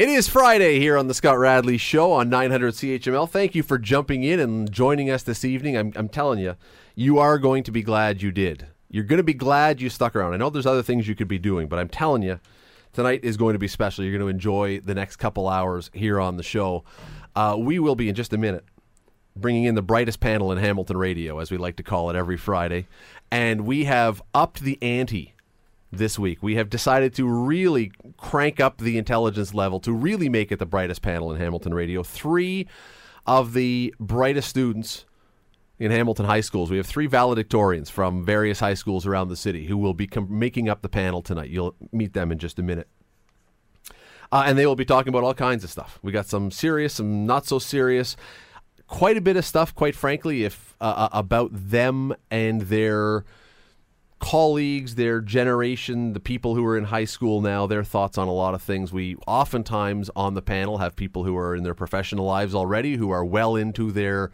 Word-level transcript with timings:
It 0.00 0.08
is 0.08 0.28
Friday 0.28 0.78
here 0.78 0.96
on 0.96 1.08
the 1.08 1.12
Scott 1.12 1.38
Radley 1.38 1.76
Show 1.76 2.12
on 2.12 2.30
900 2.30 2.72
CHML. 2.72 3.28
Thank 3.28 3.54
you 3.54 3.62
for 3.62 3.76
jumping 3.76 4.24
in 4.24 4.40
and 4.40 4.72
joining 4.72 5.10
us 5.10 5.22
this 5.22 5.44
evening. 5.44 5.76
I'm, 5.76 5.92
I'm 5.94 6.08
telling 6.08 6.38
you, 6.38 6.56
you 6.94 7.18
are 7.18 7.38
going 7.38 7.64
to 7.64 7.70
be 7.70 7.82
glad 7.82 8.22
you 8.22 8.32
did. 8.32 8.68
You're 8.90 9.04
going 9.04 9.18
to 9.18 9.22
be 9.22 9.34
glad 9.34 9.78
you 9.78 9.90
stuck 9.90 10.16
around. 10.16 10.32
I 10.32 10.38
know 10.38 10.48
there's 10.48 10.64
other 10.64 10.82
things 10.82 11.06
you 11.06 11.14
could 11.14 11.28
be 11.28 11.38
doing, 11.38 11.68
but 11.68 11.78
I'm 11.78 11.90
telling 11.90 12.22
you, 12.22 12.40
tonight 12.94 13.20
is 13.24 13.36
going 13.36 13.52
to 13.52 13.58
be 13.58 13.68
special. 13.68 14.02
You're 14.02 14.16
going 14.16 14.26
to 14.26 14.34
enjoy 14.34 14.80
the 14.80 14.94
next 14.94 15.16
couple 15.16 15.46
hours 15.46 15.90
here 15.92 16.18
on 16.18 16.38
the 16.38 16.42
show. 16.42 16.82
Uh, 17.36 17.56
we 17.58 17.78
will 17.78 17.94
be 17.94 18.08
in 18.08 18.14
just 18.14 18.32
a 18.32 18.38
minute 18.38 18.64
bringing 19.36 19.64
in 19.64 19.74
the 19.74 19.82
brightest 19.82 20.20
panel 20.20 20.50
in 20.50 20.56
Hamilton 20.56 20.96
radio, 20.96 21.40
as 21.40 21.50
we 21.50 21.58
like 21.58 21.76
to 21.76 21.82
call 21.82 22.08
it 22.08 22.16
every 22.16 22.38
Friday. 22.38 22.86
And 23.30 23.66
we 23.66 23.84
have 23.84 24.22
upped 24.32 24.60
the 24.60 24.78
ante 24.80 25.34
this 25.92 26.18
week. 26.18 26.42
We 26.42 26.54
have 26.56 26.70
decided 26.70 27.14
to 27.14 27.26
really 27.26 27.92
crank 28.16 28.60
up 28.60 28.78
the 28.78 28.98
intelligence 28.98 29.54
level 29.54 29.80
to 29.80 29.92
really 29.92 30.28
make 30.28 30.52
it 30.52 30.58
the 30.58 30.66
brightest 30.66 31.02
panel 31.02 31.32
in 31.32 31.40
Hamilton 31.40 31.74
radio. 31.74 32.02
Three 32.02 32.68
of 33.26 33.52
the 33.52 33.94
brightest 33.98 34.48
students 34.48 35.04
in 35.78 35.90
Hamilton 35.90 36.26
high 36.26 36.42
schools. 36.42 36.70
We 36.70 36.76
have 36.76 36.86
three 36.86 37.08
valedictorians 37.08 37.90
from 37.90 38.24
various 38.24 38.60
high 38.60 38.74
schools 38.74 39.06
around 39.06 39.28
the 39.28 39.36
city 39.36 39.66
who 39.66 39.78
will 39.78 39.94
be 39.94 40.06
com- 40.06 40.26
making 40.38 40.68
up 40.68 40.82
the 40.82 40.88
panel 40.88 41.22
tonight. 41.22 41.50
You'll 41.50 41.74
meet 41.90 42.12
them 42.12 42.30
in 42.30 42.38
just 42.38 42.58
a 42.58 42.62
minute. 42.62 42.86
Uh, 44.32 44.44
and 44.46 44.56
they 44.56 44.66
will 44.66 44.76
be 44.76 44.84
talking 44.84 45.08
about 45.08 45.24
all 45.24 45.34
kinds 45.34 45.64
of 45.64 45.70
stuff. 45.70 45.98
We 46.02 46.12
got 46.12 46.26
some 46.26 46.50
serious, 46.50 46.94
some 46.94 47.26
not 47.26 47.46
so 47.46 47.58
serious, 47.58 48.14
quite 48.86 49.16
a 49.16 49.20
bit 49.20 49.36
of 49.36 49.44
stuff, 49.44 49.74
quite 49.74 49.96
frankly, 49.96 50.44
if 50.44 50.76
uh, 50.80 50.84
uh, 50.84 51.08
about 51.12 51.50
them 51.52 52.14
and 52.30 52.62
their 52.62 53.24
colleagues, 54.20 54.94
their 54.94 55.20
generation, 55.20 56.12
the 56.12 56.20
people 56.20 56.54
who 56.54 56.64
are 56.64 56.76
in 56.76 56.84
high 56.84 57.04
school 57.04 57.40
now, 57.40 57.66
their 57.66 57.82
thoughts 57.82 58.18
on 58.18 58.28
a 58.28 58.32
lot 58.32 58.54
of 58.54 58.62
things. 58.62 58.92
We 58.92 59.16
oftentimes 59.26 60.10
on 60.14 60.34
the 60.34 60.42
panel 60.42 60.78
have 60.78 60.94
people 60.94 61.24
who 61.24 61.36
are 61.36 61.56
in 61.56 61.64
their 61.64 61.74
professional 61.74 62.26
lives 62.26 62.54
already, 62.54 62.96
who 62.96 63.10
are 63.10 63.24
well 63.24 63.56
into 63.56 63.90
their 63.90 64.30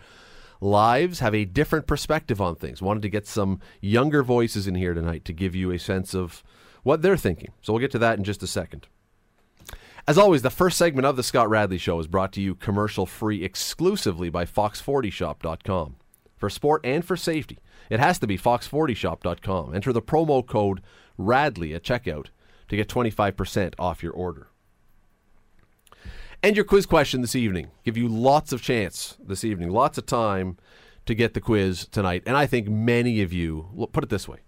lives, 0.61 1.21
have 1.21 1.35
a 1.35 1.45
different 1.45 1.87
perspective 1.87 2.41
on 2.41 2.57
things. 2.57 2.83
Wanted 2.83 3.03
to 3.03 3.09
get 3.09 3.27
some 3.27 3.61
younger 3.81 4.23
voices 4.23 4.67
in 4.67 4.75
here 4.75 4.93
tonight 4.93 5.25
to 5.25 5.33
give 5.33 5.55
you 5.55 5.71
a 5.71 5.79
sense 5.79 6.15
of 6.15 6.43
what 6.83 7.03
they're 7.03 7.17
thinking. 7.17 7.53
So 7.63 7.73
we'll 7.73 7.81
get 7.81 7.93
to 7.93 7.99
that 8.01 8.19
in 8.19 8.25
just 8.25 8.43
a 8.43 8.47
second. 8.47 8.89
As 10.09 10.19
always, 10.19 10.43
the 10.43 10.51
first 10.51 10.79
segment 10.79 11.07
of 11.07 11.17
the 11.17 11.25
Scott 11.25 11.51
Radley 11.51 11.79
Show 11.79 11.99
is 11.99 12.07
brought 12.07 12.33
to 12.35 12.41
you 12.41 12.55
commercial 12.55 13.07
free 13.07 13.43
exclusively 13.43 14.31
by 14.31 14.45
Fox40Shop.com. 14.45 15.97
For 16.37 16.51
sport 16.51 16.83
and 16.85 17.05
for 17.05 17.17
safety, 17.17 17.59
it 17.89 18.01
has 18.01 18.19
to 18.19 18.27
be 18.27 18.37
Fox40Shop.com. 18.37 19.75
Enter 19.75 19.93
the 19.93 20.03
promo 20.03 20.47
code 20.47 20.83
RADLEY 21.17 21.75
at 21.75 21.83
checkout 21.83 22.27
to 22.69 22.77
get 22.77 22.89
25% 22.89 23.75
off 23.79 24.03
your 24.03 24.13
order. 24.13 24.49
And 26.43 26.55
your 26.55 26.65
quiz 26.65 26.85
question 26.85 27.23
this 27.23 27.35
evening. 27.35 27.71
Give 27.85 27.97
you 27.97 28.09
lots 28.09 28.53
of 28.53 28.61
chance 28.61 29.17
this 29.25 29.45
evening, 29.45 29.71
lots 29.71 29.97
of 29.97 30.07
time 30.07 30.59
to 31.07 31.15
get 31.15 31.35
the 31.35 31.41
quiz 31.41 31.87
tonight. 31.87 32.23
And 32.27 32.37
I 32.37 32.47
think 32.47 32.69
many 32.69 33.23
of 33.23 33.33
you, 33.33 33.89
put 33.93 34.05
it 34.05 34.11
this 34.11 34.29
way 34.29 34.41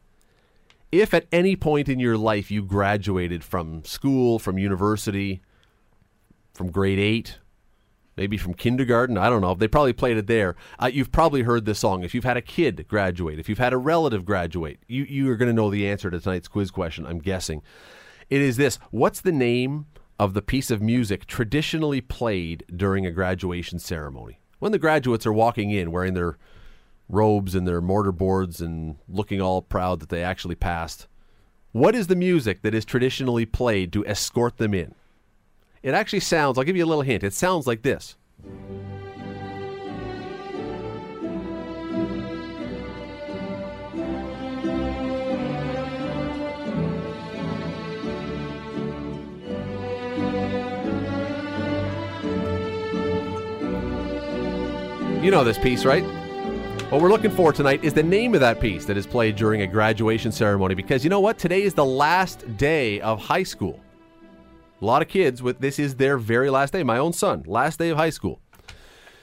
if 0.90 1.12
at 1.12 1.26
any 1.30 1.54
point 1.54 1.88
in 1.88 2.00
your 2.00 2.16
life 2.16 2.50
you 2.50 2.62
graduated 2.62 3.44
from 3.44 3.84
school, 3.84 4.38
from 4.38 4.58
university, 4.58 5.42
from 6.54 6.70
grade 6.70 6.98
eight, 6.98 7.38
maybe 8.18 8.36
from 8.36 8.52
kindergarten. 8.52 9.16
I 9.16 9.30
don't 9.30 9.40
know. 9.40 9.54
They 9.54 9.68
probably 9.68 9.94
played 9.94 10.18
it 10.18 10.26
there. 10.26 10.56
Uh, 10.78 10.90
you've 10.92 11.12
probably 11.12 11.42
heard 11.42 11.64
this 11.64 11.78
song. 11.78 12.02
If 12.02 12.14
you've 12.14 12.24
had 12.24 12.36
a 12.36 12.42
kid 12.42 12.84
graduate, 12.88 13.38
if 13.38 13.48
you've 13.48 13.58
had 13.58 13.72
a 13.72 13.78
relative 13.78 14.24
graduate, 14.24 14.80
you, 14.88 15.04
you 15.04 15.30
are 15.30 15.36
going 15.36 15.48
to 15.48 15.54
know 15.54 15.70
the 15.70 15.88
answer 15.88 16.10
to 16.10 16.20
tonight's 16.20 16.48
quiz 16.48 16.70
question, 16.70 17.06
I'm 17.06 17.20
guessing. 17.20 17.62
It 18.28 18.42
is 18.42 18.56
this 18.56 18.78
What's 18.90 19.20
the 19.20 19.32
name 19.32 19.86
of 20.18 20.34
the 20.34 20.42
piece 20.42 20.70
of 20.70 20.82
music 20.82 21.26
traditionally 21.26 22.00
played 22.00 22.64
during 22.74 23.06
a 23.06 23.12
graduation 23.12 23.78
ceremony? 23.78 24.40
When 24.58 24.72
the 24.72 24.78
graduates 24.78 25.24
are 25.24 25.32
walking 25.32 25.70
in 25.70 25.92
wearing 25.92 26.14
their 26.14 26.36
robes 27.08 27.54
and 27.54 27.66
their 27.66 27.80
mortar 27.80 28.12
boards 28.12 28.60
and 28.60 28.96
looking 29.08 29.40
all 29.40 29.62
proud 29.62 30.00
that 30.00 30.08
they 30.08 30.22
actually 30.22 30.54
passed. 30.54 31.06
What 31.72 31.94
is 31.94 32.08
the 32.08 32.16
music 32.16 32.62
that 32.62 32.74
is 32.74 32.84
traditionally 32.84 33.46
played 33.46 33.92
to 33.92 34.04
escort 34.06 34.58
them 34.58 34.74
in? 34.74 34.94
It 35.82 35.94
actually 35.94 36.20
sounds, 36.20 36.58
I'll 36.58 36.64
give 36.64 36.76
you 36.76 36.84
a 36.84 36.86
little 36.86 37.02
hint, 37.02 37.22
it 37.22 37.32
sounds 37.32 37.66
like 37.66 37.82
this. 37.82 38.16
You 55.22 55.32
know 55.32 55.44
this 55.44 55.58
piece, 55.58 55.84
right? 55.84 56.02
What 56.90 57.02
we're 57.02 57.10
looking 57.10 57.30
for 57.30 57.52
tonight 57.52 57.84
is 57.84 57.92
the 57.92 58.02
name 58.02 58.34
of 58.34 58.40
that 58.40 58.60
piece 58.60 58.86
that 58.86 58.96
is 58.96 59.06
played 59.06 59.36
during 59.36 59.60
a 59.60 59.66
graduation 59.66 60.32
ceremony 60.32 60.74
because 60.74 61.04
you 61.04 61.10
know 61.10 61.20
what? 61.20 61.38
Today 61.38 61.62
is 61.62 61.74
the 61.74 61.84
last 61.84 62.56
day 62.56 63.00
of 63.02 63.20
high 63.20 63.42
school. 63.42 63.78
A 64.80 64.84
lot 64.84 65.02
of 65.02 65.08
kids 65.08 65.42
with 65.42 65.58
this 65.58 65.78
is 65.78 65.96
their 65.96 66.18
very 66.18 66.50
last 66.50 66.72
day. 66.72 66.82
My 66.82 66.98
own 66.98 67.12
son, 67.12 67.42
last 67.46 67.78
day 67.78 67.88
of 67.88 67.96
high 67.96 68.10
school. 68.10 68.40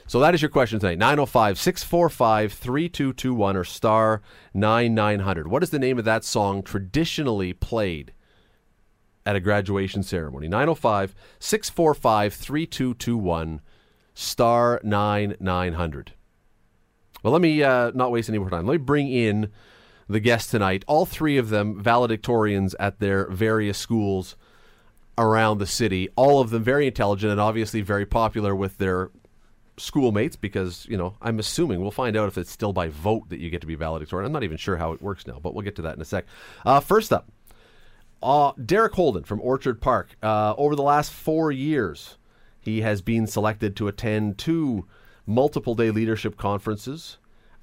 So 0.07 0.19
that 0.19 0.35
is 0.35 0.41
your 0.41 0.49
question 0.49 0.79
tonight. 0.79 0.99
905 0.99 1.57
645 1.57 2.53
3221 2.53 3.57
or 3.57 3.63
star 3.63 4.21
9900. 4.53 5.47
What 5.47 5.63
is 5.63 5.69
the 5.69 5.79
name 5.79 5.97
of 5.97 6.05
that 6.05 6.23
song 6.23 6.61
traditionally 6.61 7.53
played 7.53 8.13
at 9.25 9.35
a 9.35 9.39
graduation 9.39 10.03
ceremony? 10.03 10.47
905 10.47 11.16
645 11.39 12.33
3221 12.33 13.61
star 14.13 14.79
9900. 14.83 16.13
Well, 17.23 17.33
let 17.33 17.41
me 17.41 17.63
uh, 17.63 17.91
not 17.95 18.11
waste 18.11 18.29
any 18.29 18.37
more 18.37 18.49
time. 18.49 18.67
Let 18.67 18.73
me 18.73 18.85
bring 18.85 19.09
in 19.09 19.51
the 20.07 20.19
guests 20.19 20.51
tonight. 20.51 20.85
All 20.85 21.07
three 21.07 21.37
of 21.37 21.49
them 21.49 21.81
valedictorians 21.81 22.75
at 22.79 22.99
their 22.99 23.27
various 23.29 23.79
schools 23.79 24.35
around 25.17 25.59
the 25.59 25.65
city. 25.65 26.09
All 26.15 26.39
of 26.39 26.49
them 26.49 26.63
very 26.63 26.87
intelligent 26.87 27.31
and 27.31 27.41
obviously 27.41 27.81
very 27.81 28.05
popular 28.05 28.55
with 28.55 28.77
their 28.77 29.11
schoolmates 29.77 30.35
because, 30.35 30.85
you 30.89 30.97
know, 30.97 31.15
I'm 31.21 31.39
assuming 31.39 31.81
we'll 31.81 31.91
find 31.91 32.15
out 32.15 32.27
if 32.27 32.37
it's 32.37 32.51
still 32.51 32.73
by 32.73 32.89
vote 32.89 33.29
that 33.29 33.39
you 33.39 33.49
get 33.49 33.61
to 33.61 33.67
be 33.67 33.75
valedictorian. 33.75 34.25
I'm 34.25 34.33
not 34.33 34.43
even 34.43 34.57
sure 34.57 34.77
how 34.77 34.93
it 34.93 35.01
works 35.01 35.27
now, 35.27 35.39
but 35.41 35.53
we'll 35.53 35.63
get 35.63 35.75
to 35.77 35.81
that 35.83 35.95
in 35.95 36.01
a 36.01 36.05
sec. 36.05 36.25
Uh, 36.65 36.79
first 36.79 37.11
up, 37.11 37.29
uh, 38.23 38.53
Derek 38.63 38.93
Holden 38.93 39.23
from 39.23 39.41
Orchard 39.41 39.81
Park. 39.81 40.15
Uh, 40.23 40.53
over 40.57 40.75
the 40.75 40.83
last 40.83 41.11
four 41.11 41.51
years, 41.51 42.17
he 42.59 42.81
has 42.81 43.01
been 43.01 43.27
selected 43.27 43.75
to 43.75 43.87
attend 43.87 44.37
two 44.37 44.87
multiple 45.25 45.75
day 45.75 45.91
leadership 45.91 46.37
conferences. 46.37 47.17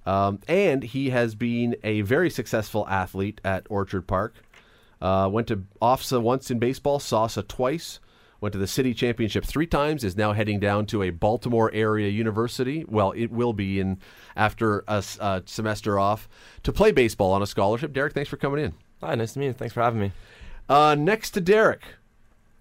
Um, 0.04 0.40
and 0.48 0.82
he 0.82 1.10
has 1.10 1.34
been 1.34 1.76
a 1.84 2.00
very 2.02 2.28
successful 2.28 2.86
athlete 2.88 3.40
at 3.44 3.66
Orchard 3.70 4.06
Park. 4.06 4.34
Uh, 5.02 5.28
went 5.28 5.48
to 5.48 5.64
OFSAA 5.82 6.22
once 6.22 6.48
in 6.48 6.60
baseball, 6.60 7.00
SASA 7.00 7.42
twice, 7.42 7.98
went 8.40 8.52
to 8.52 8.58
the 8.58 8.68
city 8.68 8.94
championship 8.94 9.44
three 9.44 9.66
times, 9.66 10.04
is 10.04 10.16
now 10.16 10.32
heading 10.32 10.60
down 10.60 10.86
to 10.86 11.02
a 11.02 11.10
Baltimore 11.10 11.72
area 11.74 12.08
university. 12.08 12.84
Well, 12.86 13.10
it 13.16 13.32
will 13.32 13.52
be 13.52 13.80
in 13.80 13.98
after 14.36 14.84
a, 14.86 15.02
a 15.18 15.42
semester 15.44 15.98
off 15.98 16.28
to 16.62 16.72
play 16.72 16.92
baseball 16.92 17.32
on 17.32 17.42
a 17.42 17.48
scholarship. 17.48 17.92
Derek, 17.92 18.12
thanks 18.12 18.30
for 18.30 18.36
coming 18.36 18.64
in. 18.64 18.74
Hi, 19.00 19.16
nice 19.16 19.32
to 19.32 19.40
meet 19.40 19.46
you. 19.46 19.52
Thanks 19.54 19.74
for 19.74 19.82
having 19.82 20.00
me. 20.00 20.12
Uh, 20.68 20.94
next 20.94 21.32
to 21.32 21.40
Derek, 21.40 21.82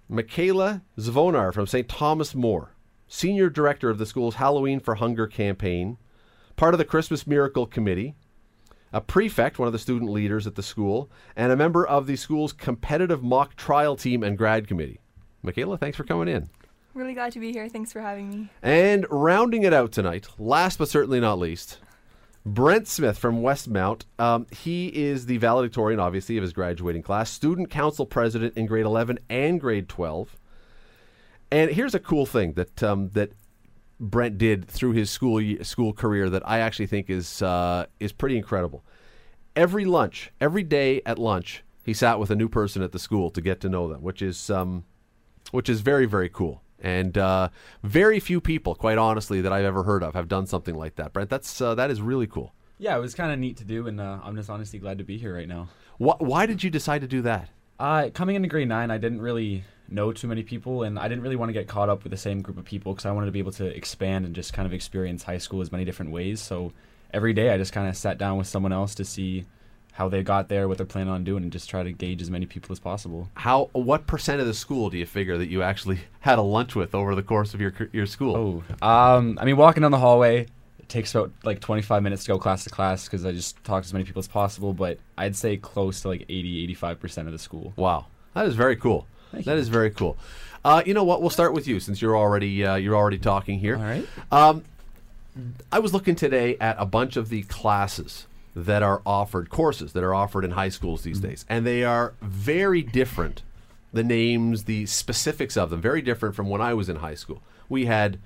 Michaela 0.10 0.82
Zvonar 0.98 1.54
from 1.54 1.68
St. 1.68 1.88
Thomas 1.88 2.34
More, 2.34 2.72
Senior 3.08 3.52
Director 3.52 3.92
of 3.92 4.00
the 4.00 4.08
school's 4.08 4.36
Halloween 4.36 4.80
for 4.80 4.96
Hunger 4.96 5.28
campaign, 5.28 5.98
part 6.56 6.74
of 6.74 6.80
the 6.80 6.86
Christmas 6.86 7.28
Miracle 7.28 7.68
Committee, 7.68 8.16
a 8.94 9.02
prefect, 9.02 9.60
one 9.60 9.68
of 9.68 9.74
the 9.74 9.80
student 9.80 10.12
leaders 10.12 10.48
at 10.48 10.56
the 10.56 10.64
school, 10.64 11.10
and 11.36 11.52
a 11.52 11.56
member 11.56 11.86
of 11.86 12.08
the 12.08 12.16
school's 12.16 12.54
competitive 12.54 13.24
mock 13.24 13.56
trial 13.56 13.96
team 13.96 14.24
and 14.24 14.38
grad 14.38 14.68
committee. 14.68 15.00
Michaela, 15.42 15.78
thanks 15.78 15.98
for 15.98 16.04
coming 16.04 16.28
in. 16.28 16.50
Really 16.94 17.14
glad 17.14 17.32
to 17.34 17.40
be 17.40 17.54
here. 17.54 17.70
Thanks 17.70 17.92
for 17.92 18.02
having 18.02 18.30
me. 18.30 18.50
And 18.62 19.06
rounding 19.10 19.64
it 19.64 19.74
out 19.74 19.92
tonight, 19.92 20.28
last 20.38 20.78
but 20.78 20.90
certainly 20.90 21.22
not 21.22 21.40
least, 21.40 21.80
Brent 22.46 22.88
Smith 22.88 23.18
from 23.18 23.42
Westmount. 23.42 24.04
Um, 24.20 24.46
he 24.52 24.88
is 24.88 25.26
the 25.26 25.38
valedictorian, 25.38 26.00
obviously, 26.00 26.38
of 26.38 26.42
his 26.42 26.54
graduating 26.54 27.04
class, 27.04 27.30
student 27.30 27.70
council 27.70 28.06
president 28.06 28.58
in 28.58 28.66
grade 28.66 28.86
11 28.86 29.20
and 29.30 29.60
grade 29.60 29.88
12. 29.88 30.38
And 31.52 31.72
here's 31.72 31.96
a 31.96 32.00
cool 32.00 32.26
thing 32.26 32.54
that 32.54 32.82
um, 32.84 33.10
that 33.10 33.32
Brent 34.02 34.40
did 34.40 34.68
through 34.68 34.94
his 34.94 35.12
school 35.12 35.40
school 35.62 35.94
career 35.94 36.28
that 36.32 36.42
I 36.46 36.60
actually 36.60 36.88
think 36.88 37.10
is 37.10 37.44
uh, 37.44 37.86
is 38.00 38.12
pretty 38.12 38.36
incredible. 38.36 38.84
Every 39.56 39.86
lunch, 39.86 40.32
every 40.42 40.64
day 40.64 41.04
at 41.06 41.20
lunch, 41.20 41.64
he 41.86 41.94
sat 41.94 42.20
with 42.20 42.32
a 42.32 42.36
new 42.36 42.50
person 42.50 42.82
at 42.82 42.94
the 42.94 43.00
school 43.00 43.30
to 43.30 43.42
get 43.42 43.62
to 43.62 43.70
know 43.70 43.88
them, 43.88 44.02
which 44.02 44.24
is 44.24 44.50
um, 44.50 44.86
which 45.52 45.70
is 45.70 45.82
very 45.82 46.08
very 46.08 46.30
cool. 46.30 46.64
And 46.84 47.16
uh, 47.16 47.50
very 47.84 48.20
few 48.20 48.42
people, 48.42 48.74
quite 48.74 48.98
honestly, 48.98 49.40
that 49.42 49.54
I've 49.54 49.66
ever 49.66 49.84
heard 49.84 50.02
of 50.02 50.16
have 50.16 50.28
done 50.28 50.48
something 50.48 50.74
like 50.74 50.96
that. 50.96 51.14
Brent, 51.14 51.30
that's 51.30 51.62
uh, 51.62 51.76
that 51.76 51.92
is 51.92 52.02
really 52.02 52.26
cool. 52.26 52.56
Yeah, 52.80 52.98
it 52.98 53.00
was 53.00 53.14
kind 53.14 53.32
of 53.32 53.38
neat 53.38 53.58
to 53.58 53.64
do, 53.64 53.86
and 53.86 54.02
uh, 54.02 54.18
I'm 54.24 54.36
just 54.36 54.50
honestly 54.50 54.80
glad 54.80 54.98
to 54.98 55.04
be 55.04 55.20
here 55.20 55.36
right 55.36 55.48
now. 55.48 55.70
Why, 56.00 56.16
why 56.18 56.46
did 56.48 56.64
you 56.64 56.72
decide 56.72 57.02
to 57.02 57.08
do 57.08 57.22
that? 57.22 57.50
Uh, 57.80 58.10
coming 58.12 58.36
into 58.36 58.48
grade 58.48 58.68
nine, 58.68 58.90
I 58.90 58.98
didn't 58.98 59.22
really 59.22 59.64
know 59.92 60.12
too 60.12 60.28
many 60.28 60.44
people, 60.44 60.84
and 60.84 60.98
I 60.98 61.08
didn't 61.08 61.24
really 61.24 61.36
want 61.36 61.50
to 61.50 61.54
get 61.54 61.68
caught 61.68 61.90
up 61.90 62.04
with 62.04 62.12
the 62.12 62.18
same 62.18 62.42
group 62.42 62.58
of 62.58 62.66
people 62.66 62.94
because 62.94 63.06
I 63.06 63.12
wanted 63.12 63.28
to 63.28 63.32
be 63.32 63.40
able 63.40 63.52
to 63.54 63.66
expand 63.66 64.26
and 64.26 64.36
just 64.36 64.54
kind 64.54 64.66
of 64.66 64.74
experience 64.74 65.24
high 65.24 65.38
school 65.38 65.62
as 65.62 65.72
many 65.72 65.86
different 65.86 66.12
ways. 66.12 66.40
So 66.40 66.74
every 67.14 67.34
day 67.34 67.50
I 67.54 67.58
just 67.58 67.74
kind 67.74 67.88
of 67.88 67.96
sat 67.96 68.18
down 68.18 68.38
with 68.38 68.48
someone 68.48 68.74
else 68.74 68.96
to 68.96 69.06
see 69.06 69.46
how 69.94 70.08
they 70.08 70.24
got 70.24 70.48
there, 70.48 70.68
what 70.68 70.78
they're 70.78 70.86
planning 70.86 71.12
on 71.12 71.24
doing, 71.24 71.44
and 71.44 71.52
just 71.52 71.70
try 71.70 71.84
to 71.84 71.92
gauge 71.92 72.22
as 72.22 72.32
many 72.32 72.46
people 72.46 72.72
as 72.72 72.80
possible. 72.80 73.30
How 73.36 73.70
what 73.74 74.08
percent 74.08 74.40
of 74.40 74.48
the 74.48 74.54
school 74.54 74.90
do 74.90 74.98
you 74.98 75.06
figure 75.06 75.38
that 75.38 75.50
you 75.50 75.64
actually 75.64 76.00
had 76.22 76.40
a 76.40 76.44
lunch 76.44 76.76
with 76.76 76.96
over 76.96 77.16
the 77.16 77.24
course 77.24 77.54
of 77.54 77.62
your 77.62 77.74
your 77.92 78.06
school? 78.06 78.64
Oh, 78.82 78.88
um, 78.88 79.38
I 79.40 79.46
mean, 79.46 79.58
walking 79.58 79.82
down 79.82 79.92
the 79.92 80.00
hallway 80.00 80.48
it 80.80 80.90
takes 80.90 81.14
about 81.14 81.32
like 81.44 81.60
25 81.60 82.02
minutes 82.02 82.24
to 82.24 82.30
go 82.30 82.40
class 82.40 82.64
to 82.64 82.70
class 82.70 83.06
because 83.06 83.26
I 83.26 83.32
just 83.32 83.64
talk 83.64 83.84
to 83.84 83.88
as 83.88 83.94
many 83.94 84.06
people 84.06 84.20
as 84.20 84.28
possible. 84.28 84.74
But 84.74 84.98
I'd 85.18 85.36
say 85.36 85.58
close 85.58 86.02
to 86.02 86.08
like 86.08 86.22
80, 86.28 86.64
85 86.64 87.00
percent 87.00 87.28
of 87.28 87.34
the 87.34 87.40
school. 87.40 87.74
Wow, 87.76 88.08
that 88.34 88.46
is 88.46 88.56
very 88.56 88.76
cool. 88.76 89.08
Thank 89.32 89.46
That 89.46 89.54
you. 89.54 89.60
is 89.60 89.70
very 89.70 89.90
cool. 89.92 90.18
Uh, 90.64 90.84
you 90.86 90.94
know 90.94 91.04
what? 91.04 91.22
We'll 91.22 91.30
start 91.32 91.54
with 91.54 91.68
you 91.68 91.80
since 91.80 92.02
you're 92.02 92.16
already 92.18 92.64
uh, 92.66 92.76
you're 92.76 92.96
already 92.96 93.18
talking 93.18 93.60
here. 93.60 93.78
All 93.78 93.82
right. 93.84 94.08
Um, 94.32 94.64
I 95.72 95.80
was 95.80 95.94
looking 95.94 96.16
today 96.16 96.58
at 96.60 96.76
a 96.78 96.86
bunch 96.86 97.16
of 97.16 97.30
the 97.30 97.44
classes 97.44 98.28
that 98.56 98.84
are 98.84 99.02
offered, 99.06 99.50
courses 99.50 99.94
that 99.94 100.04
are 100.04 100.14
offered 100.14 100.44
in 100.44 100.52
high 100.52 100.70
schools 100.70 101.04
these 101.04 101.20
days, 101.20 101.46
and 101.50 101.66
they 101.66 101.84
are 101.84 102.14
very 102.22 102.82
different. 102.82 103.42
The 103.94 104.04
names, 104.04 104.66
the 104.66 104.86
specifics 104.86 105.58
of 105.58 105.70
them, 105.70 105.82
very 105.82 106.02
different 106.02 106.36
from 106.36 106.48
when 106.50 106.62
I 106.62 106.74
was 106.74 106.88
in 106.90 106.98
high 106.98 107.16
school. 107.16 107.42
We 107.68 107.86
had, 107.88 108.20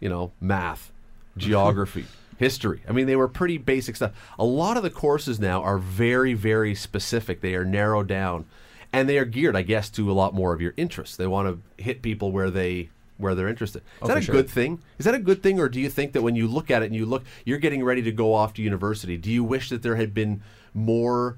you 0.00 0.08
know, 0.08 0.32
math, 0.40 0.90
geography, 1.36 2.06
history. 2.38 2.82
I 2.88 2.92
mean, 2.92 3.06
they 3.06 3.14
were 3.16 3.28
pretty 3.28 3.56
basic 3.58 3.94
stuff. 3.96 4.12
A 4.38 4.44
lot 4.44 4.76
of 4.76 4.82
the 4.82 4.90
courses 4.90 5.38
now 5.38 5.62
are 5.62 5.78
very, 5.78 6.34
very 6.34 6.74
specific. 6.74 7.40
They 7.40 7.54
are 7.54 7.64
narrowed 7.64 8.08
down, 8.08 8.46
and 8.92 9.08
they 9.08 9.18
are 9.18 9.24
geared, 9.24 9.56
I 9.56 9.62
guess, 9.62 9.88
to 9.90 10.10
a 10.10 10.12
lot 10.12 10.34
more 10.34 10.52
of 10.52 10.60
your 10.60 10.74
interests. 10.76 11.16
They 11.16 11.26
want 11.26 11.48
to 11.78 11.82
hit 11.82 12.02
people 12.02 12.30
where 12.32 12.50
they 12.50 12.90
where 13.18 13.34
they're 13.34 13.48
interested. 13.48 13.78
Is 13.78 13.84
Oh, 14.02 14.06
that 14.08 14.18
a 14.18 14.20
sure. 14.22 14.34
good 14.34 14.50
thing? 14.50 14.80
Is 14.98 15.04
that 15.04 15.14
a 15.14 15.18
good 15.18 15.42
thing, 15.42 15.60
or 15.60 15.68
do 15.68 15.80
you 15.80 15.88
think 15.88 16.12
that 16.12 16.22
when 16.22 16.34
you 16.34 16.48
look 16.48 16.70
at 16.70 16.82
it 16.82 16.86
and 16.86 16.94
you 16.96 17.06
look, 17.06 17.22
you're 17.44 17.58
getting 17.58 17.84
ready 17.84 18.02
to 18.02 18.10
go 18.12 18.34
off 18.34 18.52
to 18.54 18.62
university? 18.62 19.16
Do 19.16 19.30
you 19.30 19.44
wish 19.44 19.68
that 19.68 19.82
there 19.82 19.94
had 19.96 20.12
been 20.12 20.42
more 20.74 21.36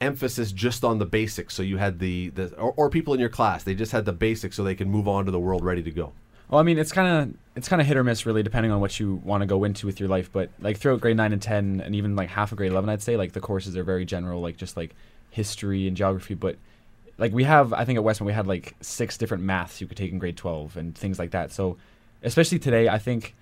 emphasis 0.00 0.52
just 0.52 0.84
on 0.84 0.98
the 0.98 1.06
basics, 1.06 1.54
so 1.54 1.62
you 1.62 1.78
had 1.78 1.98
the, 1.98 2.28
the 2.30 2.54
or, 2.56 2.72
or 2.76 2.90
people 2.90 3.14
in 3.14 3.20
your 3.20 3.28
class 3.28 3.62
they 3.64 3.74
just 3.74 3.92
had 3.92 4.04
the 4.04 4.12
basics, 4.12 4.56
so 4.56 4.62
they 4.62 4.74
can 4.74 4.90
move 4.90 5.08
on 5.08 5.24
to 5.24 5.30
the 5.30 5.40
world 5.40 5.64
ready 5.64 5.82
to 5.82 5.90
go? 5.90 6.12
Well, 6.48 6.60
I 6.60 6.62
mean, 6.62 6.78
it's 6.78 6.92
kind 6.92 7.08
of 7.30 7.34
it's 7.56 7.68
kind 7.68 7.80
of 7.80 7.88
hit 7.88 7.96
or 7.96 8.04
miss, 8.04 8.26
really, 8.26 8.42
depending 8.42 8.70
on 8.70 8.80
what 8.80 9.00
you 9.00 9.16
want 9.24 9.40
to 9.40 9.46
go 9.46 9.64
into 9.64 9.86
with 9.86 9.98
your 9.98 10.08
life. 10.08 10.30
But 10.30 10.50
like 10.60 10.76
throughout 10.76 11.00
grade 11.00 11.16
nine 11.16 11.32
and 11.32 11.40
ten, 11.40 11.80
and 11.80 11.94
even 11.94 12.14
like 12.16 12.28
half 12.28 12.52
of 12.52 12.58
grade 12.58 12.70
eleven, 12.70 12.90
I'd 12.90 13.02
say 13.02 13.16
like 13.16 13.32
the 13.32 13.40
courses 13.40 13.76
are 13.76 13.82
very 13.84 14.04
general, 14.04 14.40
like 14.42 14.56
just 14.58 14.76
like 14.76 14.94
history 15.34 15.86
and 15.88 15.96
geography. 15.96 16.34
But 16.34 16.56
like 17.18 17.32
we 17.32 17.44
have, 17.44 17.72
I 17.72 17.84
think 17.84 17.98
at 17.98 18.04
Westmount 18.04 18.26
we 18.26 18.32
had 18.32 18.46
like 18.46 18.74
six 18.80 19.18
different 19.18 19.42
maths 19.42 19.80
you 19.80 19.86
could 19.86 19.96
take 19.96 20.12
in 20.12 20.18
grade 20.18 20.36
twelve 20.36 20.76
and 20.76 20.96
things 20.96 21.18
like 21.18 21.32
that. 21.32 21.52
So 21.52 21.76
especially 22.22 22.58
today, 22.58 22.88
I 22.88 22.98
think 22.98 23.34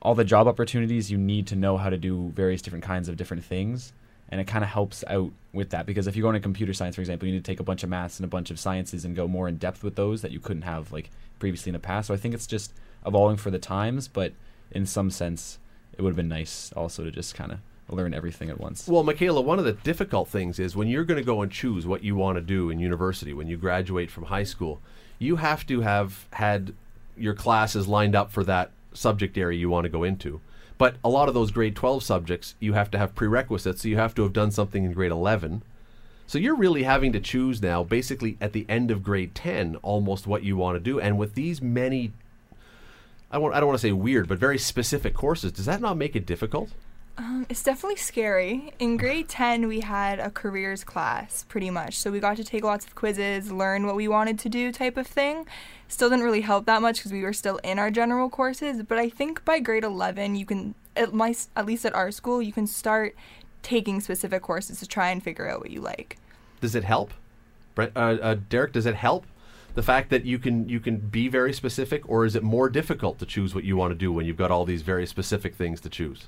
all 0.00 0.14
the 0.14 0.24
job 0.24 0.46
opportunities 0.46 1.10
you 1.10 1.18
need 1.18 1.46
to 1.48 1.56
know 1.56 1.76
how 1.76 1.90
to 1.90 1.98
do 1.98 2.30
various 2.34 2.62
different 2.62 2.84
kinds 2.84 3.08
of 3.08 3.16
different 3.16 3.44
things 3.44 3.92
and 4.28 4.40
it 4.40 4.46
kind 4.46 4.62
of 4.62 4.70
helps 4.70 5.02
out 5.08 5.32
with 5.52 5.70
that 5.70 5.86
because 5.86 6.06
if 6.06 6.14
you 6.14 6.22
go 6.22 6.28
into 6.28 6.40
computer 6.40 6.72
science 6.72 6.94
for 6.94 7.00
example 7.00 7.26
you 7.26 7.34
need 7.34 7.44
to 7.44 7.50
take 7.50 7.60
a 7.60 7.64
bunch 7.64 7.82
of 7.82 7.88
maths 7.88 8.18
and 8.18 8.24
a 8.24 8.28
bunch 8.28 8.50
of 8.50 8.58
sciences 8.58 9.04
and 9.04 9.16
go 9.16 9.26
more 9.26 9.48
in 9.48 9.56
depth 9.56 9.82
with 9.82 9.96
those 9.96 10.22
that 10.22 10.30
you 10.30 10.38
couldn't 10.38 10.62
have 10.62 10.92
like 10.92 11.10
previously 11.38 11.70
in 11.70 11.74
the 11.74 11.78
past 11.80 12.08
so 12.08 12.14
i 12.14 12.16
think 12.16 12.34
it's 12.34 12.46
just 12.46 12.72
evolving 13.06 13.36
for 13.36 13.50
the 13.50 13.58
times 13.58 14.06
but 14.06 14.32
in 14.70 14.86
some 14.86 15.10
sense 15.10 15.58
it 15.96 16.02
would 16.02 16.10
have 16.10 16.16
been 16.16 16.28
nice 16.28 16.72
also 16.76 17.02
to 17.02 17.10
just 17.10 17.34
kind 17.34 17.50
of 17.50 17.58
learn 17.90 18.12
everything 18.14 18.50
at 18.50 18.60
once 18.60 18.86
Well, 18.86 19.02
Michaela, 19.02 19.40
one 19.40 19.58
of 19.58 19.64
the 19.64 19.72
difficult 19.72 20.28
things 20.28 20.58
is 20.58 20.76
when 20.76 20.88
you're 20.88 21.04
going 21.04 21.18
to 21.18 21.24
go 21.24 21.42
and 21.42 21.50
choose 21.50 21.86
what 21.86 22.04
you 22.04 22.16
want 22.16 22.36
to 22.36 22.42
do 22.42 22.70
in 22.70 22.78
university 22.78 23.32
when 23.32 23.48
you 23.48 23.56
graduate 23.56 24.10
from 24.10 24.24
high 24.24 24.44
school, 24.44 24.80
you 25.18 25.36
have 25.36 25.66
to 25.66 25.80
have 25.80 26.26
had 26.32 26.74
your 27.16 27.34
classes 27.34 27.88
lined 27.88 28.14
up 28.14 28.30
for 28.30 28.44
that 28.44 28.70
subject 28.92 29.36
area 29.36 29.58
you 29.58 29.70
want 29.70 29.84
to 29.84 29.90
go 29.90 30.04
into. 30.04 30.40
But 30.76 30.96
a 31.04 31.08
lot 31.08 31.28
of 31.28 31.34
those 31.34 31.50
grade 31.50 31.74
12 31.74 32.02
subjects, 32.04 32.54
you 32.60 32.74
have 32.74 32.90
to 32.92 32.98
have 32.98 33.14
prerequisites, 33.14 33.82
so 33.82 33.88
you 33.88 33.96
have 33.96 34.14
to 34.14 34.22
have 34.22 34.32
done 34.32 34.52
something 34.52 34.84
in 34.84 34.92
grade 34.92 35.10
11. 35.10 35.62
So 36.28 36.38
you're 36.38 36.54
really 36.54 36.84
having 36.84 37.12
to 37.12 37.20
choose 37.20 37.60
now, 37.60 37.82
basically 37.82 38.36
at 38.40 38.52
the 38.52 38.64
end 38.68 38.90
of 38.90 39.02
grade 39.02 39.34
10, 39.34 39.76
almost 39.76 40.26
what 40.26 40.44
you 40.44 40.56
want 40.56 40.76
to 40.76 40.80
do. 40.80 41.00
And 41.00 41.18
with 41.18 41.34
these 41.34 41.60
many, 41.60 42.12
I, 43.30 43.38
want, 43.38 43.54
I 43.54 43.60
don't 43.60 43.68
want 43.68 43.80
to 43.80 43.86
say 43.86 43.92
weird, 43.92 44.28
but 44.28 44.38
very 44.38 44.58
specific 44.58 45.14
courses, 45.14 45.52
does 45.52 45.66
that 45.66 45.80
not 45.80 45.96
make 45.96 46.14
it 46.14 46.26
difficult? 46.26 46.70
Um, 47.18 47.46
it's 47.48 47.64
definitely 47.64 47.96
scary. 47.96 48.72
In 48.78 48.96
grade 48.96 49.28
10, 49.28 49.66
we 49.66 49.80
had 49.80 50.20
a 50.20 50.30
careers 50.30 50.84
class, 50.84 51.44
pretty 51.48 51.68
much. 51.68 51.98
So 51.98 52.12
we 52.12 52.20
got 52.20 52.36
to 52.36 52.44
take 52.44 52.62
lots 52.62 52.86
of 52.86 52.94
quizzes, 52.94 53.50
learn 53.50 53.86
what 53.86 53.96
we 53.96 54.06
wanted 54.06 54.38
to 54.38 54.48
do, 54.48 54.70
type 54.70 54.96
of 54.96 55.06
thing. 55.06 55.44
Still 55.88 56.10
didn't 56.10 56.24
really 56.24 56.42
help 56.42 56.66
that 56.66 56.80
much 56.80 56.98
because 56.98 57.12
we 57.12 57.22
were 57.22 57.32
still 57.32 57.56
in 57.58 57.80
our 57.80 57.90
general 57.90 58.30
courses. 58.30 58.84
But 58.84 58.98
I 58.98 59.08
think 59.08 59.44
by 59.44 59.58
grade 59.58 59.82
11, 59.82 60.36
you 60.36 60.46
can, 60.46 60.76
at, 60.96 61.12
my, 61.12 61.34
at 61.56 61.66
least 61.66 61.84
at 61.84 61.92
our 61.92 62.12
school, 62.12 62.40
you 62.40 62.52
can 62.52 62.68
start 62.68 63.16
taking 63.62 64.00
specific 64.00 64.40
courses 64.42 64.78
to 64.78 64.86
try 64.86 65.10
and 65.10 65.20
figure 65.20 65.50
out 65.50 65.60
what 65.60 65.70
you 65.70 65.80
like. 65.80 66.18
does 66.60 66.76
it 66.76 66.84
help? 66.84 67.12
Uh, 67.76 67.88
uh, 67.96 68.36
Derek, 68.48 68.72
does 68.72 68.86
it 68.86 68.94
help 68.94 69.26
the 69.74 69.82
fact 69.82 70.10
that 70.10 70.24
you 70.24 70.38
can 70.38 70.68
you 70.68 70.80
can 70.80 70.96
be 70.96 71.28
very 71.28 71.52
specific, 71.52 72.08
or 72.08 72.24
is 72.24 72.34
it 72.34 72.42
more 72.42 72.68
difficult 72.68 73.18
to 73.20 73.26
choose 73.26 73.54
what 73.54 73.62
you 73.62 73.76
want 73.76 73.92
to 73.92 73.94
do 73.94 74.12
when 74.12 74.26
you've 74.26 74.36
got 74.36 74.50
all 74.50 74.64
these 74.64 74.82
very 74.82 75.06
specific 75.06 75.54
things 75.54 75.80
to 75.82 75.88
choose? 75.88 76.26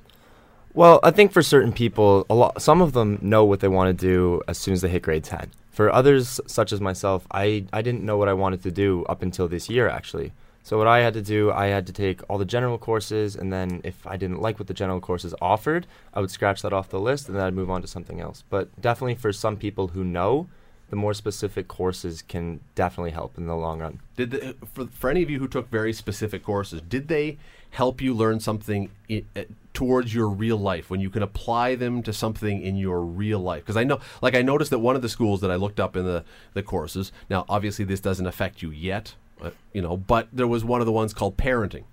Well, 0.72 1.00
I 1.02 1.10
think 1.10 1.32
for 1.32 1.42
certain 1.42 1.72
people, 1.72 2.26
a 2.30 2.34
lot, 2.34 2.62
some 2.62 2.80
of 2.80 2.92
them 2.92 3.18
know 3.20 3.44
what 3.44 3.60
they 3.60 3.68
want 3.68 3.96
to 3.96 4.06
do 4.06 4.40
as 4.46 4.56
soon 4.56 4.74
as 4.74 4.82
they 4.82 4.88
hit 4.88 5.02
grade 5.02 5.24
10. 5.24 5.50
For 5.72 5.92
others, 5.92 6.40
such 6.46 6.72
as 6.72 6.80
myself, 6.80 7.26
I, 7.32 7.64
I 7.72 7.82
didn't 7.82 8.04
know 8.04 8.16
what 8.16 8.28
I 8.28 8.34
wanted 8.34 8.62
to 8.62 8.70
do 8.70 9.04
up 9.08 9.22
until 9.22 9.48
this 9.48 9.68
year, 9.68 9.88
actually. 9.88 10.32
So, 10.62 10.78
what 10.78 10.86
I 10.86 11.00
had 11.00 11.14
to 11.14 11.22
do, 11.22 11.50
I 11.50 11.66
had 11.66 11.86
to 11.86 11.92
take 11.92 12.20
all 12.28 12.38
the 12.38 12.44
general 12.44 12.76
courses, 12.78 13.34
and 13.34 13.52
then 13.52 13.80
if 13.82 14.06
I 14.06 14.16
didn't 14.16 14.42
like 14.42 14.58
what 14.58 14.68
the 14.68 14.74
general 14.74 15.00
courses 15.00 15.34
offered, 15.40 15.86
I 16.12 16.20
would 16.20 16.30
scratch 16.30 16.62
that 16.62 16.72
off 16.72 16.90
the 16.90 17.00
list 17.00 17.28
and 17.28 17.36
then 17.36 17.44
I'd 17.44 17.54
move 17.54 17.70
on 17.70 17.80
to 17.80 17.88
something 17.88 18.20
else. 18.20 18.44
But 18.50 18.68
definitely 18.80 19.14
for 19.14 19.32
some 19.32 19.56
people 19.56 19.88
who 19.88 20.04
know, 20.04 20.48
the 20.90 20.96
more 20.96 21.14
specific 21.14 21.66
courses 21.66 22.22
can 22.22 22.60
definitely 22.74 23.12
help 23.12 23.38
in 23.38 23.46
the 23.46 23.56
long 23.56 23.80
run. 23.80 24.00
Did 24.16 24.32
the, 24.32 24.54
for 24.74 24.86
for 24.86 25.08
any 25.08 25.22
of 25.22 25.30
you 25.30 25.38
who 25.38 25.48
took 25.48 25.70
very 25.70 25.92
specific 25.92 26.44
courses, 26.44 26.82
did 26.82 27.08
they 27.08 27.38
help 27.70 28.00
you 28.00 28.14
learn 28.14 28.40
something 28.40 28.90
uh, 29.10 29.42
towards 29.72 30.14
your 30.14 30.28
real 30.28 30.56
life 30.56 30.90
when 30.90 31.00
you 31.00 31.10
can 31.10 31.22
apply 31.22 31.74
them 31.74 32.02
to 32.02 32.12
something 32.12 32.60
in 32.60 32.76
your 32.76 33.02
real 33.02 33.38
life? 33.38 33.62
Because 33.62 33.76
I 33.76 33.84
know, 33.84 34.00
like 34.20 34.34
I 34.34 34.42
noticed 34.42 34.70
that 34.70 34.78
one 34.80 34.96
of 34.96 35.02
the 35.02 35.08
schools 35.08 35.40
that 35.40 35.50
I 35.50 35.56
looked 35.56 35.80
up 35.80 35.96
in 35.96 36.04
the 36.04 36.24
the 36.54 36.62
courses. 36.62 37.12
Now, 37.28 37.44
obviously, 37.48 37.84
this 37.84 38.00
doesn't 38.00 38.26
affect 38.26 38.62
you 38.62 38.70
yet, 38.70 39.14
uh, 39.42 39.50
you 39.72 39.82
know, 39.82 39.96
but 39.96 40.28
there 40.32 40.46
was 40.46 40.64
one 40.64 40.80
of 40.80 40.86
the 40.86 40.92
ones 40.92 41.14
called 41.14 41.36
parenting. 41.36 41.84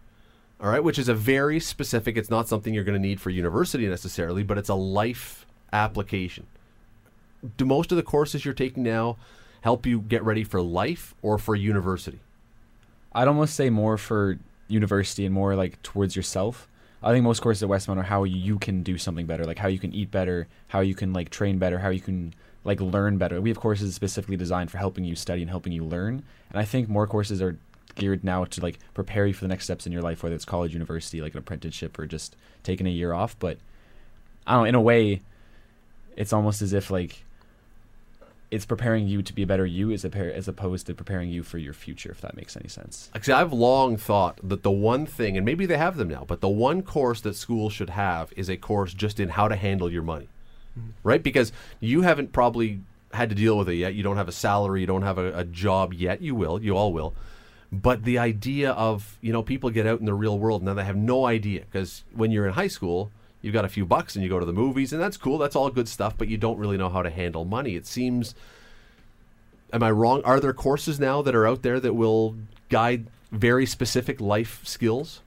All 0.60 0.70
right, 0.70 0.84
which 0.84 0.98
is 0.98 1.08
a 1.08 1.14
very 1.14 1.60
specific. 1.60 2.18
It's 2.18 2.32
not 2.32 2.48
something 2.48 2.74
you're 2.74 2.84
going 2.84 3.00
to 3.00 3.08
need 3.08 3.22
for 3.22 3.30
university 3.30 3.88
necessarily, 3.88 4.42
but 4.42 4.58
it's 4.58 4.70
a 4.70 4.76
life 4.76 5.46
application. 5.72 6.48
Do 7.58 7.66
most 7.66 7.92
of 7.92 7.96
the 7.96 8.04
courses 8.04 8.44
you're 8.44 8.56
taking 8.56 8.82
now 8.82 9.18
help 9.62 9.86
you 9.86 10.00
get 10.00 10.24
ready 10.24 10.44
for 10.44 10.60
life 10.60 11.14
or 11.22 11.38
for 11.38 11.56
university? 11.56 12.20
I'd 13.14 13.28
almost 13.28 13.56
say 13.56 13.70
more 13.70 13.98
for 13.98 14.40
university 14.68 15.26
and 15.26 15.34
more 15.34 15.56
like 15.56 15.82
towards 15.82 16.16
yourself. 16.16 16.68
I 17.02 17.12
think 17.12 17.24
most 17.24 17.42
courses 17.42 17.64
at 17.64 17.70
Westmount 17.70 17.98
are 17.98 18.04
how 18.04 18.24
you 18.24 18.58
can 18.58 18.84
do 18.84 18.98
something 18.98 19.26
better, 19.26 19.46
like 19.46 19.60
how 19.60 19.68
you 19.68 19.80
can 19.80 19.94
eat 19.94 20.10
better, 20.10 20.48
how 20.70 20.80
you 20.80 20.96
can 20.96 21.14
like 21.14 21.30
train 21.30 21.60
better, 21.60 21.80
how 21.80 21.90
you 21.90 22.02
can 22.02 22.34
like 22.64 22.82
learn 22.82 23.18
better. 23.18 23.40
We 23.40 23.50
have 23.50 23.60
courses 23.60 23.94
specifically 23.96 24.36
designed 24.36 24.72
for 24.72 24.78
helping 24.78 25.06
you 25.06 25.16
study 25.16 25.42
and 25.42 25.50
helping 25.50 25.74
you 25.74 25.86
learn. 25.86 26.24
And 26.50 26.60
I 26.60 26.66
think 26.66 26.90
more 26.90 27.08
courses 27.08 27.42
are 27.42 27.58
geared 27.96 28.24
now 28.24 28.46
to 28.46 28.62
like 28.62 28.80
prepare 28.94 29.26
you 29.26 29.34
for 29.34 29.44
the 29.44 29.48
next 29.48 29.66
steps 29.66 29.86
in 29.86 29.92
your 29.92 30.02
life, 30.02 30.24
whether 30.24 30.36
it's 30.36 30.46
college, 30.46 30.74
university, 30.74 31.22
like 31.22 31.34
an 31.34 31.40
apprenticeship, 31.40 31.98
or 31.98 32.06
just 32.06 32.36
taking 32.64 32.88
a 32.88 32.92
year 32.92 33.14
off. 33.14 33.38
But 33.40 33.58
I 34.46 34.54
don't 34.54 34.64
know, 34.64 34.70
in 34.70 34.76
a 34.76 34.82
way, 34.82 35.22
it's 36.16 36.34
almost 36.34 36.62
as 36.62 36.74
if 36.74 36.90
like 36.90 37.24
it's 38.50 38.66
preparing 38.66 39.08
you 39.08 39.22
to 39.22 39.34
be 39.34 39.44
a 39.44 39.48
better 39.48 39.66
you 39.66 39.92
as, 39.92 40.06
a, 40.06 40.36
as 40.36 40.48
opposed 40.48 40.88
to 40.88 40.94
preparing 40.94 41.30
you 41.30 41.44
for 41.44 41.58
your 41.58 41.74
future, 41.74 42.12
if 42.12 42.22
that 42.22 42.36
makes 42.36 42.56
any 42.56 42.70
sense. 42.70 43.10
Actually, 43.14 43.34
I've 43.34 43.52
long 43.52 43.98
thought 43.98 44.40
that 44.42 44.64
the 44.64 44.72
one 44.72 45.06
thing, 45.06 45.36
and 45.36 45.46
maybe 45.46 45.66
they 45.66 45.78
have 45.78 45.98
them 45.98 46.08
now, 46.08 46.24
but 46.26 46.40
the 46.40 46.48
one 46.48 46.82
course 46.82 47.20
that 47.22 47.36
schools 47.36 47.74
should 47.74 47.90
have 47.90 48.32
is 48.38 48.50
a 48.50 48.56
course 48.56 48.94
just 48.94 49.20
in 49.20 49.30
how 49.30 49.48
to 49.48 49.56
handle 49.56 49.92
your 49.92 50.04
money, 50.04 50.30
mm-hmm. 50.80 50.92
right? 51.04 51.22
Because 51.22 51.52
you 51.80 52.04
haven't 52.04 52.32
probably 52.32 52.82
had 53.12 53.30
to 53.30 53.36
deal 53.36 53.58
with 53.58 53.68
it 53.70 53.76
yet. 53.76 53.96
You 53.96 54.04
don't 54.04 54.18
have 54.18 54.30
a 54.30 54.34
salary, 54.34 54.82
you 54.82 54.88
don't 54.88 55.02
have 55.02 55.18
a, 55.18 55.38
a 55.40 55.44
job 55.44 55.94
yet. 55.94 56.22
You 56.22 56.36
will, 56.36 56.62
you 56.62 56.76
all 56.76 56.94
will. 56.94 57.14
But 57.70 58.04
the 58.04 58.18
idea 58.18 58.72
of, 58.72 59.18
you 59.22 59.34
know, 59.34 59.44
people 59.44 59.70
get 59.72 59.86
out 59.86 60.00
in 60.00 60.06
the 60.06 60.14
real 60.14 60.40
world 60.40 60.62
and 60.62 60.68
then 60.70 60.78
they 60.78 60.86
have 60.86 60.96
no 60.96 61.26
idea. 61.26 61.62
Because 61.62 62.06
when 62.14 62.32
you're 62.32 62.48
in 62.48 62.54
high 62.54 62.70
school, 62.70 63.12
you've 63.42 63.54
got 63.54 63.66
a 63.66 63.70
few 63.70 63.86
bucks 63.86 64.16
and 64.16 64.24
you 64.24 64.30
go 64.30 64.40
to 64.40 64.46
the 64.46 64.54
movies, 64.54 64.94
and 64.94 65.02
that's 65.02 65.18
cool. 65.18 65.38
That's 65.38 65.56
all 65.56 65.70
good 65.70 65.88
stuff, 65.88 66.16
but 66.18 66.28
you 66.28 66.38
don't 66.38 66.58
really 66.58 66.78
know 66.78 66.90
how 66.90 67.02
to 67.02 67.10
handle 67.10 67.46
money. 67.46 67.76
It 67.76 67.86
seems 67.86 68.36
am 69.74 69.84
I 69.84 69.92
wrong? 69.92 70.22
Are 70.24 70.40
there 70.40 70.54
courses 70.54 71.00
now 71.00 71.22
that 71.22 71.36
are 71.36 71.48
out 71.48 71.62
there 71.62 71.80
that 71.80 71.94
will 71.94 72.36
guide 72.70 73.08
very 73.32 73.66
specific 73.66 74.22
life 74.22 74.62
skills? 74.64 75.22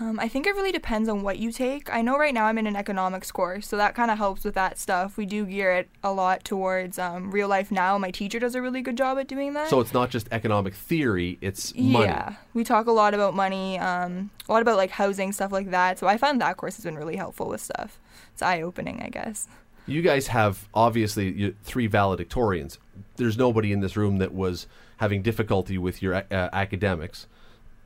Um, 0.00 0.20
I 0.20 0.28
think 0.28 0.46
it 0.46 0.54
really 0.54 0.70
depends 0.70 1.08
on 1.08 1.22
what 1.22 1.38
you 1.38 1.50
take. 1.50 1.92
I 1.92 2.02
know 2.02 2.16
right 2.16 2.32
now 2.32 2.46
I'm 2.46 2.56
in 2.56 2.68
an 2.68 2.76
economics 2.76 3.32
course, 3.32 3.66
so 3.66 3.76
that 3.76 3.96
kind 3.96 4.12
of 4.12 4.18
helps 4.18 4.44
with 4.44 4.54
that 4.54 4.78
stuff. 4.78 5.16
We 5.16 5.26
do 5.26 5.44
gear 5.44 5.72
it 5.72 5.88
a 6.04 6.12
lot 6.12 6.44
towards 6.44 7.00
um, 7.00 7.32
real 7.32 7.48
life 7.48 7.72
now. 7.72 7.98
My 7.98 8.12
teacher 8.12 8.38
does 8.38 8.54
a 8.54 8.62
really 8.62 8.80
good 8.80 8.96
job 8.96 9.18
at 9.18 9.26
doing 9.26 9.54
that. 9.54 9.68
So 9.68 9.80
it's 9.80 9.92
not 9.92 10.10
just 10.10 10.28
economic 10.30 10.74
theory; 10.74 11.38
it's 11.40 11.74
money. 11.74 12.06
Yeah, 12.06 12.36
we 12.54 12.62
talk 12.62 12.86
a 12.86 12.92
lot 12.92 13.12
about 13.12 13.34
money, 13.34 13.78
um, 13.80 14.30
a 14.48 14.52
lot 14.52 14.62
about 14.62 14.76
like 14.76 14.90
housing 14.90 15.32
stuff 15.32 15.50
like 15.50 15.72
that. 15.72 15.98
So 15.98 16.06
I 16.06 16.16
found 16.16 16.40
that 16.40 16.56
course 16.56 16.76
has 16.76 16.84
been 16.84 16.96
really 16.96 17.16
helpful 17.16 17.48
with 17.48 17.60
stuff. 17.60 17.98
It's 18.32 18.42
eye 18.42 18.62
opening, 18.62 19.02
I 19.02 19.08
guess. 19.08 19.48
You 19.86 20.02
guys 20.02 20.28
have 20.28 20.68
obviously 20.74 21.56
three 21.64 21.88
valedictorians. 21.88 22.78
There's 23.16 23.36
nobody 23.36 23.72
in 23.72 23.80
this 23.80 23.96
room 23.96 24.18
that 24.18 24.32
was 24.32 24.66
having 24.98 25.22
difficulty 25.22 25.76
with 25.78 26.02
your 26.02 26.14
uh, 26.14 26.22
academics. 26.30 27.26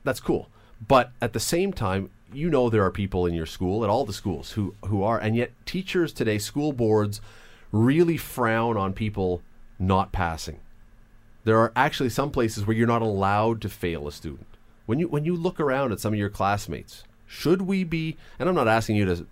That's 0.03 0.19
cool. 0.19 0.49
But 0.87 1.11
at 1.21 1.33
the 1.33 1.39
same 1.39 1.71
time, 1.73 2.09
you 2.33 2.49
know 2.49 2.69
there 2.69 2.83
are 2.83 2.91
people 2.91 3.25
in 3.25 3.33
your 3.33 3.45
school, 3.45 3.83
at 3.83 3.89
all 3.89 4.05
the 4.05 4.13
schools, 4.13 4.51
who, 4.51 4.75
who 4.85 5.03
are, 5.03 5.19
and 5.19 5.35
yet 5.35 5.51
teachers 5.65 6.11
today, 6.11 6.39
school 6.39 6.73
boards, 6.73 7.21
really 7.71 8.17
frown 8.17 8.75
on 8.75 8.93
people 8.93 9.41
not 9.79 10.11
passing. 10.11 10.59
There 11.43 11.59
are 11.59 11.71
actually 11.75 12.09
some 12.09 12.31
places 12.31 12.65
where 12.65 12.75
you're 12.75 12.87
not 12.87 13.01
allowed 13.01 13.61
to 13.61 13.69
fail 13.69 14.07
a 14.07 14.11
student. 14.11 14.47
When 14.85 14.99
you 14.99 15.07
when 15.07 15.25
you 15.25 15.35
look 15.35 15.59
around 15.59 15.91
at 15.91 15.99
some 15.99 16.13
of 16.13 16.19
your 16.19 16.29
classmates, 16.29 17.03
should 17.25 17.61
we 17.61 17.83
be? 17.83 18.17
And 18.37 18.49
I'm 18.49 18.55
not 18.55 18.67
asking 18.67 18.95
you 18.97 19.05
to 19.05 19.25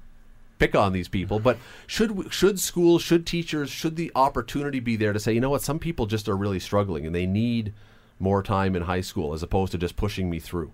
pick 0.59 0.75
on 0.75 0.93
these 0.93 1.07
people, 1.07 1.39
but 1.39 1.57
should 1.87 2.31
should 2.33 2.59
schools, 2.59 3.01
should 3.01 3.25
teachers, 3.25 3.69
should 3.69 3.95
the 3.95 4.11
opportunity 4.15 4.79
be 4.79 4.95
there 4.95 5.13
to 5.13 5.19
say, 5.19 5.33
you 5.33 5.41
know 5.41 5.49
what, 5.49 5.61
some 5.61 5.79
people 5.79 6.05
just 6.05 6.29
are 6.29 6.37
really 6.37 6.59
struggling 6.59 7.05
and 7.05 7.15
they 7.15 7.25
need 7.25 7.73
more 8.19 8.43
time 8.43 8.75
in 8.75 8.83
high 8.83 9.01
school 9.01 9.33
as 9.33 9.43
opposed 9.43 9.71
to 9.71 9.77
just 9.77 9.95
pushing 9.95 10.29
me 10.29 10.39
through. 10.39 10.71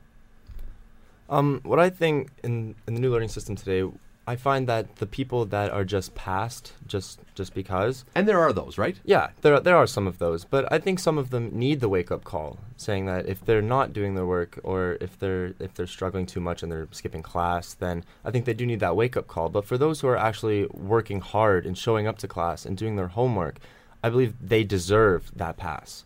Um, 1.29 1.62
what 1.63 1.79
I 1.79 1.89
think 1.89 2.29
in, 2.43 2.75
in 2.88 2.96
the 2.96 3.01
new 3.01 3.12
learning 3.12 3.29
system 3.29 3.55
today, 3.55 3.89
I 4.29 4.36
find 4.36 4.67
that 4.67 4.98
the 4.98 5.05
people 5.05 5.46
that 5.46 5.72
are 5.72 5.86
just 5.86 6.13
passed 6.13 6.74
just 6.86 7.19
just 7.34 7.53
because, 7.53 8.03
And 8.13 8.27
there 8.27 8.39
are 8.39 8.51
those, 8.51 8.77
right? 8.77 9.00
yeah, 9.05 9.29
there 9.41 9.53
are, 9.53 9.60
there 9.62 9.77
are 9.77 9.88
some 9.88 10.05
of 10.05 10.17
those, 10.17 10.43
but 10.43 10.69
I 10.72 10.79
think 10.79 11.00
some 11.00 11.17
of 11.17 11.29
them 11.29 11.50
need 11.53 11.79
the 11.79 11.88
wake 11.88 12.12
up 12.12 12.25
call, 12.25 12.57
saying 12.75 13.05
that 13.05 13.25
if 13.27 13.46
they're 13.46 13.62
not 13.62 13.93
doing 13.93 14.15
their 14.15 14.25
work 14.25 14.60
or 14.63 14.98
if 15.00 15.17
they're 15.17 15.53
if 15.60 15.74
they're 15.75 15.88
struggling 15.88 16.25
too 16.25 16.41
much 16.41 16.62
and 16.62 16.69
they're 16.72 16.89
skipping 16.91 17.24
class, 17.24 17.74
then 17.74 18.03
I 18.25 18.31
think 18.31 18.43
they 18.43 18.53
do 18.53 18.65
need 18.65 18.81
that 18.81 18.98
wake 18.98 19.15
up 19.15 19.27
call. 19.27 19.48
But 19.48 19.65
for 19.65 19.77
those 19.77 20.01
who 20.01 20.07
are 20.10 20.17
actually 20.17 20.65
working 20.74 21.22
hard 21.22 21.65
and 21.65 21.77
showing 21.77 22.05
up 22.05 22.17
to 22.19 22.27
class 22.27 22.65
and 22.65 22.75
doing 22.77 22.98
their 22.98 23.07
homework, 23.10 23.60
I 24.03 24.10
believe 24.10 24.34
they 24.41 24.63
deserve 24.65 25.31
that 25.36 25.55
pass. 25.55 26.03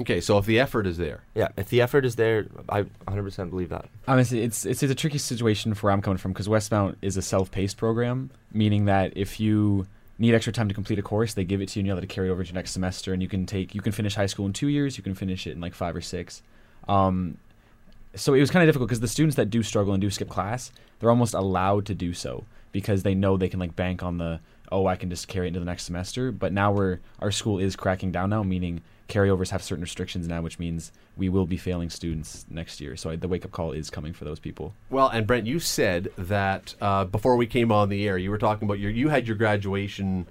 Okay, 0.00 0.20
so 0.20 0.38
if 0.38 0.46
the 0.46 0.58
effort 0.58 0.86
is 0.86 0.96
there, 0.96 1.20
Yeah, 1.34 1.48
if 1.56 1.68
the 1.68 1.82
effort 1.82 2.06
is 2.06 2.16
there, 2.16 2.46
I 2.68 2.84
100% 3.06 3.50
believe 3.50 3.68
that. 3.68 3.86
Honestly, 4.08 4.42
it's, 4.42 4.64
it's 4.64 4.82
it's 4.82 4.90
a 4.90 4.94
tricky 4.94 5.18
situation 5.18 5.74
for 5.74 5.86
where 5.88 5.92
I'm 5.92 6.00
coming 6.00 6.16
from 6.16 6.32
because 6.32 6.48
Westmount 6.48 6.96
is 7.02 7.16
a 7.16 7.22
self-paced 7.22 7.76
program, 7.76 8.30
meaning 8.52 8.86
that 8.86 9.12
if 9.14 9.38
you 9.38 9.86
need 10.18 10.34
extra 10.34 10.52
time 10.52 10.68
to 10.68 10.74
complete 10.74 10.98
a 10.98 11.02
course, 11.02 11.34
they 11.34 11.44
give 11.44 11.60
it 11.60 11.68
to 11.70 11.78
you 11.78 11.80
and 11.80 11.86
you're 11.86 11.96
able 11.96 12.00
to 12.00 12.06
carry 12.06 12.28
it 12.28 12.32
over 12.32 12.42
to 12.44 12.54
next 12.54 12.70
semester, 12.70 13.12
and 13.12 13.22
you 13.22 13.28
can 13.28 13.44
take 13.44 13.74
you 13.74 13.82
can 13.82 13.92
finish 13.92 14.14
high 14.14 14.26
school 14.26 14.46
in 14.46 14.52
two 14.54 14.68
years, 14.68 14.96
you 14.96 15.02
can 15.02 15.14
finish 15.14 15.46
it 15.46 15.52
in 15.52 15.60
like 15.60 15.74
five 15.74 15.94
or 15.94 16.00
six. 16.00 16.42
Um, 16.88 17.36
so 18.14 18.34
it 18.34 18.40
was 18.40 18.50
kind 18.50 18.62
of 18.62 18.68
difficult 18.68 18.88
because 18.88 19.00
the 19.00 19.08
students 19.08 19.36
that 19.36 19.50
do 19.50 19.62
struggle 19.62 19.92
and 19.92 20.00
do 20.00 20.10
skip 20.10 20.28
class, 20.28 20.72
they're 20.98 21.10
almost 21.10 21.34
allowed 21.34 21.86
to 21.86 21.94
do 21.94 22.12
so 22.12 22.44
because 22.72 23.02
they 23.02 23.14
know 23.14 23.36
they 23.36 23.48
can 23.48 23.60
like 23.60 23.76
bank 23.76 24.02
on 24.02 24.18
the 24.18 24.40
oh 24.72 24.86
I 24.86 24.96
can 24.96 25.10
just 25.10 25.28
carry 25.28 25.46
it 25.46 25.48
into 25.48 25.60
the 25.60 25.66
next 25.66 25.84
semester. 25.84 26.32
But 26.32 26.52
now 26.52 26.72
we're 26.72 27.00
our 27.20 27.30
school 27.30 27.58
is 27.58 27.76
cracking 27.76 28.12
down 28.12 28.30
now, 28.30 28.42
meaning 28.42 28.80
carryovers 29.10 29.50
have 29.50 29.62
certain 29.62 29.82
restrictions 29.82 30.26
now, 30.26 30.40
which 30.40 30.58
means 30.58 30.92
we 31.16 31.28
will 31.28 31.46
be 31.46 31.56
failing 31.56 31.90
students 31.90 32.46
next 32.48 32.80
year. 32.80 32.96
So 32.96 33.10
I, 33.10 33.16
the 33.16 33.28
wake 33.28 33.44
up 33.44 33.50
call 33.50 33.72
is 33.72 33.90
coming 33.90 34.12
for 34.12 34.24
those 34.24 34.38
people. 34.38 34.74
Well, 34.88 35.08
and 35.08 35.26
Brent, 35.26 35.46
you 35.46 35.58
said 35.58 36.10
that 36.16 36.74
uh, 36.80 37.04
before 37.04 37.36
we 37.36 37.46
came 37.46 37.70
on 37.70 37.88
the 37.88 38.06
air, 38.06 38.16
you 38.16 38.30
were 38.30 38.38
talking 38.38 38.66
about 38.66 38.78
your 38.78 38.90
you 38.90 39.08
had 39.08 39.26
your 39.26 39.36
graduation 39.36 40.26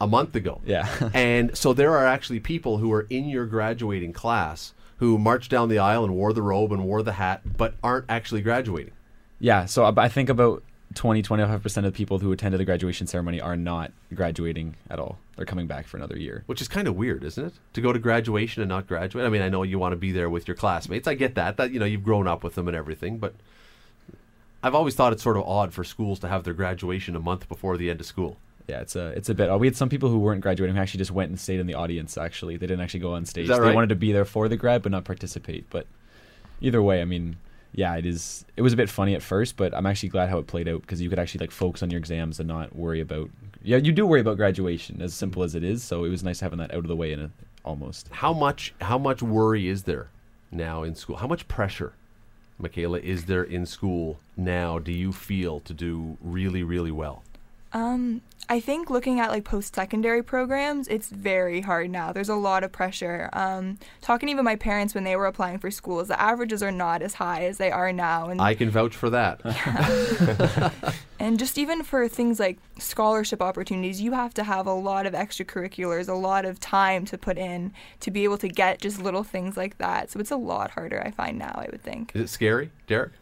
a 0.00 0.06
month 0.06 0.34
ago. 0.34 0.60
Yeah. 0.64 0.88
and 1.14 1.56
so 1.56 1.72
there 1.72 1.94
are 1.94 2.06
actually 2.06 2.40
people 2.40 2.78
who 2.78 2.92
are 2.92 3.06
in 3.10 3.28
your 3.28 3.46
graduating 3.46 4.12
class 4.12 4.72
who 4.98 5.18
marched 5.18 5.50
down 5.50 5.68
the 5.68 5.78
aisle 5.78 6.04
and 6.04 6.14
wore 6.14 6.32
the 6.32 6.42
robe 6.42 6.72
and 6.72 6.84
wore 6.84 7.02
the 7.02 7.12
hat, 7.12 7.40
but 7.56 7.74
aren't 7.82 8.04
actually 8.08 8.42
graduating. 8.42 8.92
Yeah, 9.38 9.64
so 9.64 9.84
I 9.84 10.04
I 10.04 10.08
think 10.08 10.28
about 10.28 10.62
20, 10.94 11.22
25% 11.22 11.76
of 11.76 11.84
the 11.84 11.92
people 11.92 12.18
who 12.18 12.32
attended 12.32 12.58
the 12.60 12.64
graduation 12.64 13.06
ceremony 13.06 13.40
are 13.40 13.56
not 13.56 13.92
graduating 14.14 14.76
at 14.90 14.98
all. 14.98 15.18
They're 15.36 15.46
coming 15.46 15.68
back 15.68 15.86
for 15.86 15.96
another 15.96 16.18
year. 16.18 16.42
Which 16.46 16.60
is 16.60 16.68
kind 16.68 16.88
of 16.88 16.96
weird, 16.96 17.22
isn't 17.22 17.44
it? 17.44 17.52
To 17.74 17.80
go 17.80 17.92
to 17.92 17.98
graduation 17.98 18.62
and 18.62 18.68
not 18.68 18.86
graduate. 18.88 19.24
I 19.24 19.28
mean, 19.28 19.42
I 19.42 19.48
know 19.48 19.62
you 19.62 19.78
want 19.78 19.92
to 19.92 19.96
be 19.96 20.10
there 20.10 20.28
with 20.28 20.48
your 20.48 20.56
classmates. 20.56 21.06
I 21.06 21.14
get 21.14 21.36
that. 21.36 21.56
That 21.56 21.70
you 21.70 21.78
know, 21.78 21.86
you've 21.86 22.04
grown 22.04 22.26
up 22.26 22.42
with 22.42 22.56
them 22.56 22.66
and 22.66 22.76
everything, 22.76 23.18
but 23.18 23.34
I've 24.62 24.74
always 24.74 24.94
thought 24.94 25.12
it's 25.12 25.22
sort 25.22 25.36
of 25.36 25.44
odd 25.44 25.72
for 25.72 25.84
schools 25.84 26.18
to 26.20 26.28
have 26.28 26.44
their 26.44 26.54
graduation 26.54 27.16
a 27.16 27.20
month 27.20 27.48
before 27.48 27.76
the 27.76 27.88
end 27.88 28.00
of 28.00 28.06
school. 28.06 28.36
Yeah, 28.68 28.80
it's 28.80 28.94
a 28.94 29.08
it's 29.08 29.28
a 29.28 29.34
bit. 29.34 29.50
We 29.58 29.66
had 29.66 29.76
some 29.76 29.88
people 29.88 30.10
who 30.10 30.18
weren't 30.18 30.42
graduating 30.42 30.76
who 30.76 30.82
actually 30.82 30.98
just 30.98 31.10
went 31.10 31.30
and 31.30 31.40
stayed 31.40 31.60
in 31.60 31.66
the 31.66 31.74
audience. 31.74 32.18
Actually, 32.18 32.56
they 32.56 32.66
didn't 32.66 32.82
actually 32.82 33.00
go 33.00 33.14
on 33.14 33.24
stage. 33.26 33.48
that 33.48 33.60
They 33.60 33.74
wanted 33.74 33.88
to 33.88 33.96
be 33.96 34.12
there 34.12 34.24
for 34.24 34.48
the 34.48 34.56
grad 34.56 34.82
but 34.82 34.92
not 34.92 35.04
participate. 35.04 35.66
But 35.70 35.86
either 36.60 36.82
way, 36.82 37.00
I 37.00 37.04
mean, 37.04 37.36
yeah, 37.72 37.94
it 37.96 38.06
is. 38.06 38.44
It 38.56 38.62
was 38.62 38.72
a 38.72 38.76
bit 38.76 38.88
funny 38.88 39.14
at 39.14 39.22
first, 39.22 39.56
but 39.56 39.74
I'm 39.74 39.86
actually 39.86 40.08
glad 40.08 40.28
how 40.28 40.38
it 40.38 40.46
played 40.46 40.68
out 40.68 40.80
because 40.82 41.00
you 41.00 41.08
could 41.08 41.18
actually 41.18 41.40
like 41.40 41.50
focus 41.50 41.82
on 41.82 41.90
your 41.90 41.98
exams 41.98 42.40
and 42.40 42.48
not 42.48 42.74
worry 42.74 43.00
about. 43.00 43.30
Yeah, 43.62 43.76
you 43.76 43.92
do 43.92 44.06
worry 44.06 44.20
about 44.20 44.36
graduation, 44.36 45.00
as 45.00 45.14
simple 45.14 45.42
as 45.42 45.54
it 45.54 45.62
is. 45.62 45.84
So 45.84 46.04
it 46.04 46.08
was 46.08 46.24
nice 46.24 46.40
having 46.40 46.58
that 46.58 46.72
out 46.72 46.78
of 46.78 46.88
the 46.88 46.96
way 46.96 47.12
in 47.12 47.20
a, 47.20 47.30
almost. 47.64 48.08
How 48.10 48.32
much 48.32 48.74
how 48.80 48.98
much 48.98 49.22
worry 49.22 49.68
is 49.68 49.84
there 49.84 50.08
now 50.50 50.82
in 50.82 50.94
school? 50.94 51.16
How 51.16 51.28
much 51.28 51.46
pressure, 51.46 51.92
Michaela, 52.58 52.98
is 52.98 53.26
there 53.26 53.44
in 53.44 53.66
school 53.66 54.18
now? 54.36 54.78
Do 54.78 54.92
you 54.92 55.12
feel 55.12 55.60
to 55.60 55.72
do 55.72 56.16
really 56.20 56.62
really 56.64 56.90
well? 56.90 57.22
Um, 57.72 58.22
I 58.48 58.58
think 58.58 58.90
looking 58.90 59.20
at 59.20 59.30
like 59.30 59.44
post 59.44 59.76
secondary 59.76 60.24
programs, 60.24 60.88
it's 60.88 61.08
very 61.08 61.60
hard 61.60 61.88
now. 61.90 62.12
There's 62.12 62.28
a 62.28 62.34
lot 62.34 62.64
of 62.64 62.72
pressure. 62.72 63.30
Um, 63.32 63.78
talking 64.00 64.28
even 64.28 64.44
my 64.44 64.56
parents 64.56 64.92
when 64.94 65.04
they 65.04 65.14
were 65.14 65.26
applying 65.26 65.58
for 65.58 65.70
schools, 65.70 66.08
the 66.08 66.20
averages 66.20 66.62
are 66.62 66.72
not 66.72 67.00
as 67.00 67.14
high 67.14 67.44
as 67.44 67.58
they 67.58 67.70
are 67.70 67.92
now. 67.92 68.28
And 68.28 68.40
I 68.40 68.54
can 68.54 68.70
vouch 68.70 68.96
for 68.96 69.10
that. 69.10 69.40
And 71.20 71.38
just 71.38 71.58
even 71.58 71.82
for 71.82 72.08
things 72.08 72.40
like 72.40 72.58
scholarship 72.78 73.42
opportunities, 73.42 74.00
you 74.00 74.12
have 74.12 74.32
to 74.34 74.42
have 74.42 74.66
a 74.66 74.72
lot 74.72 75.04
of 75.04 75.12
extracurriculars, 75.12 76.08
a 76.08 76.14
lot 76.14 76.46
of 76.46 76.58
time 76.58 77.04
to 77.04 77.18
put 77.18 77.36
in 77.36 77.74
to 78.00 78.10
be 78.10 78.24
able 78.24 78.38
to 78.38 78.48
get 78.48 78.80
just 78.80 79.02
little 79.02 79.22
things 79.22 79.54
like 79.54 79.76
that. 79.76 80.10
So 80.10 80.18
it's 80.18 80.30
a 80.30 80.36
lot 80.36 80.70
harder, 80.70 81.02
I 81.04 81.10
find 81.10 81.38
now, 81.38 81.52
I 81.54 81.68
would 81.70 81.82
think. 81.82 82.12
Is 82.14 82.22
it 82.22 82.28
scary, 82.30 82.70
Derek? 82.86 83.12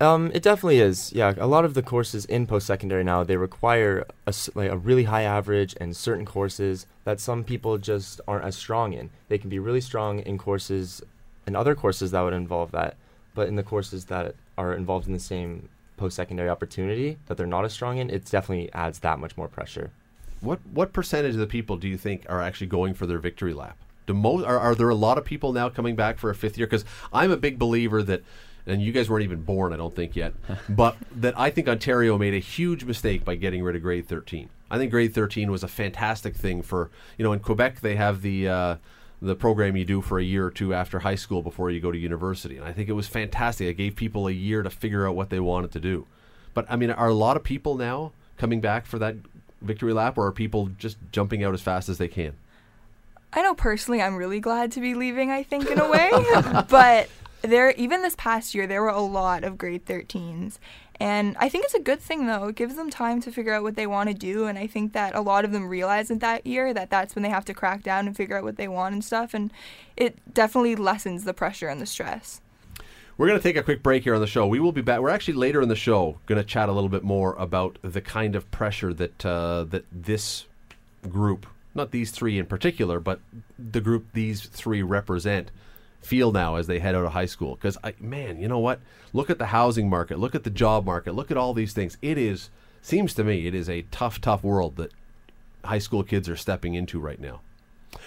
Um, 0.00 0.30
it 0.34 0.42
definitely 0.42 0.80
is. 0.80 1.12
Yeah, 1.12 1.34
a 1.38 1.46
lot 1.46 1.64
of 1.64 1.74
the 1.74 1.82
courses 1.82 2.24
in 2.24 2.46
post-secondary 2.46 3.04
now 3.04 3.22
they 3.22 3.36
require 3.36 4.04
a, 4.26 4.34
like 4.54 4.70
a 4.70 4.76
really 4.76 5.04
high 5.04 5.22
average 5.22 5.74
and 5.80 5.96
certain 5.96 6.26
courses 6.26 6.86
that 7.04 7.20
some 7.20 7.44
people 7.44 7.78
just 7.78 8.20
aren't 8.26 8.44
as 8.44 8.56
strong 8.56 8.92
in. 8.92 9.10
They 9.28 9.38
can 9.38 9.50
be 9.50 9.58
really 9.58 9.80
strong 9.80 10.18
in 10.18 10.36
courses 10.36 11.00
and 11.46 11.56
other 11.56 11.74
courses 11.74 12.10
that 12.10 12.22
would 12.22 12.32
involve 12.32 12.72
that, 12.72 12.96
but 13.34 13.48
in 13.48 13.56
the 13.56 13.62
courses 13.62 14.06
that 14.06 14.34
are 14.58 14.74
involved 14.74 15.06
in 15.06 15.12
the 15.12 15.20
same 15.20 15.68
post-secondary 15.96 16.48
opportunity 16.48 17.18
that 17.26 17.36
they're 17.36 17.46
not 17.46 17.64
as 17.64 17.72
strong 17.72 17.98
in, 17.98 18.10
it 18.10 18.24
definitely 18.24 18.72
adds 18.72 18.98
that 18.98 19.20
much 19.20 19.36
more 19.36 19.48
pressure. 19.48 19.92
What 20.40 20.58
what 20.66 20.92
percentage 20.92 21.34
of 21.34 21.40
the 21.40 21.46
people 21.46 21.76
do 21.76 21.88
you 21.88 21.96
think 21.96 22.26
are 22.28 22.42
actually 22.42 22.66
going 22.66 22.94
for 22.94 23.06
their 23.06 23.18
victory 23.18 23.54
lap? 23.54 23.78
Do 24.06 24.12
mo- 24.12 24.44
are, 24.44 24.58
are 24.58 24.74
there 24.74 24.88
a 24.88 24.94
lot 24.94 25.18
of 25.18 25.24
people 25.24 25.52
now 25.52 25.68
coming 25.68 25.96
back 25.96 26.18
for 26.18 26.30
a 26.30 26.34
fifth 26.34 26.58
year? 26.58 26.66
Because 26.66 26.84
I'm 27.12 27.30
a 27.30 27.36
big 27.36 27.58
believer 27.58 28.02
that, 28.02 28.22
and 28.66 28.80
you 28.80 28.92
guys 28.92 29.10
weren't 29.10 29.24
even 29.24 29.42
born, 29.42 29.72
I 29.72 29.76
don't 29.76 29.94
think 29.94 30.16
yet, 30.16 30.34
but 30.68 30.96
that 31.16 31.38
I 31.38 31.50
think 31.50 31.68
Ontario 31.68 32.18
made 32.18 32.34
a 32.34 32.38
huge 32.38 32.84
mistake 32.84 33.24
by 33.24 33.34
getting 33.34 33.62
rid 33.62 33.76
of 33.76 33.82
grade 33.82 34.08
13. 34.08 34.48
I 34.70 34.78
think 34.78 34.90
grade 34.90 35.14
13 35.14 35.50
was 35.50 35.62
a 35.62 35.68
fantastic 35.68 36.34
thing 36.34 36.62
for 36.62 36.90
you 37.18 37.24
know 37.24 37.32
in 37.32 37.40
Quebec 37.40 37.80
they 37.80 37.96
have 37.96 38.22
the. 38.22 38.48
Uh, 38.48 38.76
the 39.22 39.34
program 39.34 39.74
you 39.74 39.86
do 39.86 40.02
for 40.02 40.18
a 40.18 40.22
year 40.22 40.44
or 40.44 40.50
two 40.50 40.74
after 40.74 40.98
high 40.98 41.14
school 41.14 41.40
before 41.40 41.70
you 41.70 41.80
go 41.80 41.90
to 41.90 41.96
university. 41.96 42.58
And 42.58 42.66
I 42.66 42.72
think 42.72 42.90
it 42.90 42.92
was 42.92 43.08
fantastic. 43.08 43.66
It 43.66 43.74
gave 43.74 43.96
people 43.96 44.26
a 44.28 44.32
year 44.32 44.62
to 44.62 44.68
figure 44.68 45.08
out 45.08 45.16
what 45.16 45.30
they 45.30 45.40
wanted 45.40 45.72
to 45.72 45.80
do. 45.80 46.06
But 46.52 46.66
I 46.68 46.76
mean, 46.76 46.90
are 46.90 47.08
a 47.08 47.14
lot 47.14 47.36
of 47.36 47.42
people 47.42 47.76
now 47.76 48.12
coming 48.36 48.60
back 48.60 48.84
for 48.84 48.98
that 48.98 49.16
victory 49.62 49.92
lap, 49.92 50.18
or 50.18 50.26
are 50.26 50.32
people 50.32 50.70
just 50.78 50.98
jumping 51.10 51.42
out 51.42 51.54
as 51.54 51.62
fast 51.62 51.88
as 51.88 51.98
they 51.98 52.08
can? 52.08 52.34
I 53.32 53.42
know 53.42 53.54
personally 53.54 54.00
I'm 54.00 54.16
really 54.16 54.40
glad 54.40 54.72
to 54.72 54.80
be 54.80 54.94
leaving, 54.94 55.30
I 55.30 55.42
think, 55.42 55.70
in 55.70 55.80
a 55.80 55.90
way. 55.90 56.10
but 56.68 57.08
there 57.50 57.70
even 57.72 58.02
this 58.02 58.16
past 58.16 58.54
year 58.54 58.66
there 58.66 58.82
were 58.82 58.88
a 58.88 59.00
lot 59.00 59.44
of 59.44 59.58
grade 59.58 59.84
13s. 59.84 60.58
And 61.00 61.36
I 61.40 61.48
think 61.48 61.64
it's 61.64 61.74
a 61.74 61.80
good 61.80 62.00
thing 62.00 62.26
though. 62.26 62.48
It 62.48 62.56
gives 62.56 62.76
them 62.76 62.88
time 62.88 63.20
to 63.22 63.32
figure 63.32 63.52
out 63.52 63.62
what 63.62 63.74
they 63.74 63.86
want 63.86 64.08
to 64.08 64.14
do 64.14 64.46
and 64.46 64.58
I 64.58 64.66
think 64.66 64.92
that 64.92 65.14
a 65.14 65.20
lot 65.20 65.44
of 65.44 65.52
them 65.52 65.68
realize 65.68 66.10
in 66.10 66.20
that 66.20 66.46
year 66.46 66.72
that 66.74 66.90
that's 66.90 67.14
when 67.14 67.22
they 67.22 67.28
have 67.30 67.44
to 67.46 67.54
crack 67.54 67.82
down 67.82 68.06
and 68.06 68.16
figure 68.16 68.36
out 68.36 68.44
what 68.44 68.56
they 68.56 68.68
want 68.68 68.94
and 68.94 69.04
stuff 69.04 69.34
and 69.34 69.52
it 69.96 70.16
definitely 70.32 70.76
lessens 70.76 71.24
the 71.24 71.34
pressure 71.34 71.68
and 71.68 71.80
the 71.80 71.86
stress. 71.86 72.40
We're 73.16 73.28
going 73.28 73.38
to 73.38 73.42
take 73.42 73.56
a 73.56 73.62
quick 73.62 73.82
break 73.82 74.02
here 74.02 74.14
on 74.14 74.20
the 74.20 74.26
show. 74.26 74.44
We 74.46 74.58
will 74.58 74.72
be 74.72 74.80
back. 74.80 75.00
We're 75.00 75.10
actually 75.10 75.34
later 75.34 75.62
in 75.62 75.68
the 75.68 75.76
show 75.76 76.18
going 76.26 76.40
to 76.40 76.44
chat 76.44 76.68
a 76.68 76.72
little 76.72 76.88
bit 76.88 77.04
more 77.04 77.34
about 77.36 77.78
the 77.82 78.00
kind 78.00 78.34
of 78.34 78.50
pressure 78.50 78.92
that 78.92 79.24
uh, 79.24 79.64
that 79.64 79.84
this 79.92 80.46
group, 81.08 81.46
not 81.76 81.92
these 81.92 82.10
three 82.10 82.38
in 82.38 82.46
particular, 82.46 82.98
but 82.98 83.20
the 83.56 83.80
group 83.80 84.06
these 84.14 84.46
three 84.46 84.82
represent, 84.82 85.52
feel 86.04 86.32
now 86.32 86.56
as 86.56 86.66
they 86.66 86.78
head 86.78 86.94
out 86.94 87.04
of 87.04 87.12
high 87.12 87.26
school? 87.26 87.54
Because 87.56 87.76
man, 88.00 88.38
you 88.38 88.48
know 88.48 88.58
what? 88.58 88.80
Look 89.12 89.30
at 89.30 89.38
the 89.38 89.46
housing 89.46 89.88
market. 89.88 90.18
Look 90.18 90.34
at 90.34 90.44
the 90.44 90.50
job 90.50 90.84
market. 90.84 91.14
Look 91.14 91.30
at 91.30 91.36
all 91.36 91.54
these 91.54 91.72
things. 91.72 91.96
It 92.02 92.18
is 92.18 92.50
seems 92.82 93.14
to 93.14 93.24
me 93.24 93.46
it 93.46 93.54
is 93.54 93.68
a 93.68 93.82
tough, 93.90 94.20
tough 94.20 94.44
world 94.44 94.76
that 94.76 94.92
high 95.64 95.78
school 95.78 96.02
kids 96.02 96.28
are 96.28 96.36
stepping 96.36 96.74
into 96.74 97.00
right 97.00 97.20
now. 97.20 97.40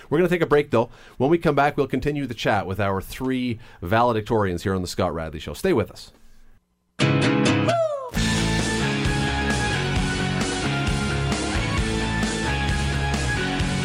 We're 0.09 0.19
going 0.19 0.29
to 0.29 0.35
take 0.35 0.43
a 0.43 0.47
break, 0.47 0.69
though. 0.69 0.89
When 1.17 1.29
we 1.29 1.37
come 1.37 1.55
back, 1.55 1.77
we'll 1.77 1.87
continue 1.87 2.27
the 2.27 2.33
chat 2.33 2.67
with 2.67 2.79
our 2.79 3.01
three 3.01 3.59
valedictorians 3.81 4.61
here 4.61 4.75
on 4.75 4.81
the 4.81 4.87
Scott 4.87 5.13
Radley 5.13 5.39
Show. 5.39 5.53
Stay 5.53 5.73
with 5.73 5.91
us. 5.91 6.11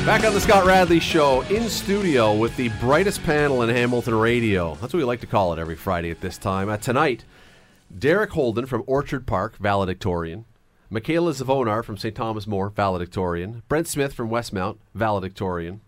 Back 0.04 0.24
on 0.24 0.34
the 0.34 0.40
Scott 0.40 0.66
Radley 0.66 0.98
Show, 0.98 1.42
in 1.42 1.68
studio 1.68 2.34
with 2.34 2.56
the 2.56 2.70
brightest 2.80 3.22
panel 3.22 3.62
in 3.62 3.68
Hamilton 3.68 4.16
radio. 4.16 4.74
That's 4.74 4.92
what 4.92 4.98
we 4.98 5.04
like 5.04 5.20
to 5.20 5.28
call 5.28 5.52
it 5.52 5.60
every 5.60 5.76
Friday 5.76 6.10
at 6.10 6.20
this 6.20 6.36
time. 6.36 6.68
Uh, 6.68 6.76
tonight, 6.76 7.24
Derek 7.96 8.30
Holden 8.30 8.66
from 8.66 8.82
Orchard 8.88 9.28
Park, 9.28 9.56
valedictorian. 9.58 10.44
Michaela 10.90 11.30
Zavonar 11.30 11.84
from 11.84 11.96
St. 11.96 12.16
Thomas 12.16 12.48
More, 12.48 12.68
valedictorian. 12.68 13.62
Brent 13.68 13.86
Smith 13.86 14.12
from 14.12 14.28
Westmount, 14.28 14.78
valedictorian. 14.92 15.80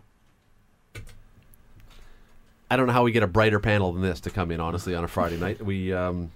I 2.70 2.76
don't 2.76 2.86
know 2.86 2.92
how 2.92 3.02
we 3.02 3.10
get 3.10 3.24
a 3.24 3.26
brighter 3.26 3.58
panel 3.58 3.92
than 3.92 4.02
this 4.02 4.20
to 4.20 4.30
come 4.30 4.52
in. 4.52 4.60
Honestly, 4.60 4.94
on 4.94 5.02
a 5.02 5.08
Friday 5.08 5.38
night, 5.38 5.60
we 5.60 5.92
um, 5.92 6.30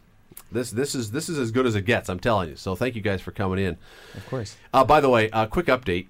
this 0.51 0.73
this 0.73 0.97
is 0.97 1.13
this 1.13 1.29
is 1.29 1.39
as 1.39 1.53
good 1.53 1.65
as 1.65 1.77
it 1.77 1.83
gets. 1.83 2.09
I'm 2.09 2.19
telling 2.19 2.51
you. 2.51 2.57
So 2.57 2.75
thank 2.75 2.97
you 2.97 3.03
guys 3.03 3.23
for 3.23 3.31
coming 3.31 3.65
in. 3.65 3.77
Of 4.17 4.27
course. 4.27 4.57
Uh, 4.75 4.83
by 4.85 5.01
the 5.01 5.09
way, 5.09 5.29
a 5.29 5.37
uh, 5.37 5.47
quick 5.47 5.67
update 5.67 6.09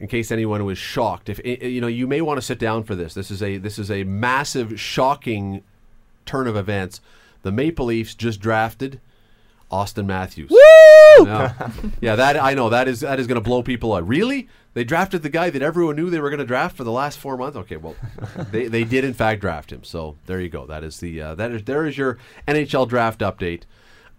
in 0.00 0.08
case 0.08 0.30
anyone 0.30 0.64
was 0.64 0.78
shocked. 0.78 1.28
If 1.28 1.40
you 1.44 1.80
know, 1.80 1.86
you 1.86 2.06
may 2.06 2.20
want 2.20 2.38
to 2.38 2.42
sit 2.42 2.58
down 2.58 2.84
for 2.84 2.94
this. 2.94 3.14
This 3.14 3.30
is 3.30 3.42
a 3.42 3.58
this 3.58 3.78
is 3.78 3.90
a 3.90 4.04
massive, 4.04 4.80
shocking 4.80 5.62
turn 6.26 6.46
of 6.46 6.56
events. 6.56 7.00
The 7.42 7.52
Maple 7.52 7.86
Leafs 7.86 8.14
just 8.14 8.40
drafted 8.40 9.00
Auston 9.70 10.06
Matthews. 10.06 10.50
Woo! 10.50 10.58
yeah, 12.00 12.16
that 12.16 12.36
I 12.36 12.54
know 12.54 12.68
that 12.70 12.88
is 12.88 13.00
that 13.00 13.18
is 13.18 13.26
going 13.26 13.40
to 13.40 13.40
blow 13.40 13.62
people 13.62 13.92
out. 13.92 14.06
Really? 14.06 14.48
They 14.74 14.84
drafted 14.84 15.22
the 15.22 15.28
guy 15.28 15.50
that 15.50 15.62
everyone 15.62 15.96
knew 15.96 16.08
they 16.08 16.20
were 16.20 16.30
going 16.30 16.38
to 16.38 16.46
draft 16.46 16.76
for 16.76 16.84
the 16.84 16.92
last 16.92 17.18
four 17.18 17.36
months. 17.36 17.56
Okay, 17.56 17.76
well, 17.76 17.96
they, 18.52 18.68
they 18.68 18.84
did 18.84 19.02
in 19.02 19.14
fact 19.14 19.40
draft 19.40 19.72
him. 19.72 19.82
So 19.82 20.16
there 20.26 20.40
you 20.40 20.48
go. 20.48 20.66
That 20.66 20.84
is 20.84 21.00
the 21.00 21.20
uh, 21.20 21.34
that 21.34 21.50
is 21.50 21.64
there 21.64 21.86
is 21.86 21.98
your 21.98 22.18
NHL 22.46 22.88
draft 22.88 23.20
update. 23.20 23.62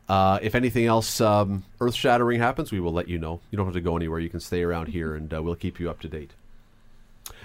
Uh, 0.09 0.39
if 0.41 0.55
anything 0.55 0.85
else 0.85 1.21
um, 1.21 1.63
earth 1.79 1.93
shattering 1.93 2.39
happens, 2.39 2.71
we 2.71 2.79
will 2.79 2.91
let 2.91 3.07
you 3.07 3.19
know. 3.19 3.39
You 3.51 3.57
don't 3.57 3.67
have 3.67 3.75
to 3.75 3.81
go 3.81 3.95
anywhere. 3.95 4.19
You 4.19 4.29
can 4.29 4.39
stay 4.39 4.63
around 4.63 4.87
here 4.87 5.15
and 5.15 5.31
uh, 5.31 5.43
we'll 5.43 5.55
keep 5.55 5.79
you 5.79 5.87
up 5.87 6.01
to 6.01 6.07
date. 6.07 6.31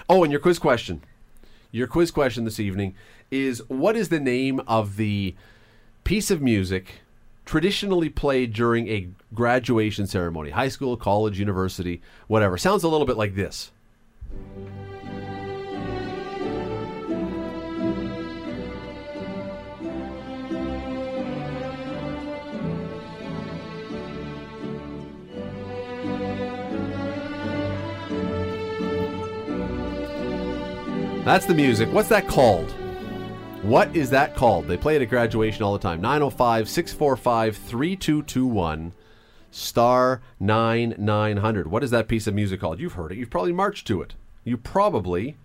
Oh, 0.09 0.25
and 0.25 0.33
your 0.33 0.40
quiz 0.40 0.59
question. 0.59 1.02
Your 1.71 1.87
quiz 1.87 2.11
question 2.11 2.44
this 2.44 2.59
evening 2.59 2.94
is 3.30 3.62
what 3.68 3.97
is 3.97 4.09
the 4.09 4.21
name 4.21 4.61
of 4.66 4.97
the 4.97 5.35
piece 6.04 6.30
of 6.30 6.40
music 6.40 7.00
traditionally 7.44 8.09
played 8.09 8.54
during 8.54 8.88
a 8.88 9.09
graduation 9.35 10.06
ceremony? 10.06 10.50
High 10.50 10.68
school, 10.68 10.97
college, 10.97 11.38
university, 11.38 12.00
whatever. 12.28 12.56
Sounds 12.56 12.83
a 12.83 12.88
little 12.88 13.06
bit 13.06 13.18
like 13.18 13.35
this. 13.35 13.73
That's 31.25 31.47
the 31.47 31.54
music. 31.54 31.90
What's 31.90 32.11
that 32.11 32.28
called? 32.28 32.71
What 33.62 33.97
is 33.97 34.11
that 34.11 34.37
called? 34.37 34.69
They 34.69 34.76
play 34.76 34.97
it 34.97 35.00
at 35.00 35.09
graduation 35.09 35.62
all 35.62 35.73
the 35.73 35.78
time. 35.78 36.02
905 36.02 36.69
645 36.69 37.57
3221 37.57 38.93
star 39.50 40.21
9900. 40.38 41.66
What 41.71 41.83
is 41.83 41.90
that 41.93 42.09
piece 42.09 42.26
of 42.26 42.35
music 42.35 42.61
called? 42.61 42.78
You've 42.78 42.93
heard 42.93 43.11
it. 43.11 43.16
You've 43.16 43.31
probably 43.31 43.54
marched 43.54 43.87
to 43.87 44.02
it. 44.02 44.14
You 44.45 44.59
probably 44.59 45.38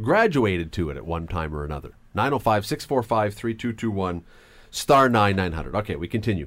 graduated 0.00 0.70
to 0.74 0.90
it 0.90 0.96
at 0.96 1.04
one 1.04 1.26
time 1.26 1.52
or 1.52 1.64
another. 1.64 1.90
905 2.14 2.64
645 2.64 3.34
3221 3.34 4.22
star 4.70 5.08
9900. 5.08 5.74
Okay, 5.80 5.96
we 5.96 6.06
continue. 6.06 6.46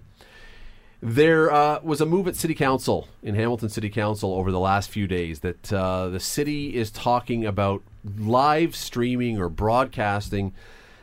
There 1.07 1.51
uh, 1.51 1.81
was 1.83 2.01
a 2.01 2.05
move 2.07 2.27
at 2.27 2.35
City 2.35 2.55
Council 2.55 3.07
in 3.21 3.35
Hamilton 3.35 3.69
City 3.69 3.91
Council 3.91 4.33
over 4.33 4.51
the 4.51 4.59
last 4.59 4.89
few 4.89 5.05
days 5.05 5.41
that 5.41 5.71
uh, 5.71 6.09
the 6.09 6.19
city 6.19 6.73
is 6.73 6.89
talking 6.89 7.45
about 7.45 7.83
live 8.17 8.75
streaming 8.75 9.39
or 9.39 9.47
broadcasting 9.47 10.51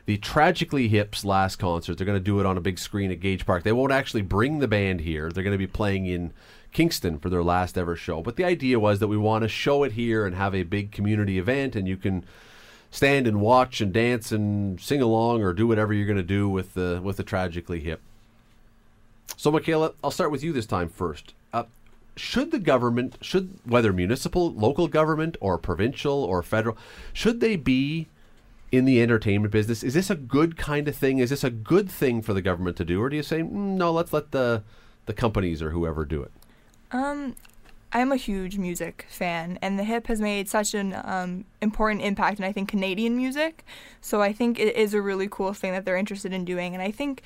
the 0.06 0.16
Tragically 0.16 0.88
Hip's 0.88 1.24
last 1.24 1.60
concert. 1.60 1.96
They're 1.98 2.04
going 2.04 2.18
to 2.18 2.24
do 2.24 2.40
it 2.40 2.46
on 2.46 2.56
a 2.56 2.60
big 2.60 2.80
screen 2.80 3.12
at 3.12 3.20
Gage 3.20 3.46
Park. 3.46 3.62
They 3.62 3.70
won't 3.70 3.92
actually 3.92 4.22
bring 4.22 4.58
the 4.58 4.66
band 4.66 5.02
here. 5.02 5.30
They're 5.30 5.44
going 5.44 5.54
to 5.54 5.56
be 5.56 5.68
playing 5.68 6.06
in 6.06 6.32
Kingston 6.72 7.20
for 7.20 7.30
their 7.30 7.44
last 7.44 7.78
ever 7.78 7.94
show. 7.94 8.22
But 8.22 8.34
the 8.34 8.44
idea 8.44 8.80
was 8.80 8.98
that 8.98 9.06
we 9.06 9.16
want 9.16 9.42
to 9.42 9.48
show 9.48 9.84
it 9.84 9.92
here 9.92 10.26
and 10.26 10.34
have 10.34 10.52
a 10.52 10.64
big 10.64 10.90
community 10.90 11.38
event, 11.38 11.76
and 11.76 11.86
you 11.86 11.96
can 11.96 12.24
stand 12.90 13.28
and 13.28 13.40
watch 13.40 13.80
and 13.80 13.92
dance 13.92 14.32
and 14.32 14.80
sing 14.80 15.00
along 15.00 15.44
or 15.44 15.52
do 15.52 15.68
whatever 15.68 15.94
you're 15.94 16.06
going 16.06 16.16
to 16.16 16.24
do 16.24 16.48
with 16.48 16.74
the 16.74 17.00
with 17.04 17.18
the 17.18 17.22
Tragically 17.22 17.78
Hip. 17.78 18.00
So, 19.36 19.50
Michaela, 19.50 19.92
I'll 20.02 20.10
start 20.10 20.30
with 20.30 20.44
you 20.44 20.52
this 20.52 20.66
time 20.66 20.88
first. 20.88 21.34
Uh, 21.52 21.64
should 22.16 22.50
the 22.50 22.58
government, 22.58 23.16
should 23.20 23.58
whether 23.64 23.92
municipal, 23.92 24.52
local 24.52 24.88
government, 24.88 25.36
or 25.40 25.58
provincial 25.58 26.24
or 26.24 26.42
federal, 26.42 26.76
should 27.12 27.40
they 27.40 27.56
be 27.56 28.08
in 28.70 28.86
the 28.86 29.02
entertainment 29.02 29.52
business? 29.52 29.82
Is 29.82 29.94
this 29.94 30.10
a 30.10 30.14
good 30.14 30.56
kind 30.56 30.88
of 30.88 30.96
thing? 30.96 31.18
Is 31.18 31.30
this 31.30 31.44
a 31.44 31.50
good 31.50 31.90
thing 31.90 32.22
for 32.22 32.32
the 32.32 32.42
government 32.42 32.76
to 32.78 32.84
do, 32.84 33.00
or 33.00 33.08
do 33.08 33.16
you 33.16 33.22
say 33.22 33.40
mm, 33.40 33.50
no? 33.50 33.92
Let's 33.92 34.12
let 34.12 34.32
the 34.32 34.62
the 35.06 35.12
companies 35.12 35.62
or 35.62 35.70
whoever 35.70 36.04
do 36.04 36.22
it. 36.22 36.30
Um, 36.90 37.34
I'm 37.92 38.12
a 38.12 38.16
huge 38.16 38.56
music 38.56 39.06
fan, 39.08 39.58
and 39.60 39.78
the 39.78 39.84
hip 39.84 40.06
has 40.06 40.20
made 40.20 40.48
such 40.48 40.72
an 40.74 40.94
um, 41.04 41.44
important 41.60 42.02
impact 42.02 42.38
in 42.38 42.44
I 42.44 42.52
think 42.52 42.68
Canadian 42.68 43.16
music. 43.16 43.64
So 44.00 44.22
I 44.22 44.32
think 44.32 44.58
it 44.58 44.74
is 44.74 44.94
a 44.94 45.02
really 45.02 45.28
cool 45.30 45.52
thing 45.52 45.72
that 45.72 45.84
they're 45.84 45.96
interested 45.96 46.32
in 46.32 46.44
doing, 46.44 46.74
and 46.74 46.82
I 46.82 46.90
think 46.90 47.22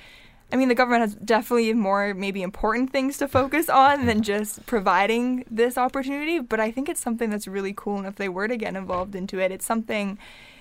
I 0.52 0.56
mean, 0.56 0.68
the 0.68 0.76
government 0.76 1.00
has 1.02 1.14
definitely 1.16 1.72
more 1.72 2.14
maybe 2.14 2.42
important 2.42 2.92
things 2.92 3.18
to 3.18 3.26
focus 3.26 3.68
on 3.68 4.06
than 4.06 4.22
just 4.22 4.64
providing 4.66 5.44
this 5.50 5.76
opportunity, 5.76 6.38
but 6.38 6.60
I 6.60 6.70
think 6.70 6.88
it's 6.88 7.00
something 7.00 7.30
that's 7.30 7.48
really 7.48 7.74
cool. 7.76 7.98
And 7.98 8.06
if 8.06 8.14
they 8.16 8.28
were 8.28 8.46
to 8.46 8.56
get 8.56 8.76
involved 8.76 9.16
into 9.16 9.40
it, 9.40 9.50
it's 9.50 9.66
something, 9.66 10.18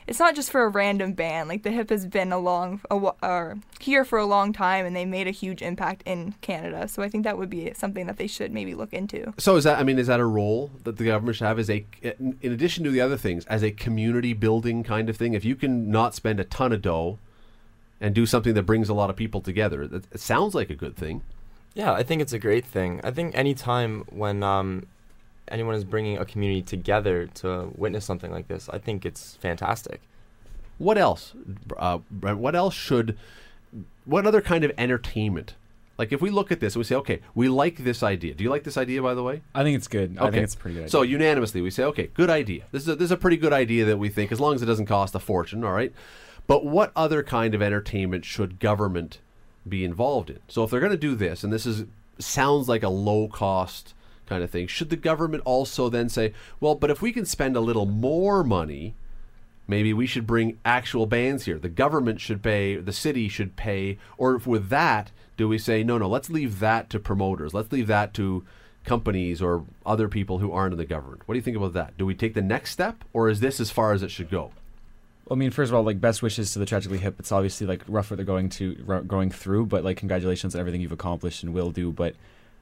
it's 0.08 0.18
not 0.18 0.34
just 0.34 0.50
for 0.50 0.64
a 0.64 0.70
random 0.70 1.14
band. 1.14 1.50
Like 1.50 1.62
the 1.62 1.70
hip 1.70 1.92
has 1.92 2.08
been 2.08 2.32
along, 2.32 2.82
uh, 2.92 3.54
here 3.80 4.04
for 4.04 4.18
a 4.18 4.26
long 4.26 4.54
time 4.54 4.88
and 4.88 4.96
they 4.96 5.06
made 5.06 5.28
a 5.28 5.32
huge 5.32 5.62
impact 5.62 6.02
in 6.08 6.34
Canada. 6.42 6.88
So 6.88 7.04
I 7.04 7.10
think 7.10 7.24
that 7.24 7.38
would 7.38 7.52
be 7.52 7.72
something 7.76 8.08
that 8.08 8.18
they 8.18 8.28
should 8.28 8.52
maybe 8.52 8.74
look 8.74 8.92
into. 8.92 9.36
So 9.38 9.56
is 9.56 9.66
that, 9.66 9.78
I 9.78 9.84
mean, 9.84 10.00
is 10.00 10.08
that 10.08 10.20
a 10.20 10.26
role 10.26 10.72
that 10.84 10.98
the 10.98 11.06
government 11.06 11.38
should 11.38 11.46
have 11.46 11.60
as 11.60 11.70
a, 11.70 11.86
in 12.02 12.38
addition 12.42 12.84
to 12.86 12.90
the 12.90 13.02
other 13.02 13.18
things, 13.18 13.46
as 13.46 13.64
a 13.64 13.70
community 13.70 14.34
building 14.34 14.84
kind 14.84 15.12
of 15.12 15.16
thing? 15.16 15.36
If 15.36 15.46
you 15.46 15.56
can 15.56 15.92
not 15.92 16.16
spend 16.16 16.40
a 16.40 16.44
ton 16.44 16.74
of 16.74 16.82
dough, 16.82 17.20
and 18.02 18.14
do 18.14 18.26
something 18.26 18.54
that 18.54 18.64
brings 18.64 18.90
a 18.90 18.94
lot 18.94 19.10
of 19.10 19.16
people 19.16 19.42
together. 19.42 19.84
It, 19.84 19.94
it 20.12 20.20
sounds 20.20 20.54
like 20.56 20.70
a 20.70 20.76
good 20.76 20.96
thing. 20.96 21.22
Yeah, 21.74 21.92
I 21.92 22.04
think 22.04 22.22
it's 22.22 22.34
a 22.34 22.40
great 22.40 22.66
thing. 22.66 23.02
I 23.04 23.12
think 23.12 23.36
any 23.36 23.54
time 23.54 24.06
when 24.10 24.44
um, 24.44 24.88
anyone 25.50 25.76
is 25.76 25.84
bringing 25.84 26.18
a 26.18 26.26
community 26.26 26.62
together 26.62 27.28
to 27.36 27.72
witness 27.76 28.06
something 28.06 28.32
like 28.32 28.48
this, 28.48 28.70
I 28.70 28.78
think 28.78 29.06
it's 29.06 29.36
fantastic. 29.36 30.02
What 30.78 30.98
else? 30.98 31.34
Uh, 31.78 32.00
what 32.20 32.56
else 32.56 32.74
should? 32.74 33.18
What 34.06 34.26
other 34.26 34.42
kind 34.42 34.64
of 34.64 34.72
entertainment? 34.78 35.56
Like 35.98 36.12
if 36.12 36.22
we 36.22 36.30
look 36.30 36.52
at 36.52 36.60
this 36.60 36.76
and 36.76 36.82
we 36.82 36.84
say, 36.84 36.96
okay, 36.96 37.22
we 37.34 37.48
like 37.48 37.78
this 37.78 38.04
idea. 38.04 38.34
Do 38.34 38.44
you 38.44 38.50
like 38.50 38.64
this 38.64 38.78
idea, 38.78 39.02
by 39.02 39.14
the 39.14 39.24
way? 39.24 39.42
I 39.54 39.64
think 39.64 39.78
it's 39.78 39.88
good. 39.88 40.18
Okay. 40.18 40.28
I 40.28 40.32
think 40.32 40.44
it's 40.44 40.56
pretty 40.56 40.80
good. 40.80 40.92
So 40.92 41.04
unanimously, 41.04 41.62
we 41.62 41.72
say, 41.72 41.84
okay, 41.84 42.10
good 42.14 42.30
idea. 42.30 42.64
This 42.72 42.84
is 42.84 42.90
a, 42.90 42.96
this 42.96 43.06
is 43.06 43.12
a 43.12 43.18
pretty 43.18 43.38
good 43.38 43.54
idea 43.54 43.86
that 43.86 43.98
we 43.98 44.10
think, 44.10 44.34
as 44.34 44.40
long 44.42 44.56
as 44.56 44.62
it 44.62 44.66
doesn't 44.66 44.88
cost 44.88 45.16
a 45.16 45.20
fortune. 45.20 45.64
All 45.64 45.72
right. 45.72 45.94
But 46.48 46.66
what 46.66 46.92
other 46.96 47.24
kind 47.24 47.56
of 47.56 47.62
entertainment 47.62 48.26
should 48.26 48.60
government 48.60 49.20
be 49.68 49.84
involved 49.84 50.30
in? 50.30 50.40
So 50.48 50.64
if 50.64 50.70
they're 50.70 50.80
going 50.80 50.92
to 50.92 50.98
do 50.98 51.16
this, 51.16 51.44
and 51.44 51.52
this 51.52 51.66
is 51.66 51.86
sounds 52.18 52.70
like 52.70 52.84
a 52.84 52.90
low 52.90 53.28
cost 53.28 53.94
kind 54.26 54.44
of 54.44 54.50
thing, 54.50 54.68
should 54.68 54.90
the 54.90 54.96
government 54.96 55.44
also 55.46 55.90
then 55.90 56.10
say, 56.10 56.34
well, 56.60 56.76
but 56.76 56.92
if 56.92 57.02
we 57.02 57.12
can 57.12 57.26
spend 57.26 57.56
a 57.56 57.62
little 57.62 57.86
more 57.86 58.44
money, 58.44 58.96
maybe 59.68 59.94
we 59.94 60.06
should 60.06 60.28
bring 60.28 60.60
actual 60.64 61.06
bands 61.06 61.46
here. 61.46 61.58
The 61.58 61.70
government 61.70 62.22
should 62.22 62.44
pay, 62.44 62.78
the 62.78 62.94
city 62.94 63.28
should 63.28 63.56
pay, 63.56 63.98
or 64.18 64.36
if 64.36 64.48
with 64.48 64.70
that, 64.70 65.12
do 65.38 65.48
we 65.48 65.58
say, 65.58 65.84
no, 65.84 65.98
no, 65.98 66.08
let's 66.08 66.30
leave 66.30 66.60
that 66.60 66.90
to 66.92 67.00
promoters, 67.00 67.54
let's 67.54 67.72
leave 67.72 67.88
that 67.88 68.14
to 68.16 68.46
companies 68.86 69.42
or 69.42 69.66
other 69.86 70.08
people 70.08 70.40
who 70.40 70.52
aren't 70.52 70.74
in 70.74 70.78
the 70.78 70.86
government? 70.86 71.24
What 71.26 71.34
do 71.34 71.40
you 71.40 71.44
think 71.44 71.58
about 71.58 71.74
that? 71.74 71.98
Do 71.98 72.06
we 72.06 72.16
take 72.16 72.36
the 72.36 72.42
next 72.42 72.72
step, 72.72 73.04
or 73.14 73.30
is 73.30 73.40
this 73.40 73.60
as 73.60 73.72
far 73.72 73.94
as 73.94 74.04
it 74.04 74.12
should 74.12 74.30
go? 74.30 74.52
I 75.30 75.36
mean, 75.36 75.50
first 75.52 75.72
of 75.72 75.76
all, 75.76 75.84
like 75.84 76.00
best 76.00 76.22
wishes 76.22 76.54
to 76.54 76.60
the 76.60 76.66
tragically 76.66 77.00
hip. 77.00 77.16
It's 77.20 77.32
obviously 77.32 77.66
like 77.66 77.82
rough 77.88 78.12
what 78.12 78.18
they're 78.18 78.26
going 78.26 78.50
to 78.50 78.76
going 79.08 79.32
through, 79.32 79.66
but 79.66 79.84
like 79.84 79.98
congratulations 79.98 80.54
on 80.54 80.60
everything 80.60 80.82
you've 80.82 80.92
accomplished 80.92 81.42
and 81.44 81.54
will 81.54 81.72
do. 81.72 81.92
But 81.92 82.16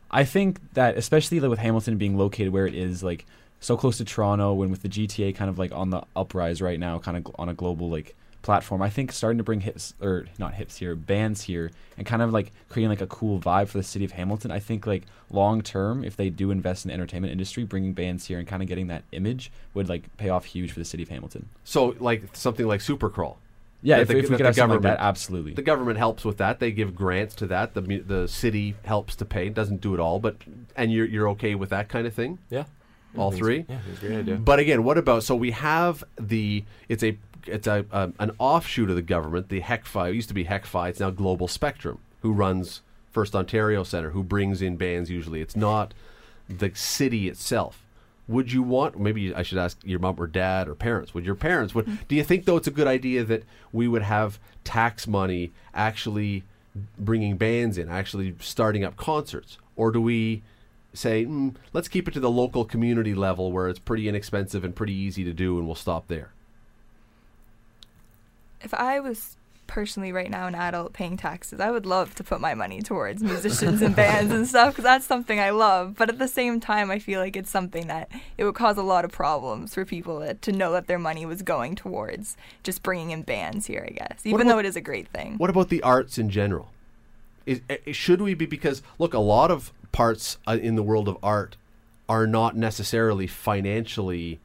I 0.10 0.23
think 0.23 0.60
that 0.73 0.97
especially 0.97 1.39
like, 1.39 1.49
with 1.49 1.60
Hamilton 1.60 1.97
being 1.97 2.17
located 2.17 2.54
where 2.54 2.65
it 2.65 2.76
is, 2.76 3.04
like 3.04 3.26
so 3.60 3.76
close 3.76 3.97
to 3.97 4.06
Toronto, 4.06 4.62
and 4.62 4.71
with 4.71 4.82
the 4.82 4.89
GTA 4.89 5.36
kind 5.36 5.49
of 5.49 5.60
like 5.60 5.73
on 5.73 5.89
the 5.89 6.04
uprise 6.15 6.62
right 6.62 6.80
now, 6.80 6.99
kind 6.99 7.17
of 7.17 7.36
on 7.38 7.49
a 7.49 7.54
global 7.54 7.89
like 7.89 8.15
platform. 8.43 8.82
I 8.84 8.89
think 8.91 9.12
starting 9.12 9.39
to 9.39 9.43
bring 9.43 9.62
hips 9.62 9.95
or 9.99 10.25
not 10.38 10.53
hips 10.53 10.77
here, 10.77 10.93
bands 10.95 11.41
here, 11.41 11.71
and 11.97 12.06
kind 12.06 12.21
of 12.21 12.32
like 12.32 12.51
creating 12.69 12.89
like 12.89 13.01
a 13.01 13.08
cool 13.08 13.39
vibe 13.39 13.67
for 13.69 13.79
the 13.79 13.84
city 13.84 14.06
of 14.06 14.12
Hamilton. 14.12 14.51
I 14.51 14.60
think 14.60 14.86
like 14.86 15.03
long 15.32 15.63
term, 15.63 16.03
if 16.03 16.15
they 16.15 16.29
do 16.29 16.51
invest 16.51 16.86
in 16.86 16.89
the 16.89 16.93
entertainment 16.93 17.32
industry, 17.32 17.63
bringing 17.63 17.93
bands 17.93 18.27
here 18.27 18.38
and 18.38 18.47
kind 18.47 18.62
of 18.62 18.69
getting 18.69 18.88
that 18.88 19.03
image 19.12 19.51
would 19.73 19.89
like 19.89 20.15
pay 20.17 20.29
off 20.29 20.45
huge 20.45 20.71
for 20.71 20.79
the 20.79 20.86
city 20.86 21.01
of 21.01 21.10
Hamilton. 21.10 21.49
So, 21.63 21.95
like 21.99 22.23
something 22.36 22.67
like 22.67 22.82
Supercrawl. 22.82 23.38
Yeah, 23.86 23.97
That 23.97 24.01
if, 24.03 24.08
the- 24.10 24.17
if 24.19 24.29
we 24.29 24.38
could 24.38 24.45
have 24.45 24.56
something 24.56 24.69
like 24.75 24.82
government- 24.82 24.99
that, 24.99 25.03
absolutely. 25.06 25.53
The 25.56 25.62
government 25.62 25.97
helps 25.97 26.23
with 26.23 26.38
that. 26.38 26.60
They 26.60 26.71
give 26.71 26.93
grants 26.95 27.36
to 27.36 27.47
that. 27.47 27.73
The 27.73 27.82
the 27.82 28.27
city 28.27 28.75
helps 28.86 29.15
to 29.17 29.25
pay. 29.25 29.49
Doesn't 29.49 29.82
do 29.82 29.93
it 29.93 29.99
all, 29.99 30.19
but 30.19 30.36
and 30.77 30.91
you're 30.91 31.06
you're 31.06 31.29
okay 31.32 31.56
with 31.56 31.69
that 31.71 31.89
kind 31.89 32.06
of 32.08 32.13
thing. 32.13 32.38
Yeah. 32.49 32.63
All 33.17 33.32
three? 33.32 33.65
Yeah, 33.69 33.77
a 33.95 33.99
great 33.99 34.17
idea. 34.19 34.36
But 34.38 34.60
again, 34.60 34.84
what 34.84 34.97
about 34.97 35.23
so 35.23 35.36
we 35.36 35.51
have 35.51 36.03
the 36.19 36.63
it's 36.89 37.03
a 37.03 37.17
it's 37.47 37.67
a 37.67 37.86
um, 37.91 38.13
an 38.19 38.32
offshoot 38.39 38.89
of 38.89 38.95
the 38.95 39.01
government, 39.01 39.49
the 39.49 39.62
HECFI. 39.62 40.10
It 40.10 40.15
used 40.15 40.29
to 40.29 40.34
be 40.34 40.45
HECFI. 40.45 40.89
It's 40.89 40.99
now 40.99 41.10
Global 41.10 41.47
Spectrum, 41.47 41.99
who 42.21 42.32
runs 42.32 42.82
First 43.12 43.36
Ontario 43.36 43.84
Centre, 43.84 44.12
who 44.12 44.23
brings 44.23 44.62
in 44.62 44.77
bands. 44.77 45.10
Usually, 45.10 45.41
it's 45.41 45.56
not 45.56 45.93
the 46.49 46.71
city 46.73 47.27
itself. 47.27 47.84
Would 48.27 48.51
you 48.51 48.63
want? 48.63 48.99
Maybe 48.99 49.34
I 49.34 49.43
should 49.43 49.58
ask 49.58 49.77
your 49.84 49.99
mom 49.99 50.15
or 50.17 50.27
dad 50.27 50.67
or 50.67 50.75
parents. 50.75 51.13
Would 51.13 51.25
your 51.25 51.36
parents? 51.36 51.75
Would 51.75 52.08
do 52.08 52.15
you 52.15 52.23
think 52.23 52.45
though 52.45 52.58
it's 52.58 52.67
a 52.67 52.71
good 52.71 52.88
idea 52.88 53.23
that 53.23 53.43
we 53.71 53.88
would 53.88 54.03
have 54.03 54.39
tax 54.63 55.08
money 55.08 55.51
actually 55.73 56.43
bringing 56.97 57.38
bands 57.38 57.77
in, 57.77 57.89
actually 57.89 58.36
starting 58.39 58.84
up 58.84 58.95
concerts, 58.95 59.58
or 59.75 59.91
do 59.91 60.01
we? 60.01 60.43
say, 60.93 61.25
mm, 61.25 61.56
let's 61.73 61.88
keep 61.88 62.08
it 62.08 62.13
to 62.13 62.19
the 62.19 62.29
local 62.29 62.65
community 62.65 63.13
level 63.15 63.51
where 63.51 63.67
it's 63.67 63.79
pretty 63.79 64.08
inexpensive 64.08 64.63
and 64.63 64.75
pretty 64.75 64.93
easy 64.93 65.23
to 65.23 65.34
do, 65.34 65.58
and 65.58 65.65
we'll 65.65 65.75
stop 65.75 66.08
there. 66.08 66.32
If 68.63 68.73
I 68.73 68.99
was 68.99 69.36
personally 69.65 70.12
right 70.12 70.30
now 70.30 70.45
an 70.47 70.56
adult 70.56 70.93
paying 70.93 71.17
taxes, 71.17 71.60
I 71.60 71.71
would 71.71 71.86
love 71.86 72.13
to 72.15 72.23
put 72.23 72.39
my 72.39 72.54
money 72.54 72.82
towards 72.82 73.23
musicians 73.23 73.82
and 73.82 73.95
bands 73.95 74.32
and 74.32 74.47
stuff 74.47 74.73
because 74.73 74.84
that's 74.84 75.06
something 75.06 75.39
I 75.39 75.49
love. 75.52 75.95
But 75.97 76.10
at 76.10 76.19
the 76.19 76.28
same 76.28 76.60
time, 76.60 76.91
I 76.91 76.99
feel 76.99 77.19
like 77.19 77.36
it's 77.36 77.49
something 77.49 77.88
that 77.88 78.10
it 78.38 78.43
would 78.43 78.56
cause 78.56 78.78
a 78.78 78.84
lot 78.84 79.06
of 79.06 79.12
problems 79.12 79.73
for 79.73 79.86
people 79.86 80.19
that, 80.19 80.41
to 80.43 80.52
know 80.52 80.71
that 80.73 80.88
their 80.88 80.99
money 80.99 81.26
was 81.26 81.41
going 81.41 81.76
towards 81.76 82.38
just 82.63 82.84
bringing 82.84 83.12
in 83.12 83.23
bands 83.23 83.65
here. 83.65 83.86
I 83.88 83.91
guess, 83.91 84.26
even 84.26 84.41
about- 84.41 84.54
though 84.54 84.60
it 84.60 84.65
is 84.65 84.76
a 84.76 84.82
great 84.82 85.08
thing. 85.08 85.36
What 85.38 85.49
about 85.49 85.69
the 85.69 85.82
arts 85.82 86.17
in 86.17 86.30
general? 86.30 86.69
Is, 87.45 87.62
eh, 87.69 87.91
should 87.91 88.21
we 88.21 88.34
be 88.34 88.45
because 88.45 88.82
look, 88.99 89.13
a 89.13 89.19
lot 89.19 89.52
of 89.52 89.73
parts 89.91 90.38
uh, 90.47 90.58
in 90.62 90.76
the 90.76 90.84
world 90.84 91.08
of 91.08 91.17
art 91.21 91.58
are 92.08 92.28
not 92.28 92.56
necessarily 92.56 93.28
financially 93.28 94.39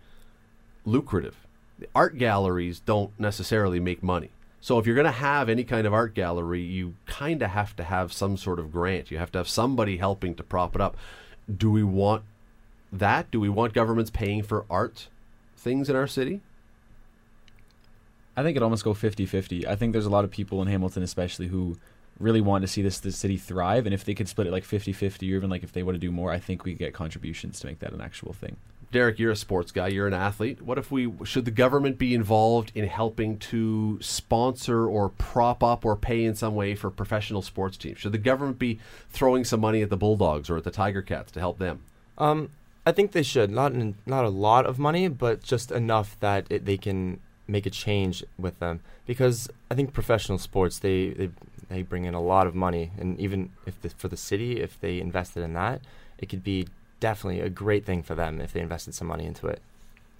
lucrative. 0.84 1.36
The 1.78 1.88
art 1.94 2.18
galleries 2.18 2.80
don't 2.80 3.18
necessarily 3.18 3.80
make 3.80 4.02
money. 4.02 4.30
So 4.60 4.78
if 4.78 4.86
you're 4.86 4.96
going 4.96 5.04
to 5.04 5.12
have 5.12 5.48
any 5.48 5.62
kind 5.62 5.86
of 5.86 5.94
art 5.94 6.14
gallery, 6.14 6.62
you 6.62 6.94
kind 7.06 7.42
of 7.42 7.50
have 7.50 7.76
to 7.76 7.84
have 7.84 8.12
some 8.12 8.36
sort 8.36 8.58
of 8.58 8.72
grant. 8.72 9.10
You 9.10 9.18
have 9.18 9.30
to 9.32 9.38
have 9.38 9.48
somebody 9.48 9.98
helping 9.98 10.34
to 10.34 10.42
prop 10.42 10.74
it 10.74 10.80
up. 10.80 10.96
Do 11.54 11.70
we 11.70 11.84
want 11.84 12.24
that? 12.92 13.30
Do 13.30 13.38
we 13.38 13.48
want 13.48 13.72
governments 13.72 14.10
paying 14.10 14.42
for 14.42 14.64
art 14.68 15.08
things 15.56 15.88
in 15.88 15.94
our 15.94 16.06
city? 16.06 16.40
I 18.36 18.42
think 18.42 18.56
it 18.56 18.62
almost 18.62 18.84
go 18.84 18.94
50-50. 18.94 19.66
I 19.66 19.76
think 19.76 19.92
there's 19.92 20.06
a 20.06 20.10
lot 20.10 20.24
of 20.24 20.30
people 20.30 20.60
in 20.62 20.68
Hamilton 20.68 21.02
especially 21.02 21.48
who 21.48 21.76
really 22.18 22.40
want 22.40 22.62
to 22.62 22.68
see 22.68 22.82
this, 22.82 22.98
this 22.98 23.16
city 23.16 23.36
thrive 23.36 23.86
and 23.86 23.94
if 23.94 24.04
they 24.04 24.14
could 24.14 24.28
split 24.28 24.46
it 24.46 24.52
like 24.52 24.64
50-50 24.64 25.22
or 25.22 25.36
even 25.36 25.50
like 25.50 25.62
if 25.62 25.72
they 25.72 25.82
want 25.82 25.94
to 25.94 26.00
do 26.00 26.10
more, 26.10 26.32
I 26.32 26.38
think 26.38 26.64
we 26.64 26.74
get 26.74 26.94
contributions 26.94 27.60
to 27.60 27.66
make 27.66 27.78
that 27.78 27.92
an 27.92 28.00
actual 28.00 28.32
thing. 28.32 28.56
Derek, 28.90 29.18
you're 29.18 29.32
a 29.32 29.36
sports 29.36 29.70
guy. 29.70 29.88
You're 29.88 30.06
an 30.06 30.14
athlete. 30.14 30.62
What 30.62 30.78
if 30.78 30.90
we 30.90 31.12
should 31.24 31.44
the 31.44 31.50
government 31.50 31.98
be 31.98 32.14
involved 32.14 32.72
in 32.74 32.86
helping 32.86 33.38
to 33.38 33.98
sponsor 34.00 34.86
or 34.86 35.10
prop 35.10 35.62
up 35.62 35.84
or 35.84 35.94
pay 35.94 36.24
in 36.24 36.34
some 36.34 36.54
way 36.54 36.74
for 36.74 36.90
professional 36.90 37.42
sports 37.42 37.76
teams? 37.76 37.98
Should 37.98 38.12
the 38.12 38.18
government 38.18 38.58
be 38.58 38.78
throwing 39.10 39.44
some 39.44 39.60
money 39.60 39.82
at 39.82 39.90
the 39.90 39.96
Bulldogs 39.96 40.48
or 40.48 40.56
at 40.56 40.64
the 40.64 40.70
Tiger 40.70 41.02
Cats 41.02 41.30
to 41.32 41.40
help 41.40 41.58
them? 41.58 41.80
Um, 42.16 42.50
I 42.86 42.92
think 42.92 43.12
they 43.12 43.22
should 43.22 43.50
not 43.50 43.72
in, 43.72 43.96
not 44.06 44.24
a 44.24 44.30
lot 44.30 44.64
of 44.64 44.78
money, 44.78 45.08
but 45.08 45.42
just 45.42 45.70
enough 45.70 46.16
that 46.20 46.46
it, 46.48 46.64
they 46.64 46.78
can 46.78 47.20
make 47.46 47.66
a 47.66 47.70
change 47.70 48.24
with 48.38 48.58
them. 48.58 48.80
Because 49.06 49.50
I 49.70 49.74
think 49.74 49.92
professional 49.92 50.38
sports 50.38 50.78
they, 50.78 51.10
they 51.10 51.30
they 51.68 51.82
bring 51.82 52.04
in 52.06 52.14
a 52.14 52.20
lot 52.22 52.46
of 52.46 52.54
money, 52.54 52.92
and 52.98 53.20
even 53.20 53.50
if 53.66 53.80
the, 53.82 53.90
for 53.90 54.08
the 54.08 54.16
city, 54.16 54.62
if 54.62 54.80
they 54.80 54.98
invested 54.98 55.42
in 55.42 55.52
that, 55.52 55.82
it 56.16 56.30
could 56.30 56.42
be 56.42 56.66
definitely 57.00 57.40
a 57.40 57.48
great 57.48 57.84
thing 57.84 58.02
for 58.02 58.14
them 58.14 58.40
if 58.40 58.52
they 58.52 58.60
invested 58.60 58.94
some 58.94 59.08
money 59.08 59.24
into 59.24 59.46
it. 59.46 59.60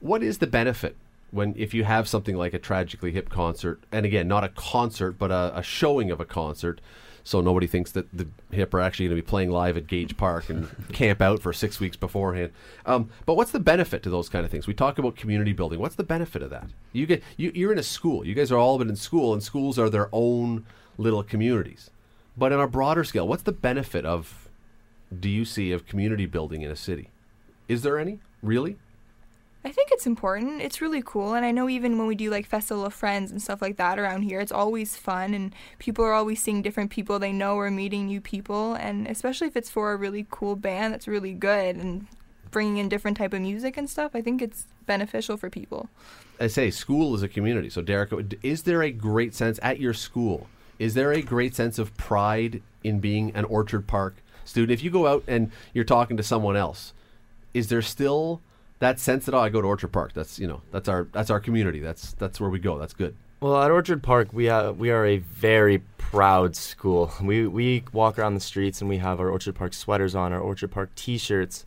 What 0.00 0.22
is 0.22 0.38
the 0.38 0.46
benefit 0.46 0.96
when 1.30 1.54
if 1.56 1.74
you 1.74 1.84
have 1.84 2.08
something 2.08 2.36
like 2.36 2.54
a 2.54 2.58
tragically 2.58 3.12
hip 3.12 3.28
concert, 3.28 3.80
and 3.92 4.06
again, 4.06 4.28
not 4.28 4.44
a 4.44 4.48
concert, 4.50 5.12
but 5.12 5.30
a, 5.30 5.52
a 5.54 5.62
showing 5.62 6.10
of 6.10 6.20
a 6.20 6.24
concert, 6.24 6.80
so 7.22 7.40
nobody 7.42 7.66
thinks 7.66 7.92
that 7.92 8.06
the 8.16 8.26
hip 8.50 8.72
are 8.72 8.80
actually 8.80 9.06
going 9.06 9.16
to 9.16 9.22
be 9.22 9.28
playing 9.28 9.50
live 9.50 9.76
at 9.76 9.86
Gage 9.86 10.16
Park 10.16 10.48
and 10.48 10.68
camp 10.92 11.20
out 11.20 11.42
for 11.42 11.52
six 11.52 11.78
weeks 11.78 11.96
beforehand. 11.96 12.52
Um, 12.86 13.10
but 13.26 13.34
what's 13.34 13.50
the 13.50 13.60
benefit 13.60 14.02
to 14.04 14.10
those 14.10 14.30
kind 14.30 14.44
of 14.46 14.50
things? 14.50 14.66
We 14.66 14.72
talk 14.72 14.98
about 14.98 15.16
community 15.16 15.52
building. 15.52 15.78
What's 15.78 15.96
the 15.96 16.04
benefit 16.04 16.42
of 16.42 16.50
that? 16.50 16.68
You 16.92 17.06
get 17.06 17.22
you, 17.36 17.52
you're 17.54 17.72
in 17.72 17.78
a 17.78 17.82
school. 17.82 18.26
You 18.26 18.34
guys 18.34 18.50
are 18.50 18.56
all 18.56 18.78
been 18.78 18.88
in 18.88 18.96
school, 18.96 19.34
and 19.34 19.42
schools 19.42 19.78
are 19.78 19.90
their 19.90 20.08
own 20.12 20.64
little 20.96 21.22
communities. 21.22 21.90
But 22.36 22.52
on 22.52 22.60
a 22.60 22.68
broader 22.68 23.04
scale, 23.04 23.28
what's 23.28 23.42
the 23.42 23.52
benefit 23.52 24.06
of 24.06 24.47
do 25.16 25.28
you 25.28 25.44
see 25.44 25.72
of 25.72 25.86
community 25.86 26.26
building 26.26 26.62
in 26.62 26.70
a 26.70 26.76
city? 26.76 27.10
Is 27.66 27.82
there 27.82 27.98
any 27.98 28.20
really? 28.42 28.76
I 29.64 29.72
think 29.72 29.90
it's 29.90 30.06
important. 30.06 30.62
It's 30.62 30.80
really 30.80 31.02
cool. 31.04 31.34
And 31.34 31.44
I 31.44 31.50
know 31.50 31.68
even 31.68 31.98
when 31.98 32.06
we 32.06 32.14
do 32.14 32.30
like 32.30 32.46
Festival 32.46 32.86
of 32.86 32.94
Friends 32.94 33.30
and 33.30 33.42
stuff 33.42 33.60
like 33.60 33.76
that 33.76 33.98
around 33.98 34.22
here, 34.22 34.40
it's 34.40 34.52
always 34.52 34.96
fun 34.96 35.34
and 35.34 35.54
people 35.78 36.04
are 36.04 36.12
always 36.12 36.40
seeing 36.40 36.62
different 36.62 36.90
people 36.90 37.18
they 37.18 37.32
know 37.32 37.56
or 37.56 37.70
meeting 37.70 38.06
new 38.06 38.20
people. 38.20 38.74
And 38.74 39.06
especially 39.06 39.48
if 39.48 39.56
it's 39.56 39.68
for 39.68 39.92
a 39.92 39.96
really 39.96 40.26
cool 40.30 40.56
band 40.56 40.94
that's 40.94 41.08
really 41.08 41.34
good 41.34 41.76
and 41.76 42.06
bringing 42.50 42.78
in 42.78 42.88
different 42.88 43.16
type 43.16 43.34
of 43.34 43.42
music 43.42 43.76
and 43.76 43.90
stuff, 43.90 44.12
I 44.14 44.22
think 44.22 44.40
it's 44.40 44.66
beneficial 44.86 45.36
for 45.36 45.50
people. 45.50 45.88
I 46.40 46.46
say 46.46 46.70
school 46.70 47.14
is 47.14 47.22
a 47.22 47.28
community. 47.28 47.68
So, 47.68 47.82
Derek, 47.82 48.12
is 48.42 48.62
there 48.62 48.82
a 48.82 48.92
great 48.92 49.34
sense 49.34 49.58
at 49.60 49.80
your 49.80 49.92
school? 49.92 50.46
Is 50.78 50.94
there 50.94 51.12
a 51.12 51.20
great 51.20 51.54
sense 51.54 51.78
of 51.78 51.96
pride 51.96 52.62
in 52.84 53.00
being 53.00 53.32
an 53.34 53.44
Orchard 53.44 53.88
Park 53.88 54.14
student? 54.48 54.72
If 54.72 54.82
you 54.82 54.90
go 54.90 55.06
out 55.06 55.24
and 55.26 55.50
you're 55.72 55.84
talking 55.84 56.16
to 56.16 56.22
someone 56.22 56.56
else, 56.56 56.92
is 57.54 57.68
there 57.68 57.82
still 57.82 58.40
that 58.78 59.00
sense 59.00 59.26
that 59.26 59.34
oh, 59.34 59.40
I 59.40 59.48
go 59.48 59.60
to 59.60 59.68
Orchard 59.68 59.92
Park? 59.92 60.12
That's 60.14 60.38
you 60.38 60.46
know 60.46 60.62
that's 60.70 60.88
our 60.88 61.08
that's 61.12 61.30
our 61.30 61.40
community. 61.40 61.80
That's 61.80 62.12
that's 62.14 62.40
where 62.40 62.50
we 62.50 62.58
go. 62.58 62.78
That's 62.78 62.94
good. 62.94 63.14
Well, 63.40 63.62
at 63.62 63.70
Orchard 63.70 64.02
Park, 64.02 64.28
we 64.32 64.50
we 64.72 64.90
are 64.90 65.06
a 65.06 65.18
very 65.18 65.78
proud 65.96 66.56
school. 66.56 67.12
We 67.22 67.46
we 67.46 67.84
walk 67.92 68.18
around 68.18 68.34
the 68.34 68.40
streets 68.40 68.80
and 68.80 68.88
we 68.88 68.98
have 68.98 69.20
our 69.20 69.30
Orchard 69.30 69.54
Park 69.54 69.74
sweaters 69.74 70.14
on, 70.14 70.32
our 70.32 70.40
Orchard 70.40 70.70
Park 70.70 70.94
T-shirts. 70.94 71.64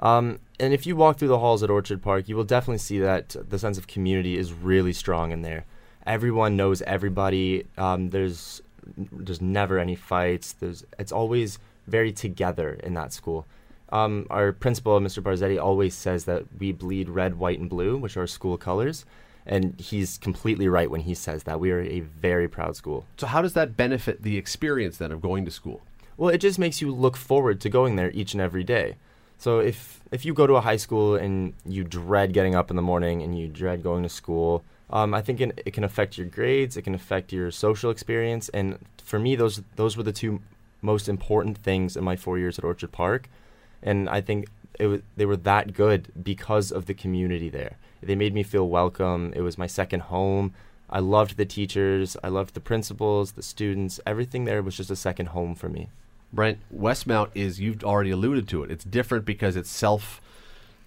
Um, 0.00 0.38
and 0.58 0.72
if 0.72 0.86
you 0.86 0.96
walk 0.96 1.18
through 1.18 1.28
the 1.28 1.38
halls 1.38 1.62
at 1.62 1.68
Orchard 1.68 2.00
Park, 2.00 2.28
you 2.28 2.36
will 2.36 2.44
definitely 2.44 2.78
see 2.78 2.98
that 3.00 3.36
the 3.48 3.58
sense 3.58 3.76
of 3.76 3.86
community 3.86 4.38
is 4.38 4.52
really 4.52 4.94
strong 4.94 5.30
in 5.30 5.42
there. 5.42 5.66
Everyone 6.06 6.56
knows 6.56 6.80
everybody. 6.82 7.66
Um, 7.76 8.10
there's 8.10 8.62
there's 8.96 9.42
never 9.42 9.78
any 9.78 9.94
fights. 9.94 10.54
There's 10.54 10.86
it's 10.98 11.12
always 11.12 11.58
very 11.86 12.12
together 12.12 12.78
in 12.82 12.94
that 12.94 13.12
school. 13.12 13.46
Um, 13.90 14.26
our 14.30 14.52
principal, 14.52 15.00
Mr. 15.00 15.22
Barzetti, 15.22 15.60
always 15.60 15.94
says 15.94 16.24
that 16.26 16.44
we 16.58 16.72
bleed 16.72 17.08
red, 17.08 17.38
white, 17.38 17.58
and 17.58 17.68
blue, 17.68 17.96
which 17.96 18.16
are 18.16 18.26
school 18.26 18.56
colors. 18.56 19.04
And 19.46 19.80
he's 19.80 20.18
completely 20.18 20.68
right 20.68 20.90
when 20.90 21.00
he 21.00 21.14
says 21.14 21.44
that. 21.44 21.58
We 21.58 21.72
are 21.72 21.80
a 21.80 22.00
very 22.00 22.46
proud 22.46 22.76
school. 22.76 23.06
So, 23.16 23.26
how 23.26 23.42
does 23.42 23.54
that 23.54 23.76
benefit 23.76 24.22
the 24.22 24.36
experience 24.36 24.98
then 24.98 25.10
of 25.10 25.20
going 25.20 25.44
to 25.44 25.50
school? 25.50 25.80
Well, 26.16 26.28
it 26.28 26.38
just 26.38 26.58
makes 26.58 26.80
you 26.80 26.94
look 26.94 27.16
forward 27.16 27.60
to 27.62 27.68
going 27.68 27.96
there 27.96 28.10
each 28.12 28.34
and 28.34 28.40
every 28.40 28.62
day. 28.62 28.96
So 29.40 29.58
if 29.58 30.00
if 30.12 30.26
you 30.26 30.34
go 30.34 30.46
to 30.46 30.56
a 30.56 30.60
high 30.60 30.76
school 30.76 31.14
and 31.14 31.54
you 31.64 31.82
dread 31.82 32.34
getting 32.34 32.54
up 32.54 32.68
in 32.68 32.76
the 32.76 32.82
morning 32.82 33.22
and 33.22 33.38
you 33.38 33.48
dread 33.48 33.82
going 33.82 34.02
to 34.02 34.08
school, 34.10 34.62
um, 34.90 35.14
I 35.14 35.22
think 35.22 35.40
it, 35.40 35.62
it 35.64 35.72
can 35.72 35.82
affect 35.82 36.18
your 36.18 36.26
grades. 36.26 36.76
It 36.76 36.82
can 36.82 36.94
affect 36.94 37.32
your 37.32 37.50
social 37.50 37.90
experience. 37.90 38.50
And 38.50 38.78
for 39.02 39.18
me, 39.18 39.36
those 39.36 39.62
those 39.76 39.96
were 39.96 40.02
the 40.02 40.12
two 40.12 40.42
most 40.82 41.08
important 41.08 41.58
things 41.58 41.96
in 41.96 42.04
my 42.04 42.16
four 42.16 42.38
years 42.38 42.58
at 42.58 42.64
Orchard 42.64 42.92
Park. 42.92 43.28
And 43.82 44.08
I 44.08 44.20
think 44.20 44.48
it 44.78 44.86
was, 44.86 45.00
they 45.16 45.26
were 45.26 45.36
that 45.36 45.74
good 45.74 46.12
because 46.22 46.70
of 46.70 46.86
the 46.86 46.94
community 46.94 47.48
there. 47.48 47.76
They 48.02 48.14
made 48.14 48.34
me 48.34 48.42
feel 48.42 48.68
welcome. 48.68 49.32
It 49.34 49.42
was 49.42 49.58
my 49.58 49.66
second 49.66 50.00
home. 50.00 50.54
I 50.88 51.00
loved 51.00 51.36
the 51.36 51.44
teachers. 51.44 52.16
I 52.24 52.28
loved 52.28 52.54
the 52.54 52.60
principals, 52.60 53.32
the 53.32 53.42
students. 53.42 54.00
Everything 54.06 54.44
there 54.44 54.62
was 54.62 54.76
just 54.76 54.90
a 54.90 54.96
second 54.96 55.26
home 55.26 55.54
for 55.54 55.68
me. 55.68 55.88
Brent, 56.32 56.58
Westmount 56.74 57.30
is, 57.34 57.60
you've 57.60 57.84
already 57.84 58.10
alluded 58.10 58.48
to 58.48 58.62
it. 58.62 58.70
It's 58.70 58.84
different 58.84 59.24
because 59.24 59.56
it's 59.56 59.70
self 59.70 60.20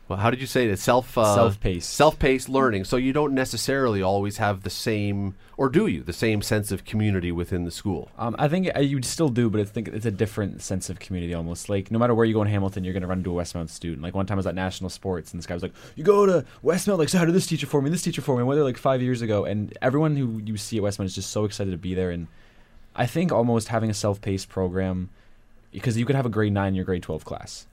Well, 0.10 0.20
how 0.20 0.30
did 0.30 0.42
you 0.42 0.48
say 0.48 0.68
it? 0.68 0.80
Self 0.80 1.18
uh, 1.18 1.34
Self-paced. 1.34 1.90
Self-paced 1.90 2.50
learning. 2.50 2.84
So 2.84 2.98
you 2.98 3.14
don't 3.14 3.34
necessarily 3.34 4.02
always 4.02 4.36
have 4.36 4.64
the 4.64 4.70
same, 4.70 5.36
or 5.56 5.70
do 5.70 5.88
you? 5.88 6.04
The 6.04 6.12
same 6.12 6.42
sense 6.42 6.74
of 6.74 6.84
community 6.84 7.32
within 7.32 7.64
the 7.64 7.72
school. 7.72 8.12
Um, 8.18 8.36
I 8.38 8.50
think 8.50 8.70
uh, 8.76 8.82
you 8.82 9.02
still 9.02 9.30
do, 9.30 9.50
but 9.50 9.62
I 9.62 9.64
think 9.64 9.88
it's 9.88 10.06
a 10.06 10.12
different 10.12 10.62
sense 10.62 10.90
of 10.90 11.00
community 11.00 11.34
almost. 11.34 11.70
Like 11.70 11.90
no 11.90 11.98
matter 11.98 12.14
where 12.14 12.26
you 12.26 12.34
go 12.34 12.42
in 12.42 12.50
Hamilton, 12.50 12.84
you're 12.84 12.92
going 12.92 13.02
to 13.02 13.08
run 13.08 13.20
into 13.20 13.40
a 13.40 13.42
Westmount 13.42 13.70
student. 13.70 14.02
Like 14.02 14.14
one 14.14 14.26
time 14.26 14.36
I 14.36 14.40
was 14.40 14.48
at 14.48 14.56
National 14.56 14.90
Sports, 14.90 15.32
and 15.32 15.40
this 15.40 15.48
guy 15.48 15.54
was 15.54 15.64
like, 15.64 15.74
"You 15.96 16.04
go 16.04 16.26
to 16.26 16.46
Westmount, 16.64 16.98
like, 16.98 17.08
so 17.08 17.18
how 17.18 17.26
did 17.26 17.34
this 17.34 17.48
teacher 17.48 17.66
for 17.66 17.82
me? 17.82 17.90
This 17.90 18.04
teacher 18.04 18.22
for 18.22 18.36
me." 18.36 18.40
And 18.40 18.48
whether 18.48 18.64
like 18.64 18.78
five 18.78 19.02
years 19.02 19.22
ago, 19.22 19.46
and 19.46 19.76
everyone 19.82 20.18
who 20.18 20.42
you 20.46 20.58
see 20.58 20.78
at 20.78 20.84
Westmount 20.84 21.06
is 21.06 21.16
just 21.16 21.30
so 21.30 21.46
excited 21.46 21.72
to 21.72 21.78
be 21.78 21.94
there. 21.94 22.12
And 22.12 22.28
I 22.94 23.06
think 23.06 23.32
almost 23.32 23.70
having 23.70 23.90
a 23.90 23.94
self-paced 23.94 24.50
program, 24.50 25.10
because 25.72 25.98
you 25.98 26.06
could 26.06 26.18
have 26.18 26.26
a 26.26 26.30
grade 26.30 26.52
nine 26.52 26.70
in 26.70 26.76
your 26.76 26.86
grade 26.86 27.04
twelve 27.04 27.24
class. 27.24 27.68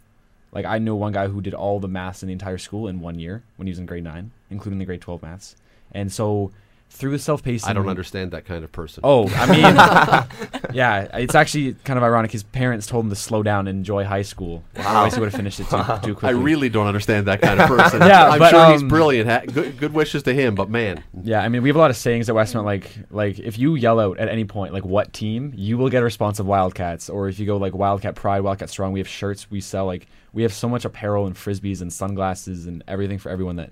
Like 0.52 0.64
I 0.64 0.78
know 0.78 0.96
one 0.96 1.12
guy 1.12 1.28
who 1.28 1.40
did 1.40 1.54
all 1.54 1.80
the 1.80 1.88
maths 1.88 2.22
in 2.22 2.26
the 2.26 2.32
entire 2.32 2.58
school 2.58 2.88
in 2.88 3.00
one 3.00 3.18
year 3.18 3.42
when 3.56 3.66
he 3.66 3.70
was 3.70 3.78
in 3.78 3.86
grade 3.86 4.04
nine, 4.04 4.32
including 4.50 4.78
the 4.78 4.84
grade 4.84 5.00
twelve 5.00 5.22
maths. 5.22 5.56
And 5.92 6.12
so 6.12 6.50
through 6.90 7.12
the 7.12 7.18
self-paced, 7.18 7.66
I 7.66 7.72
don't 7.72 7.88
understand 7.88 8.32
that 8.32 8.44
kind 8.44 8.62
of 8.64 8.72
person. 8.72 9.00
Oh, 9.04 9.28
I 9.28 9.46
mean, 10.66 10.74
yeah, 10.74 11.16
it's 11.16 11.34
actually 11.34 11.74
kind 11.84 11.96
of 11.96 12.02
ironic. 12.02 12.30
His 12.30 12.42
parents 12.42 12.86
told 12.86 13.04
him 13.04 13.10
to 13.10 13.16
slow 13.16 13.42
down 13.42 13.68
and 13.68 13.78
enjoy 13.78 14.04
high 14.04 14.22
school. 14.22 14.64
Otherwise, 14.76 15.14
he 15.14 15.20
would 15.20 15.30
have 15.30 15.36
finished 15.36 15.60
it 15.60 15.68
too, 15.70 15.76
too 16.02 16.14
quickly. 16.14 16.28
I 16.28 16.32
really 16.32 16.68
don't 16.68 16.86
understand 16.86 17.26
that 17.26 17.40
kind 17.40 17.60
of 17.60 17.68
person. 17.68 18.00
Yeah, 18.10 18.30
I'm 18.30 18.38
but, 18.38 18.50
sure 18.50 18.72
he's 18.72 18.82
um, 18.82 18.88
brilliant. 18.88 19.30
Ha- 19.30 19.42
good, 19.46 19.78
good 19.78 19.94
wishes 19.94 20.24
to 20.24 20.34
him, 20.34 20.54
but 20.54 20.68
man, 20.68 21.04
Yeah, 21.22 21.42
I 21.42 21.48
mean, 21.48 21.62
we 21.62 21.68
have 21.68 21.76
a 21.76 21.78
lot 21.78 21.90
of 21.90 21.96
sayings 21.96 22.28
at 22.28 22.34
Westmount. 22.34 22.64
Like, 22.64 22.90
like 23.10 23.38
if 23.38 23.58
you 23.58 23.76
yell 23.76 24.00
out 24.00 24.18
at 24.18 24.28
any 24.28 24.44
point, 24.44 24.72
like 24.72 24.84
"what 24.84 25.12
team," 25.12 25.52
you 25.54 25.78
will 25.78 25.90
get 25.90 26.02
a 26.02 26.04
response 26.04 26.40
of 26.40 26.46
Wildcats. 26.46 27.08
Or 27.08 27.28
if 27.28 27.38
you 27.38 27.46
go 27.46 27.56
like 27.56 27.74
Wildcat 27.74 28.16
Pride, 28.16 28.40
Wildcat 28.40 28.68
Strong, 28.68 28.92
we 28.92 29.00
have 29.00 29.08
shirts 29.08 29.50
we 29.50 29.60
sell. 29.60 29.86
Like, 29.86 30.08
we 30.32 30.42
have 30.42 30.52
so 30.52 30.68
much 30.68 30.84
apparel 30.84 31.26
and 31.26 31.36
frisbees 31.36 31.82
and 31.82 31.92
sunglasses 31.92 32.66
and 32.66 32.82
everything 32.88 33.18
for 33.18 33.30
everyone 33.30 33.56
that 33.56 33.70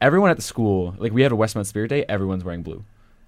everyone 0.00 0.30
at 0.30 0.36
the 0.36 0.42
school. 0.42 0.94
Like, 0.98 1.12
we 1.12 1.22
had 1.22 1.32
a 1.32 1.36
Westmount 1.36 1.66
Spirit 1.66 1.88
Day. 1.88 2.04
Everyone's 2.08 2.44
wearing 2.44 2.62
blue. 2.62 2.84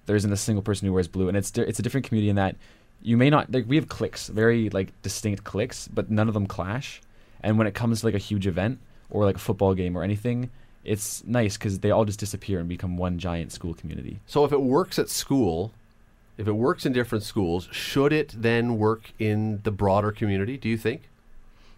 There 0.06 0.16
isn't 0.16 0.32
a 0.32 0.36
single 0.36 0.62
person 0.62 0.86
who 0.86 0.92
wears 0.94 1.08
blue, 1.08 1.28
and 1.28 1.36
it's 1.36 1.56
it's 1.56 1.78
a 1.78 1.82
different 1.82 2.06
community 2.06 2.30
in 2.30 2.36
that 2.36 2.56
you 3.02 3.16
may 3.16 3.30
not 3.30 3.52
like 3.52 3.66
we 3.68 3.76
have 3.76 3.88
cliques, 3.88 4.28
very 4.28 4.70
like 4.70 4.92
distinct 5.02 5.44
cliques, 5.44 5.88
but 5.88 6.10
none 6.10 6.28
of 6.28 6.34
them 6.34 6.46
clash. 6.46 7.00
And 7.42 7.58
when 7.58 7.66
it 7.66 7.74
comes 7.74 8.00
to 8.00 8.06
like 8.06 8.14
a 8.14 8.18
huge 8.18 8.46
event 8.46 8.80
or 9.10 9.24
like 9.24 9.36
a 9.36 9.40
football 9.40 9.74
game 9.74 9.96
or 9.96 10.02
anything, 10.02 10.50
it's 10.84 11.22
nice 11.24 11.56
because 11.56 11.80
they 11.80 11.90
all 11.90 12.04
just 12.04 12.18
disappear 12.18 12.58
and 12.58 12.68
become 12.68 12.96
one 12.96 13.18
giant 13.18 13.52
school 13.52 13.74
community. 13.74 14.20
so 14.26 14.44
if 14.44 14.52
it 14.52 14.60
works 14.60 14.98
at 14.98 15.08
school, 15.08 15.72
if 16.36 16.48
it 16.48 16.52
works 16.52 16.86
in 16.86 16.92
different 16.92 17.24
schools, 17.24 17.68
should 17.70 18.12
it 18.12 18.34
then 18.36 18.78
work 18.78 19.12
in 19.18 19.60
the 19.64 19.70
broader 19.70 20.12
community? 20.12 20.56
Do 20.56 20.68
you 20.68 20.78
think? 20.78 21.02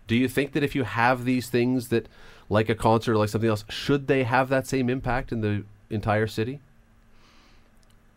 Do 0.07 0.17
you 0.17 0.29
think 0.29 0.53
that 0.53 0.63
if 0.63 0.75
you 0.75 0.85
have 0.85 1.25
these 1.25 1.49
things 1.49 1.89
that, 1.89 2.07
like 2.51 2.69
a 2.69 2.75
concert 2.75 3.13
or 3.13 3.17
like 3.17 3.31
something 3.31 3.49
else, 3.49 3.65
should 3.71 4.07
they 4.07 4.25
have 4.25 4.51
that 4.51 4.67
same 4.67 4.91
impact 4.91 5.33
in 5.33 5.41
the 5.41 5.65
entire 5.89 6.27
city? 6.27 6.61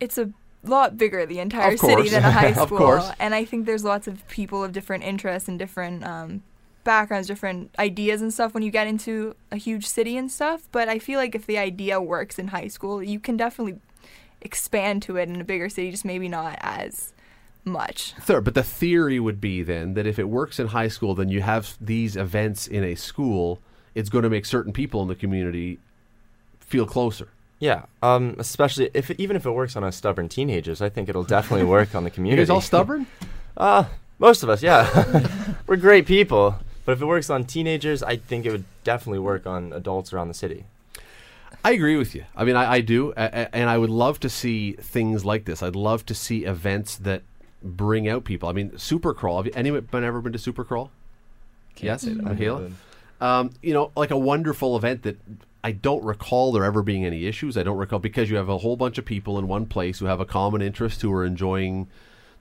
it's 0.00 0.18
a 0.18 0.30
lot 0.62 0.96
bigger 0.96 1.26
the 1.26 1.38
entire 1.38 1.76
city 1.76 2.08
than 2.08 2.24
a 2.24 2.30
high 2.30 2.48
Of 2.56 2.68
school 2.68 2.78
course. 2.78 3.10
and 3.18 3.34
i 3.34 3.44
think 3.44 3.66
there's 3.66 3.84
lots 3.84 4.06
of 4.08 4.26
people 4.28 4.64
of 4.64 4.72
different 4.72 5.04
interests 5.04 5.48
and 5.48 5.58
different 5.58 6.04
um, 6.04 6.42
backgrounds 6.84 7.28
different 7.28 7.74
ideas 7.78 8.22
and 8.22 8.32
stuff 8.32 8.54
when 8.54 8.62
you 8.62 8.70
get 8.70 8.86
into 8.86 9.34
a 9.50 9.56
huge 9.56 9.86
city 9.86 10.16
and 10.16 10.30
stuff 10.30 10.68
but 10.72 10.88
i 10.88 10.98
feel 10.98 11.18
like 11.18 11.34
if 11.34 11.46
the 11.46 11.58
idea 11.58 12.00
works 12.00 12.38
in 12.38 12.48
high 12.48 12.68
school 12.68 13.02
you 13.02 13.20
can 13.20 13.36
definitely 13.36 13.78
expand 14.40 15.02
to 15.02 15.16
it 15.16 15.28
in 15.28 15.40
a 15.40 15.44
bigger 15.44 15.68
city 15.68 15.90
just 15.90 16.04
maybe 16.04 16.28
not 16.28 16.56
as 16.60 17.12
much 17.64 18.14
Third, 18.20 18.44
but 18.44 18.54
the 18.54 18.62
theory 18.62 19.18
would 19.18 19.40
be 19.40 19.62
then 19.62 19.94
that 19.94 20.06
if 20.06 20.18
it 20.18 20.28
works 20.28 20.58
in 20.60 20.66
high 20.68 20.88
school, 20.88 21.14
then 21.14 21.30
you 21.30 21.40
have 21.40 21.78
these 21.80 22.14
events 22.14 22.66
in 22.66 22.84
a 22.84 22.94
school. 22.94 23.58
It's 23.94 24.08
going 24.08 24.24
to 24.24 24.30
make 24.30 24.44
certain 24.46 24.72
people 24.72 25.02
in 25.02 25.08
the 25.08 25.14
community 25.14 25.78
feel 26.60 26.86
closer. 26.86 27.28
Yeah, 27.60 27.84
um, 28.02 28.34
especially 28.38 28.90
if 28.94 29.10
it, 29.10 29.20
even 29.20 29.36
if 29.36 29.46
it 29.46 29.50
works 29.52 29.76
on 29.76 29.84
us 29.84 29.96
stubborn 29.96 30.28
teenagers, 30.28 30.82
I 30.82 30.88
think 30.88 31.08
it'll 31.08 31.22
definitely 31.24 31.64
work 31.66 31.94
on 31.94 32.04
the 32.04 32.10
community. 32.10 32.42
You 32.42 32.46
community. 32.46 32.46
guys 32.46 32.50
all 32.50 32.60
stubborn? 32.60 33.06
Uh, 33.56 33.84
most 34.18 34.42
of 34.42 34.48
us, 34.48 34.64
yeah. 34.64 35.28
We're 35.68 35.76
great 35.76 36.06
people, 36.06 36.56
but 36.84 36.92
if 36.92 37.00
it 37.00 37.04
works 37.06 37.30
on 37.30 37.44
teenagers, 37.44 38.02
I 38.02 38.16
think 38.16 38.44
it 38.44 38.50
would 38.50 38.64
definitely 38.82 39.20
work 39.20 39.46
on 39.46 39.72
adults 39.72 40.12
around 40.12 40.26
the 40.26 40.34
city. 40.34 40.64
I 41.64 41.70
agree 41.70 41.96
with 41.96 42.16
you. 42.16 42.24
I 42.36 42.42
mean, 42.44 42.56
I, 42.56 42.72
I 42.72 42.80
do, 42.80 43.12
a- 43.16 43.30
a- 43.32 43.54
and 43.54 43.70
I 43.70 43.78
would 43.78 43.90
love 43.90 44.18
to 44.20 44.28
see 44.28 44.72
things 44.72 45.24
like 45.24 45.44
this. 45.44 45.62
I'd 45.62 45.76
love 45.76 46.04
to 46.06 46.14
see 46.16 46.44
events 46.44 46.96
that 46.96 47.22
bring 47.62 48.08
out 48.08 48.24
people. 48.24 48.48
I 48.48 48.52
mean, 48.52 48.70
Supercrawl. 48.72 49.36
Have 49.36 49.46
you, 49.46 49.52
anyone 49.54 49.86
ever 49.92 50.20
been 50.20 50.32
to 50.32 50.38
Supercrawl? 50.38 50.90
yes, 51.76 52.02
say 52.02 52.14
that. 52.14 52.24
Michaela. 52.24 52.72
Um, 53.20 53.50
you 53.62 53.72
know, 53.72 53.90
like 53.96 54.10
a 54.10 54.18
wonderful 54.18 54.76
event 54.76 55.02
that 55.02 55.16
I 55.62 55.72
don't 55.72 56.04
recall 56.04 56.52
there 56.52 56.64
ever 56.64 56.82
being 56.82 57.04
any 57.04 57.26
issues. 57.26 57.56
I 57.56 57.62
don't 57.62 57.78
recall 57.78 57.98
because 57.98 58.28
you 58.28 58.36
have 58.36 58.48
a 58.48 58.58
whole 58.58 58.76
bunch 58.76 58.98
of 58.98 59.04
people 59.04 59.38
in 59.38 59.48
one 59.48 59.66
place 59.66 59.98
who 59.98 60.06
have 60.06 60.20
a 60.20 60.26
common 60.26 60.60
interest 60.60 61.00
who 61.00 61.12
are 61.12 61.24
enjoying 61.24 61.88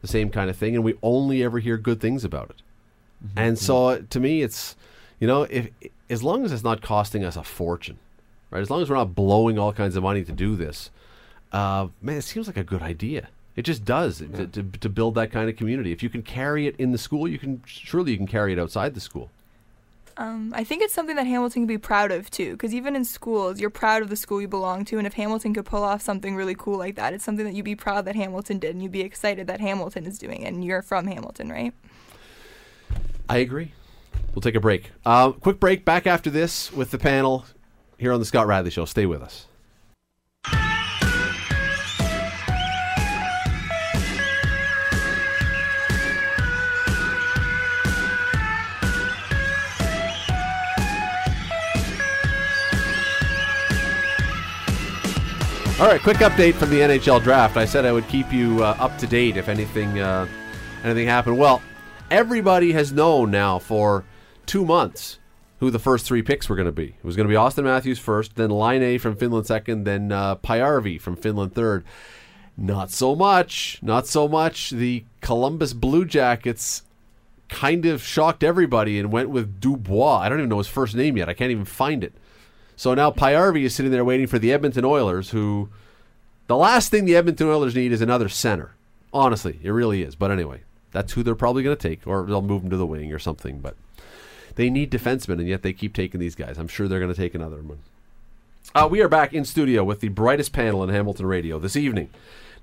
the 0.01 0.07
same 0.07 0.29
kind 0.29 0.49
of 0.49 0.57
thing, 0.57 0.75
and 0.75 0.83
we 0.83 0.95
only 1.01 1.43
ever 1.43 1.59
hear 1.59 1.77
good 1.77 2.01
things 2.01 2.25
about 2.25 2.49
it. 2.49 2.61
And 3.37 3.57
so, 3.57 3.87
uh, 3.87 4.01
to 4.09 4.19
me, 4.19 4.41
it's 4.41 4.75
you 5.19 5.27
know, 5.27 5.43
if 5.43 5.69
as 6.09 6.21
long 6.21 6.43
as 6.43 6.51
it's 6.51 6.63
not 6.63 6.81
costing 6.81 7.23
us 7.23 7.37
a 7.37 7.43
fortune, 7.43 7.97
right? 8.51 8.59
As 8.59 8.69
long 8.69 8.81
as 8.81 8.89
we're 8.89 8.97
not 8.97 9.15
blowing 9.15 9.57
all 9.57 9.71
kinds 9.71 9.95
of 9.95 10.03
money 10.03 10.25
to 10.25 10.33
do 10.33 10.57
this, 10.57 10.91
uh, 11.53 11.87
man, 12.01 12.17
it 12.17 12.23
seems 12.23 12.47
like 12.47 12.57
a 12.57 12.63
good 12.63 12.81
idea. 12.81 13.29
It 13.55 13.61
just 13.61 13.85
does 13.85 14.17
to, 14.17 14.47
to, 14.47 14.63
to 14.63 14.89
build 14.89 15.15
that 15.15 15.31
kind 15.31 15.49
of 15.49 15.55
community. 15.55 15.91
If 15.91 16.03
you 16.03 16.09
can 16.09 16.23
carry 16.23 16.67
it 16.67 16.75
in 16.77 16.91
the 16.91 16.97
school, 16.97 17.27
you 17.27 17.37
can 17.39 17.61
surely 17.65 18.11
you 18.11 18.17
can 18.17 18.27
carry 18.27 18.51
it 18.51 18.59
outside 18.59 18.95
the 18.95 18.99
school. 18.99 19.29
Um, 20.15 20.53
I 20.55 20.63
think 20.63 20.83
it's 20.83 20.93
something 20.93 21.15
that 21.15 21.25
Hamilton 21.25 21.63
can 21.63 21.67
be 21.67 21.77
proud 21.77 22.11
of 22.11 22.29
too, 22.29 22.51
because 22.51 22.73
even 22.73 22.95
in 22.95 23.03
schools, 23.03 23.59
you're 23.59 23.69
proud 23.69 24.01
of 24.03 24.09
the 24.09 24.15
school 24.15 24.41
you 24.41 24.47
belong 24.47 24.85
to, 24.85 24.97
and 24.97 25.07
if 25.07 25.13
Hamilton 25.13 25.53
could 25.53 25.65
pull 25.65 25.83
off 25.83 26.01
something 26.01 26.35
really 26.35 26.55
cool 26.55 26.77
like 26.77 26.95
that, 26.95 27.13
it's 27.13 27.23
something 27.23 27.45
that 27.45 27.53
you'd 27.53 27.65
be 27.65 27.75
proud 27.75 28.05
that 28.05 28.15
Hamilton 28.15 28.59
did, 28.59 28.71
and 28.71 28.83
you'd 28.83 28.91
be 28.91 29.01
excited 29.01 29.47
that 29.47 29.59
Hamilton 29.59 30.05
is 30.05 30.19
doing 30.19 30.43
it, 30.43 30.53
and 30.53 30.63
you're 30.63 30.81
from 30.81 31.07
Hamilton, 31.07 31.49
right? 31.49 31.73
I 33.27 33.37
agree. 33.37 33.71
We'll 34.35 34.41
take 34.41 34.55
a 34.55 34.59
break. 34.59 34.91
Uh, 35.05 35.31
quick 35.31 35.59
break. 35.59 35.85
Back 35.85 36.05
after 36.05 36.29
this 36.29 36.71
with 36.71 36.91
the 36.91 36.97
panel 36.97 37.45
here 37.97 38.13
on 38.13 38.19
the 38.19 38.25
Scott 38.25 38.47
Radley 38.47 38.71
Show. 38.71 38.85
Stay 38.85 39.05
with 39.05 39.21
us. 39.21 39.47
All 55.79 55.87
right, 55.87 55.99
quick 55.99 56.17
update 56.17 56.53
from 56.53 56.69
the 56.69 56.79
NHL 56.81 57.21
draft. 57.23 57.57
I 57.57 57.65
said 57.65 57.83
I 57.83 57.91
would 57.91 58.07
keep 58.07 58.31
you 58.31 58.63
uh, 58.63 58.77
up 58.79 58.95
to 58.99 59.07
date 59.07 59.37
if 59.37 59.49
anything 59.49 59.99
uh, 59.99 60.27
anything 60.83 61.07
happened. 61.07 61.39
Well, 61.39 61.63
everybody 62.11 62.73
has 62.73 62.91
known 62.91 63.31
now 63.31 63.57
for 63.57 64.05
two 64.45 64.65
months 64.65 65.17
who 65.59 65.71
the 65.71 65.79
first 65.79 66.05
three 66.05 66.21
picks 66.21 66.47
were 66.47 66.55
going 66.55 66.67
to 66.67 66.71
be. 66.71 66.89
It 66.89 67.03
was 67.03 67.15
going 67.15 67.27
to 67.27 67.31
be 67.31 67.35
Auston 67.35 67.63
Matthews 67.63 67.97
first, 67.97 68.35
then 68.35 68.51
Laine 68.51 68.99
from 68.99 69.15
Finland 69.15 69.47
second, 69.47 69.85
then 69.85 70.11
uh, 70.11 70.35
Pyarvi 70.35 71.01
from 71.01 71.15
Finland 71.15 71.55
third. 71.55 71.83
Not 72.55 72.91
so 72.91 73.15
much. 73.15 73.79
Not 73.81 74.05
so 74.05 74.27
much. 74.27 74.69
The 74.69 75.05
Columbus 75.21 75.73
Blue 75.73 76.05
Jackets 76.05 76.83
kind 77.49 77.87
of 77.87 78.03
shocked 78.03 78.43
everybody 78.43 78.99
and 78.99 79.11
went 79.11 79.31
with 79.31 79.59
Dubois. 79.59 80.19
I 80.19 80.29
don't 80.29 80.37
even 80.37 80.49
know 80.49 80.59
his 80.59 80.67
first 80.67 80.95
name 80.95 81.17
yet. 81.17 81.29
I 81.29 81.33
can't 81.33 81.51
even 81.51 81.65
find 81.65 82.03
it. 82.03 82.13
So 82.75 82.93
now 82.93 83.11
Pyarvi 83.11 83.63
is 83.63 83.75
sitting 83.75 83.91
there 83.91 84.05
waiting 84.05 84.27
for 84.27 84.39
the 84.39 84.51
Edmonton 84.51 84.85
Oilers, 84.85 85.29
who 85.29 85.69
the 86.47 86.57
last 86.57 86.89
thing 86.89 87.05
the 87.05 87.15
Edmonton 87.15 87.47
Oilers 87.47 87.75
need 87.75 87.91
is 87.91 88.01
another 88.01 88.29
center. 88.29 88.73
Honestly, 89.13 89.59
it 89.63 89.69
really 89.69 90.01
is. 90.01 90.15
But 90.15 90.31
anyway, 90.31 90.61
that's 90.91 91.13
who 91.13 91.23
they're 91.23 91.35
probably 91.35 91.63
going 91.63 91.75
to 91.75 91.89
take, 91.89 92.05
or 92.07 92.23
they'll 92.23 92.41
move 92.41 92.63
him 92.63 92.69
to 92.71 92.77
the 92.77 92.85
wing 92.85 93.13
or 93.13 93.19
something. 93.19 93.59
But 93.59 93.75
they 94.55 94.69
need 94.69 94.91
defensemen, 94.91 95.39
and 95.39 95.47
yet 95.47 95.61
they 95.61 95.73
keep 95.73 95.93
taking 95.93 96.19
these 96.19 96.35
guys. 96.35 96.57
I'm 96.57 96.67
sure 96.67 96.87
they're 96.87 96.99
going 96.99 97.13
to 97.13 97.19
take 97.19 97.35
another 97.35 97.57
one. 97.57 97.79
Uh, 98.75 98.87
we 98.89 99.01
are 99.01 99.09
back 99.09 99.33
in 99.33 99.45
studio 99.45 99.83
with 99.83 99.99
the 99.99 100.09
brightest 100.09 100.51
panel 100.53 100.83
in 100.83 100.89
Hamilton 100.89 101.25
radio 101.25 101.59
this 101.59 101.75
evening. 101.75 102.09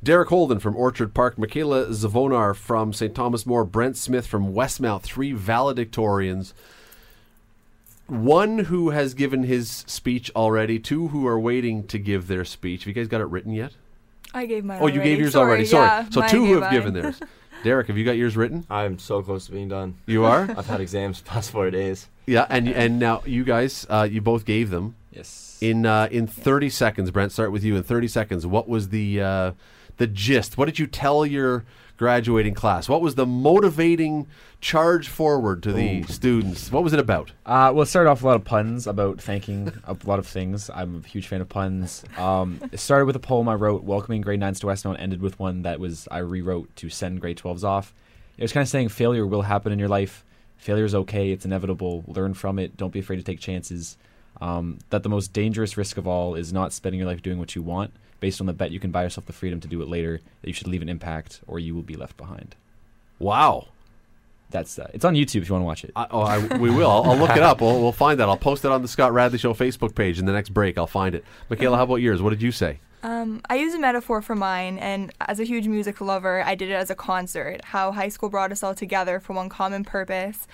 Derek 0.02 0.30
Holden 0.30 0.58
from 0.58 0.76
Orchard 0.76 1.12
Park, 1.12 1.38
Michaela 1.38 1.86
Zavonar 1.88 2.56
from 2.56 2.92
St. 2.92 3.14
Thomas 3.14 3.44
More, 3.44 3.64
Brent 3.64 3.98
Smith 3.98 4.26
from 4.26 4.54
Westmount, 4.54 5.02
three 5.02 5.32
valedictorians. 5.32 6.52
One 8.10 8.58
who 8.58 8.90
has 8.90 9.14
given 9.14 9.44
his 9.44 9.70
speech 9.86 10.30
already, 10.34 10.78
two 10.78 11.08
who 11.08 11.26
are 11.26 11.38
waiting 11.38 11.86
to 11.88 11.98
give 11.98 12.26
their 12.26 12.44
speech. 12.44 12.82
Have 12.82 12.88
you 12.88 12.94
guys 12.94 13.08
got 13.08 13.20
it 13.20 13.26
written 13.28 13.52
yet? 13.52 13.72
I 14.34 14.46
gave 14.46 14.64
mine. 14.64 14.78
Oh, 14.80 14.86
you 14.88 15.00
gave 15.00 15.18
yours 15.20 15.32
Sorry, 15.32 15.48
already. 15.48 15.64
Sorry. 15.64 15.86
yeah, 15.86 16.08
so 16.10 16.26
two 16.26 16.44
who 16.44 16.52
have 16.54 16.62
mine. 16.62 16.72
given 16.72 16.94
theirs. 16.94 17.20
Derek, 17.62 17.88
have 17.88 17.96
you 17.98 18.04
got 18.04 18.12
yours 18.16 18.36
written? 18.36 18.64
I'm 18.70 18.98
so 18.98 19.22
close 19.22 19.46
to 19.46 19.52
being 19.52 19.68
done. 19.68 19.98
You 20.06 20.24
are? 20.24 20.42
I've 20.56 20.66
had 20.66 20.80
exams 20.80 21.20
the 21.22 21.28
past 21.28 21.50
four 21.50 21.70
days. 21.70 22.08
yeah, 22.26 22.46
and 22.48 22.68
and 22.68 22.98
now 22.98 23.22
you 23.26 23.44
guys, 23.44 23.86
uh, 23.90 24.08
you 24.10 24.20
both 24.20 24.44
gave 24.44 24.70
them 24.70 24.94
Yes. 25.12 25.58
in 25.60 25.84
uh, 25.86 26.08
in 26.10 26.26
30 26.26 26.70
seconds. 26.70 27.10
Brent, 27.10 27.32
start 27.32 27.52
with 27.52 27.62
you. 27.62 27.76
In 27.76 27.82
30 27.82 28.08
seconds, 28.08 28.46
what 28.46 28.68
was 28.68 28.88
the 28.88 29.20
uh, 29.20 29.52
the 29.98 30.06
gist? 30.06 30.56
What 30.56 30.64
did 30.66 30.78
you 30.78 30.86
tell 30.86 31.26
your 31.26 31.64
graduating 32.00 32.54
class? 32.54 32.88
What 32.88 33.02
was 33.02 33.14
the 33.14 33.26
motivating 33.26 34.26
charge 34.62 35.10
forward 35.10 35.62
to 35.64 35.70
the 35.70 36.02
students? 36.04 36.72
What 36.72 36.82
was 36.82 36.94
it 36.94 36.98
about? 36.98 37.32
Uh, 37.44 37.72
well, 37.74 37.82
it 37.82 37.86
started 37.88 38.08
off 38.08 38.20
with 38.20 38.24
a 38.24 38.28
lot 38.28 38.36
of 38.36 38.44
puns 38.44 38.86
about 38.86 39.20
thanking 39.20 39.70
a 39.84 39.94
lot 40.06 40.18
of 40.18 40.26
things. 40.26 40.70
I'm 40.70 41.02
a 41.04 41.06
huge 41.06 41.26
fan 41.26 41.42
of 41.42 41.50
puns. 41.50 42.02
Um, 42.16 42.58
it 42.72 42.80
started 42.80 43.04
with 43.04 43.16
a 43.16 43.20
poem 43.20 43.50
I 43.50 43.54
wrote 43.54 43.84
welcoming 43.84 44.22
grade 44.22 44.40
9s 44.40 44.60
to 44.60 44.66
Westmount, 44.66 44.94
and 44.94 45.02
ended 45.02 45.20
with 45.20 45.38
one 45.38 45.60
that 45.60 45.78
was 45.78 46.08
I 46.10 46.18
rewrote 46.20 46.74
to 46.76 46.88
send 46.88 47.20
grade 47.20 47.36
12s 47.36 47.64
off. 47.64 47.92
It 48.38 48.42
was 48.42 48.52
kind 48.54 48.62
of 48.62 48.70
saying 48.70 48.88
failure 48.88 49.26
will 49.26 49.42
happen 49.42 49.70
in 49.70 49.78
your 49.78 49.90
life. 49.90 50.24
Failure 50.56 50.86
is 50.86 50.94
okay, 50.94 51.32
it's 51.32 51.44
inevitable. 51.44 52.04
Learn 52.06 52.32
from 52.32 52.58
it, 52.58 52.78
don't 52.78 52.94
be 52.94 53.00
afraid 53.00 53.16
to 53.16 53.22
take 53.22 53.40
chances. 53.40 53.98
Um, 54.40 54.78
that 54.88 55.02
the 55.02 55.10
most 55.10 55.34
dangerous 55.34 55.76
risk 55.76 55.98
of 55.98 56.06
all 56.06 56.34
is 56.34 56.50
not 56.50 56.72
spending 56.72 56.98
your 56.98 57.08
life 57.08 57.20
doing 57.20 57.38
what 57.38 57.54
you 57.54 57.60
want, 57.60 57.92
based 58.20 58.40
on 58.40 58.46
the 58.46 58.52
bet 58.52 58.70
you 58.70 58.80
can 58.80 58.90
buy 58.90 59.02
yourself 59.02 59.26
the 59.26 59.32
freedom 59.32 59.60
to 59.60 59.68
do 59.68 59.82
it 59.82 59.88
later, 59.88 60.20
that 60.42 60.48
you 60.48 60.54
should 60.54 60.68
leave 60.68 60.82
an 60.82 60.88
impact 60.88 61.40
or 61.46 61.58
you 61.58 61.74
will 61.74 61.82
be 61.82 61.96
left 61.96 62.16
behind. 62.16 62.54
Wow. 63.18 63.68
That's 64.50 64.78
uh, 64.78 64.90
it's 64.92 65.04
on 65.04 65.14
YouTube 65.14 65.42
if 65.42 65.48
you 65.48 65.54
want 65.54 65.62
to 65.62 65.66
watch 65.66 65.84
it. 65.84 65.92
I, 65.94 66.06
oh, 66.10 66.20
I, 66.22 66.56
we 66.58 66.70
will. 66.70 66.90
I'll, 66.90 67.04
I'll 67.04 67.16
look 67.16 67.30
it 67.30 67.42
up. 67.42 67.60
We'll, 67.60 67.80
we'll 67.80 67.92
find 67.92 68.18
that. 68.18 68.28
I'll 68.28 68.36
post 68.36 68.64
it 68.64 68.72
on 68.72 68.82
the 68.82 68.88
Scott 68.88 69.12
Radley 69.12 69.38
Show 69.38 69.54
Facebook 69.54 69.94
page 69.94 70.18
in 70.18 70.26
the 70.26 70.32
next 70.32 70.48
break. 70.48 70.76
I'll 70.76 70.88
find 70.88 71.14
it. 71.14 71.24
Michaela, 71.48 71.76
how 71.76 71.84
about 71.84 71.96
yours? 71.96 72.20
What 72.20 72.30
did 72.30 72.42
you 72.42 72.50
say? 72.50 72.80
Um, 73.02 73.40
I 73.48 73.56
use 73.56 73.74
a 73.74 73.78
metaphor 73.78 74.20
for 74.20 74.34
mine, 74.34 74.78
and 74.78 75.12
as 75.20 75.40
a 75.40 75.44
huge 75.44 75.66
music 75.66 76.00
lover, 76.00 76.42
I 76.44 76.54
did 76.54 76.70
it 76.70 76.74
as 76.74 76.90
a 76.90 76.94
concert. 76.94 77.64
How 77.64 77.92
high 77.92 78.08
school 78.10 78.28
brought 78.28 78.52
us 78.52 78.62
all 78.62 78.74
together 78.74 79.20
for 79.20 79.32
one 79.32 79.48
common 79.48 79.84
purpose. 79.84 80.46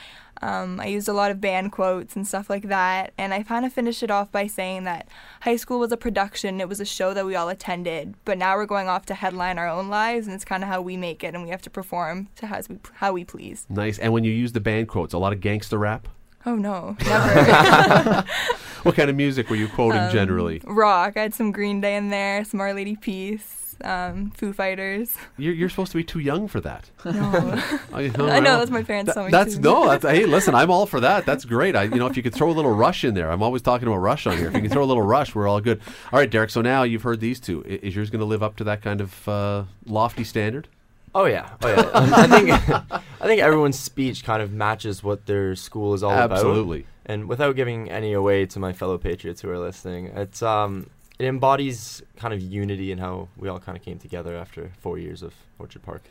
Um, 0.42 0.80
I 0.80 0.86
used 0.86 1.08
a 1.08 1.12
lot 1.12 1.30
of 1.30 1.40
band 1.40 1.72
quotes 1.72 2.14
and 2.14 2.26
stuff 2.26 2.50
like 2.50 2.68
that, 2.68 3.12
and 3.16 3.32
I 3.32 3.42
kind 3.42 3.64
of 3.64 3.72
finished 3.72 4.02
it 4.02 4.10
off 4.10 4.30
by 4.30 4.46
saying 4.46 4.84
that 4.84 5.08
high 5.40 5.56
school 5.56 5.78
was 5.78 5.92
a 5.92 5.96
production, 5.96 6.60
it 6.60 6.68
was 6.68 6.78
a 6.78 6.84
show 6.84 7.14
that 7.14 7.24
we 7.24 7.34
all 7.34 7.48
attended, 7.48 8.14
but 8.24 8.36
now 8.36 8.54
we're 8.56 8.66
going 8.66 8.88
off 8.88 9.06
to 9.06 9.14
headline 9.14 9.58
our 9.58 9.68
own 9.68 9.88
lives, 9.88 10.26
and 10.26 10.34
it's 10.34 10.44
kind 10.44 10.62
of 10.62 10.68
how 10.68 10.82
we 10.82 10.96
make 10.96 11.24
it, 11.24 11.34
and 11.34 11.42
we 11.42 11.48
have 11.48 11.62
to 11.62 11.70
perform 11.70 12.28
to 12.36 12.46
how 12.46 12.60
we, 12.68 12.78
how 12.94 13.12
we 13.12 13.24
please. 13.24 13.66
Nice. 13.70 13.98
And 13.98 14.12
when 14.12 14.24
you 14.24 14.32
use 14.32 14.52
the 14.52 14.60
band 14.60 14.88
quotes, 14.88 15.14
a 15.14 15.18
lot 15.18 15.32
of 15.32 15.40
gangster 15.40 15.78
rap? 15.78 16.06
Oh 16.46 16.54
no, 16.54 16.96
never. 17.04 18.24
What 18.82 18.94
kind 18.94 19.10
of 19.10 19.16
music 19.16 19.50
were 19.50 19.56
you 19.56 19.66
quoting 19.66 20.00
Um, 20.00 20.12
generally? 20.12 20.62
Rock. 20.64 21.16
I 21.16 21.22
had 21.22 21.34
some 21.34 21.50
Green 21.50 21.80
Day 21.80 21.96
in 21.96 22.10
there, 22.10 22.44
some 22.44 22.60
Our 22.60 22.72
Lady 22.72 22.94
Peace, 22.94 23.74
um, 23.82 24.30
Foo 24.30 24.52
Fighters. 24.52 25.16
You're, 25.36 25.54
you're 25.54 25.68
supposed 25.68 25.90
to 25.90 25.96
be 25.98 26.04
too 26.04 26.20
young 26.20 26.46
for 26.46 26.60
that. 26.60 26.88
No. 27.04 27.60
I, 27.92 28.12
I 28.16 28.38
know 28.38 28.58
that's 28.60 28.70
my 28.70 28.84
parents 28.84 29.12
That- 29.12 29.32
that's 29.32 29.56
too. 29.56 29.60
no. 29.62 29.88
That's, 29.88 30.04
hey, 30.04 30.24
listen, 30.26 30.54
I'm 30.54 30.70
all 30.70 30.86
for 30.86 31.00
that. 31.00 31.26
That's 31.26 31.44
great. 31.44 31.74
I, 31.74 31.82
you 31.84 31.96
know, 31.96 32.06
if 32.06 32.16
you 32.16 32.22
could 32.22 32.32
throw 32.34 32.48
a 32.48 32.52
little 32.54 32.70
Rush 32.70 33.02
in 33.02 33.14
there, 33.14 33.28
I'm 33.32 33.42
always 33.42 33.60
talking 33.62 33.88
about 33.88 33.98
Rush 33.98 34.24
on 34.28 34.36
here. 34.38 34.46
If 34.46 34.54
you 34.54 34.60
can 34.60 34.70
throw 34.70 34.84
a 34.84 34.86
little 34.86 35.02
Rush, 35.02 35.34
we're 35.34 35.48
all 35.48 35.60
good. 35.60 35.80
All 36.12 36.20
right, 36.20 36.30
Derek. 36.30 36.50
So 36.50 36.62
now 36.62 36.84
you've 36.84 37.02
heard 37.02 37.18
these 37.18 37.40
two. 37.40 37.62
Is 37.62 37.96
yours 37.96 38.08
going 38.10 38.20
to 38.20 38.24
live 38.26 38.44
up 38.44 38.54
to 38.58 38.64
that 38.64 38.82
kind 38.82 39.00
of 39.00 39.28
uh, 39.28 39.64
lofty 39.84 40.22
standard? 40.22 40.68
Oh 41.16 41.24
yeah, 41.24 41.48
oh 41.62 41.68
yeah. 41.68 41.90
I 41.94 42.26
think 42.26 42.50
I 42.92 43.26
think 43.26 43.40
everyone's 43.40 43.78
speech 43.78 44.22
kind 44.22 44.42
of 44.42 44.52
matches 44.52 45.02
what 45.02 45.24
their 45.24 45.56
school 45.56 45.94
is 45.94 46.02
all 46.02 46.12
about. 46.12 46.32
Absolutely. 46.32 46.84
And 47.06 47.26
without 47.26 47.56
giving 47.56 47.90
any 47.90 48.12
away 48.12 48.44
to 48.44 48.58
my 48.58 48.74
fellow 48.74 48.98
patriots 48.98 49.40
who 49.40 49.48
are 49.48 49.58
listening, 49.58 50.08
it's 50.08 50.42
um 50.42 50.90
it 51.18 51.24
embodies 51.24 52.02
kind 52.16 52.34
of 52.34 52.40
unity 52.42 52.92
and 52.92 53.00
how 53.00 53.28
we 53.38 53.48
all 53.48 53.58
kind 53.58 53.78
of 53.78 53.82
came 53.82 53.98
together 53.98 54.36
after 54.36 54.72
four 54.78 54.98
years 54.98 55.22
of 55.22 55.32
Orchard 55.58 55.82
Park. 55.82 56.02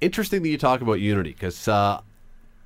Interesting 0.00 0.42
that 0.42 0.48
you 0.48 0.58
talk 0.58 0.80
about 0.80 0.94
unity 0.94 1.30
because 1.30 1.68
uh, 1.68 2.00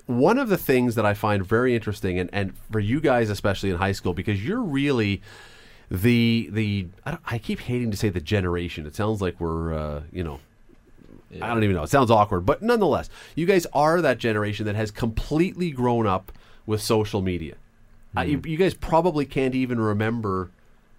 one 0.06 0.38
of 0.38 0.48
the 0.48 0.56
things 0.56 0.94
that 0.94 1.04
I 1.04 1.12
find 1.12 1.44
very 1.44 1.74
interesting, 1.74 2.18
and, 2.18 2.30
and 2.32 2.54
for 2.72 2.80
you 2.80 2.98
guys 2.98 3.28
especially 3.28 3.68
in 3.68 3.76
high 3.76 3.92
school, 3.92 4.14
because 4.14 4.42
you're 4.42 4.62
really 4.62 5.20
the 5.90 6.48
the 6.50 6.86
I, 7.04 7.10
don't, 7.10 7.22
I 7.26 7.36
keep 7.36 7.60
hating 7.60 7.90
to 7.90 7.96
say 7.98 8.08
the 8.08 8.22
generation. 8.22 8.86
It 8.86 8.94
sounds 8.94 9.20
like 9.20 9.38
we're 9.38 9.74
uh, 9.74 10.02
you 10.10 10.24
know 10.24 10.40
I 11.40 11.48
don't 11.48 11.64
even 11.64 11.76
know. 11.76 11.82
It 11.82 11.90
sounds 11.90 12.10
awkward, 12.10 12.46
but 12.46 12.62
nonetheless, 12.62 13.08
you 13.34 13.46
guys 13.46 13.66
are 13.72 14.00
that 14.00 14.18
generation 14.18 14.66
that 14.66 14.76
has 14.76 14.90
completely 14.90 15.70
grown 15.70 16.06
up 16.06 16.32
with 16.66 16.80
social 16.80 17.22
media. 17.22 17.56
Uh, 18.16 18.22
you, 18.22 18.40
you 18.44 18.56
guys 18.56 18.74
probably 18.74 19.26
can't 19.26 19.54
even 19.54 19.80
remember 19.80 20.50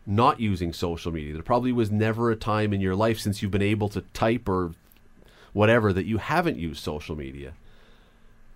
not 0.06 0.39
using 0.39 0.74
social 0.74 1.12
media. 1.12 1.34
There 1.34 1.43
probably 1.43 1.71
was 1.71 1.89
never 1.89 2.30
a 2.30 2.36
time 2.36 2.74
in 2.74 2.82
your 2.82 2.95
life 2.95 3.19
since 3.19 3.41
you've 3.41 3.52
been 3.52 3.62
able 3.62 3.89
to 3.89 4.02
type 4.13 4.48
or 4.48 4.74
whatever 5.54 5.93
that 5.93 6.06
you 6.06 6.17
haven't 6.17 6.58
used 6.58 6.84
social 6.84 7.15
media. 7.15 7.54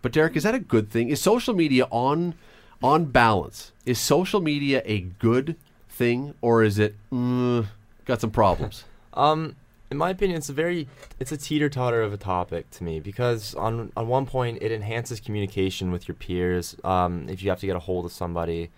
But 0.01 0.11
Derek, 0.11 0.35
is 0.35 0.43
that 0.43 0.55
a 0.55 0.59
good 0.59 0.89
thing? 0.89 1.09
Is 1.09 1.21
social 1.21 1.53
media 1.53 1.87
on 1.89 2.35
on 2.81 3.05
balance? 3.05 3.71
Is 3.85 3.99
social 3.99 4.41
media 4.41 4.81
a 4.85 5.01
good 5.01 5.55
thing 5.89 6.33
or 6.41 6.63
is 6.63 6.79
it 6.79 6.95
mm, 7.11 7.65
got 8.05 8.21
some 8.21 8.31
problems? 8.31 8.83
Um, 9.11 9.55
in 9.91 9.97
my 9.97 10.09
opinion, 10.11 10.37
it's 10.37 10.49
a 10.49 10.53
very 10.53 10.87
it's 11.19 11.31
a 11.31 11.37
teeter 11.37 11.69
totter 11.69 12.01
of 12.01 12.13
a 12.13 12.17
topic 12.17 12.69
to 12.71 12.83
me 12.83 12.99
because 12.99 13.55
on 13.55 13.91
on 13.97 14.07
one 14.07 14.25
point 14.25 14.59
it 14.61 14.71
enhances 14.71 15.19
communication 15.19 15.91
with 15.91 16.07
your 16.07 16.15
peers. 16.15 16.75
Um, 16.83 17.27
if 17.29 17.41
you 17.41 17.49
have 17.49 17.59
to 17.59 17.65
get 17.65 17.75
a 17.75 17.79
hold 17.79 18.05
of 18.05 18.11
somebody, 18.11 18.69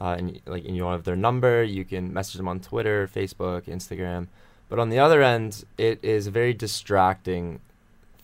uh, 0.00 0.16
and 0.18 0.40
like 0.46 0.64
and 0.64 0.76
you 0.76 0.84
want 0.84 1.04
their 1.04 1.16
number, 1.16 1.62
you 1.62 1.84
can 1.84 2.12
message 2.12 2.36
them 2.36 2.48
on 2.48 2.60
Twitter, 2.60 3.08
Facebook, 3.08 3.64
Instagram. 3.64 4.28
But 4.68 4.78
on 4.78 4.88
the 4.88 4.98
other 4.98 5.22
end, 5.22 5.64
it 5.76 5.98
is 6.02 6.26
a 6.26 6.30
very 6.30 6.54
distracting 6.54 7.60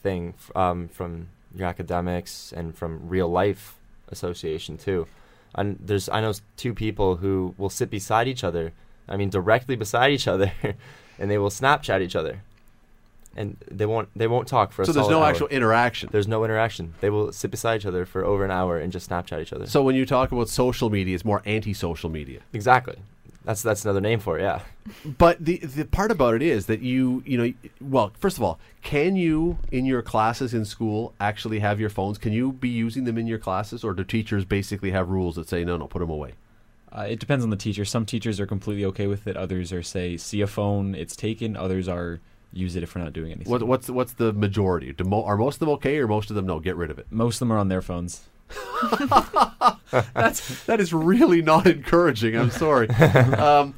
thing 0.02 0.34
f- 0.38 0.56
um, 0.56 0.88
from 0.88 1.28
your 1.54 1.66
academics 1.66 2.52
and 2.56 2.76
from 2.76 3.08
real 3.08 3.28
life 3.28 3.76
association 4.08 4.78
too. 4.78 5.06
And 5.54 5.78
there's 5.80 6.08
I 6.08 6.20
know 6.20 6.32
two 6.56 6.74
people 6.74 7.16
who 7.16 7.54
will 7.58 7.70
sit 7.70 7.90
beside 7.90 8.28
each 8.28 8.44
other. 8.44 8.72
I 9.08 9.16
mean, 9.16 9.30
directly 9.30 9.74
beside 9.74 10.12
each 10.12 10.28
other, 10.28 10.52
and 11.20 11.30
they 11.30 11.38
will 11.38 11.50
Snapchat 11.50 12.00
each 12.00 12.16
other, 12.16 12.42
and 13.36 13.56
they 13.70 13.86
won't 13.86 14.08
they 14.16 14.26
won't 14.26 14.48
talk 14.48 14.72
for. 14.72 14.82
A 14.82 14.86
so 14.86 14.92
there's 14.92 15.08
no 15.08 15.22
hour. 15.22 15.30
actual 15.30 15.46
interaction. 15.48 16.08
There's 16.10 16.26
no 16.26 16.44
interaction. 16.44 16.94
They 17.00 17.10
will 17.10 17.32
sit 17.32 17.50
beside 17.52 17.80
each 17.80 17.86
other 17.86 18.04
for 18.06 18.24
over 18.24 18.44
an 18.44 18.50
hour 18.50 18.78
and 18.78 18.90
just 18.90 19.08
Snapchat 19.08 19.42
each 19.42 19.52
other. 19.52 19.66
So 19.66 19.82
when 19.82 19.94
you 19.94 20.06
talk 20.06 20.32
about 20.32 20.48
social 20.48 20.90
media, 20.90 21.14
it's 21.14 21.24
more 21.24 21.42
anti-social 21.44 22.10
media. 22.10 22.40
exactly. 22.52 22.96
That's 23.42 23.62
that's 23.62 23.84
another 23.84 24.02
name 24.02 24.20
for 24.20 24.38
it. 24.38 24.42
Yeah. 24.42 24.60
But 25.18 25.42
the 25.42 25.58
the 25.58 25.86
part 25.86 26.10
about 26.10 26.34
it 26.34 26.42
is 26.42 26.66
that 26.66 26.80
you 26.80 27.22
you 27.24 27.38
know 27.38 27.52
well 27.80 28.12
first 28.18 28.36
of 28.36 28.42
all 28.42 28.58
can 28.82 29.16
you 29.16 29.58
in 29.72 29.86
your 29.86 30.02
classes 30.02 30.52
in 30.52 30.66
school 30.66 31.14
actually 31.20 31.60
have 31.60 31.80
your 31.80 31.88
phones? 31.88 32.18
Can 32.18 32.34
you 32.34 32.52
be 32.52 32.68
using 32.68 33.04
them 33.04 33.16
in 33.16 33.26
your 33.26 33.38
classes, 33.38 33.82
or 33.82 33.94
do 33.94 34.04
teachers 34.04 34.44
basically 34.44 34.90
have 34.90 35.08
rules 35.08 35.36
that 35.36 35.48
say 35.48 35.64
no 35.64 35.78
no 35.78 35.86
put 35.86 36.00
them 36.00 36.10
away? 36.10 36.32
Uh, 36.92 37.02
it 37.02 37.20
depends 37.20 37.44
on 37.44 37.50
the 37.50 37.56
teacher. 37.56 37.84
Some 37.84 38.04
teachers 38.04 38.40
are 38.40 38.46
completely 38.46 38.84
okay 38.86 39.06
with 39.06 39.26
it. 39.26 39.36
Others 39.36 39.72
are 39.72 39.82
say, 39.82 40.16
see 40.16 40.40
a 40.40 40.46
phone, 40.46 40.94
it's 40.94 41.14
taken. 41.14 41.56
Others 41.56 41.88
are 41.88 42.20
use 42.52 42.74
it 42.74 42.82
if 42.82 42.94
we're 42.94 43.02
not 43.02 43.12
doing 43.12 43.30
anything. 43.32 43.50
What, 43.50 43.62
what's 43.62 43.88
what's 43.88 44.12
the 44.14 44.32
majority? 44.32 44.92
Do 44.92 45.04
mo- 45.04 45.24
are 45.24 45.36
most 45.36 45.56
of 45.56 45.60
them 45.60 45.68
okay, 45.70 45.98
or 45.98 46.08
most 46.08 46.30
of 46.30 46.36
them 46.36 46.46
no? 46.46 46.58
Get 46.60 46.76
rid 46.76 46.90
of 46.90 46.98
it. 46.98 47.06
Most 47.10 47.36
of 47.36 47.40
them 47.40 47.52
are 47.52 47.58
on 47.58 47.68
their 47.68 47.82
phones. 47.82 48.22
That's 49.90 50.64
that 50.64 50.80
is 50.80 50.92
really 50.92 51.42
not 51.42 51.66
encouraging. 51.66 52.36
I'm 52.36 52.50
sorry. 52.50 52.88
um, 52.90 53.74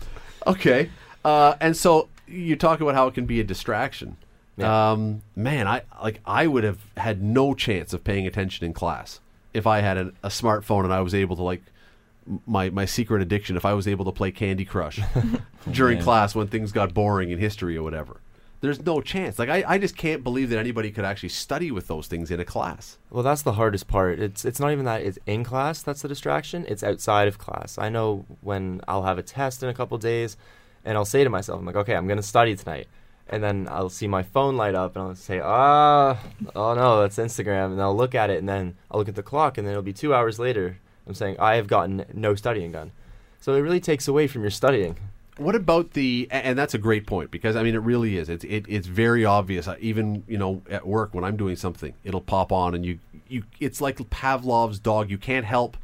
okay, 0.47 0.91
uh, 1.25 1.55
and 1.61 1.77
so 1.77 2.09
you 2.27 2.57
talk 2.57 2.81
about 2.81 2.95
how 2.95 3.07
it 3.09 3.15
can 3.15 3.27
be 3.27 3.41
a 3.41 3.45
distraction. 3.45 4.17
Yeah. 4.57 4.93
Um, 4.93 5.23
man, 5.37 5.67
I 5.67 5.83
like 6.03 6.21
I 6.27 6.47
would 6.47 6.65
have 6.65 6.79
had 6.97 7.23
no 7.23 7.55
chance 7.55 7.93
of 7.93 8.05
paying 8.05 8.27
attention 8.27 8.65
in 8.65 8.73
class 8.73 9.21
if 9.55 9.67
I 9.67 9.81
had 9.81 9.97
a, 9.99 10.13
a 10.23 10.29
smartphone 10.29 10.85
and 10.85 10.93
I 10.93 11.01
was 11.01 11.15
able 11.15 11.37
to 11.37 11.43
like 11.43 11.63
m- 11.63 11.72
my 12.47 12.71
my 12.71 12.85
secret 12.85 13.23
addiction. 13.23 13.57
If 13.57 13.65
I 13.65 13.75
was 13.75 13.89
able 13.89 14.05
to 14.07 14.13
play 14.13 14.31
Candy 14.31 14.65
Crush 14.65 15.01
during 15.71 15.97
man. 15.97 16.05
class 16.05 16.35
when 16.35 16.47
things 16.49 16.73
got 16.73 16.95
boring 16.95 17.31
in 17.31 17.39
history 17.39 17.77
or 17.77 17.83
whatever. 17.83 18.21
There's 18.61 18.81
no 18.81 19.01
chance. 19.01 19.41
Like 19.41 19.49
I, 19.49 19.65
I 19.67 19.79
just 19.79 19.97
can't 19.97 20.23
believe 20.23 20.49
that 20.51 20.59
anybody 20.59 20.93
could 20.93 21.05
actually 21.05 21.31
study 21.31 21.73
with 21.73 21.89
those 21.89 22.07
things 22.07 22.31
in 22.31 22.39
a 22.39 22.45
class. 22.45 22.97
Well, 23.11 23.25
that's 23.25 23.43
the 23.43 23.55
hardest 23.55 23.89
part. 23.89 24.21
It's 24.21 24.45
it's 24.45 24.61
not 24.61 24.71
even 24.71 24.85
that 24.85 25.03
it's 25.03 25.19
in 25.27 25.43
class 25.43 25.83
that's 25.83 26.03
the 26.03 26.09
distraction. 26.09 26.65
It's 26.69 26.85
outside 26.85 27.27
of 27.27 27.39
class. 27.39 27.77
I 27.77 27.89
know 27.89 28.25
when 28.41 28.81
I'll 28.87 29.03
have 29.03 29.19
a 29.19 29.23
test 29.23 29.65
in 29.65 29.69
a 29.69 29.75
couple 29.75 29.99
days, 29.99 30.37
and 30.85 30.97
I'll 30.97 31.05
say 31.05 31.25
to 31.25 31.31
myself, 31.31 31.59
I'm 31.59 31.67
like, 31.67 31.75
okay, 31.75 31.97
I'm 31.97 32.07
gonna 32.07 32.23
study 32.23 32.55
tonight, 32.55 32.87
and 33.29 33.43
then 33.43 33.67
I'll 33.69 33.89
see 33.89 34.07
my 34.07 34.23
phone 34.23 34.57
light 34.57 34.77
up, 34.77 34.95
and 34.95 35.07
I'll 35.07 35.15
say, 35.17 35.41
ah, 35.43 36.21
oh 36.55 36.75
no, 36.75 37.01
that's 37.01 37.17
Instagram, 37.17 37.73
and 37.73 37.83
I'll 37.83 37.97
look 37.97 38.15
at 38.15 38.31
it, 38.31 38.39
and 38.39 38.49
then 38.49 38.77
I'll 38.93 39.01
look 39.01 39.09
at 39.09 39.17
the 39.17 39.25
clock, 39.25 39.59
and 39.59 39.67
then 39.67 39.73
it'll 39.73 39.83
be 39.83 39.93
two 39.93 40.15
hours 40.15 40.39
later. 40.39 40.79
I'm 41.07 41.15
saying 41.15 41.37
I 41.39 41.57
have 41.57 41.67
gotten 41.67 42.05
no 42.13 42.35
studying 42.35 42.73
done. 42.73 42.93
So 43.41 43.55
it 43.55 43.61
really 43.61 43.81
takes 43.81 44.07
away 44.07 44.27
from 44.29 44.43
your 44.43 44.51
studying. 44.51 44.97
What 45.39 45.55
about 45.55 45.93
the? 45.93 46.29
And 46.31 46.59
that's 46.59 46.75
a 46.75 46.79
great 46.79 47.07
point 47.07 47.31
because 47.31 47.57
I 47.57 47.63
mean 47.63 47.75
it 47.75 47.79
really 47.83 48.17
is. 48.19 48.29
It's 48.29 48.45
it, 48.45 48.67
it's 48.69 48.87
very 48.87 49.25
obvious. 49.25 49.67
Uh, 49.67 49.77
Even 49.81 50.23
you 50.29 50.39
know 50.39 50.63
at 50.71 50.87
work 50.87 51.15
when 51.15 51.25
I'm 51.25 51.37
doing 51.37 51.57
something, 51.57 51.95
it'll 52.05 52.21
pop 52.21 52.53
on 52.53 52.75
and 52.75 52.85
you 52.85 52.99
you. 53.29 53.45
It's 53.59 53.81
like 53.81 53.97
Pavlov's 54.11 54.79
dog. 54.79 55.11
You 55.11 55.19
can't 55.19 55.47
help 55.47 55.77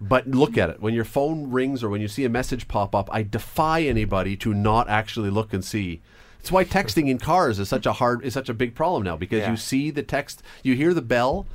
but 0.00 0.26
look 0.26 0.58
at 0.58 0.68
it 0.68 0.80
when 0.82 0.94
your 0.94 1.04
phone 1.04 1.50
rings 1.50 1.82
or 1.82 1.88
when 1.88 2.00
you 2.00 2.08
see 2.08 2.24
a 2.24 2.28
message 2.28 2.66
pop 2.68 2.94
up. 2.94 3.08
I 3.12 3.22
defy 3.22 3.82
anybody 3.82 4.36
to 4.38 4.52
not 4.52 4.88
actually 4.88 5.30
look 5.30 5.52
and 5.52 5.64
see. 5.64 6.00
It's 6.40 6.50
why 6.50 6.64
texting 6.64 7.08
in 7.08 7.18
cars 7.18 7.60
is 7.60 7.68
such 7.68 7.86
a 7.86 7.92
hard 7.94 8.24
is 8.24 8.34
such 8.34 8.48
a 8.48 8.54
big 8.54 8.74
problem 8.74 9.04
now 9.04 9.16
because 9.16 9.40
Yeah. 9.40 9.50
you 9.52 9.56
see 9.56 9.90
the 9.90 10.02
text, 10.02 10.42
you 10.62 10.74
hear 10.74 10.92
the 10.92 11.02
bell, 11.02 11.46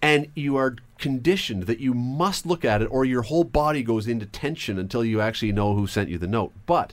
and 0.00 0.28
you 0.36 0.56
are 0.56 0.76
conditioned 1.00 1.64
that 1.64 1.80
you 1.80 1.94
must 1.94 2.46
look 2.46 2.64
at 2.64 2.82
it 2.82 2.86
or 2.86 3.04
your 3.04 3.22
whole 3.22 3.44
body 3.44 3.82
goes 3.82 4.06
into 4.06 4.26
tension 4.26 4.78
until 4.78 5.04
you 5.04 5.20
actually 5.20 5.52
know 5.52 5.74
who 5.74 5.86
sent 5.86 6.10
you 6.10 6.18
the 6.18 6.26
note. 6.26 6.52
But 6.66 6.92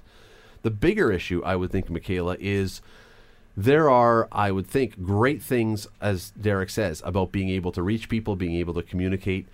the 0.63 0.71
bigger 0.71 1.11
issue, 1.11 1.41
I 1.45 1.55
would 1.55 1.71
think, 1.71 1.89
Michaela, 1.89 2.37
is 2.39 2.81
there 3.55 3.89
are, 3.89 4.27
I 4.31 4.51
would 4.51 4.67
think, 4.67 5.03
great 5.03 5.41
things, 5.41 5.87
as 6.01 6.31
Derek 6.31 6.69
says, 6.69 7.01
about 7.05 7.31
being 7.31 7.49
able 7.49 7.71
to 7.73 7.83
reach 7.83 8.09
people, 8.09 8.35
being 8.35 8.55
able 8.55 8.73
to 8.75 8.83
communicate. 8.83 9.47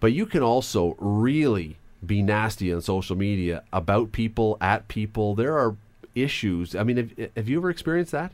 But 0.00 0.12
you 0.12 0.26
can 0.26 0.42
also 0.42 0.96
really 0.98 1.76
be 2.04 2.22
nasty 2.22 2.72
on 2.72 2.80
social 2.80 3.16
media 3.16 3.62
about 3.72 4.12
people, 4.12 4.58
at 4.60 4.88
people. 4.88 5.34
There 5.34 5.56
are 5.56 5.76
issues. 6.14 6.74
I 6.74 6.82
mean, 6.82 6.96
have, 6.96 7.30
have 7.36 7.48
you 7.48 7.58
ever 7.58 7.70
experienced 7.70 8.12
that? 8.12 8.32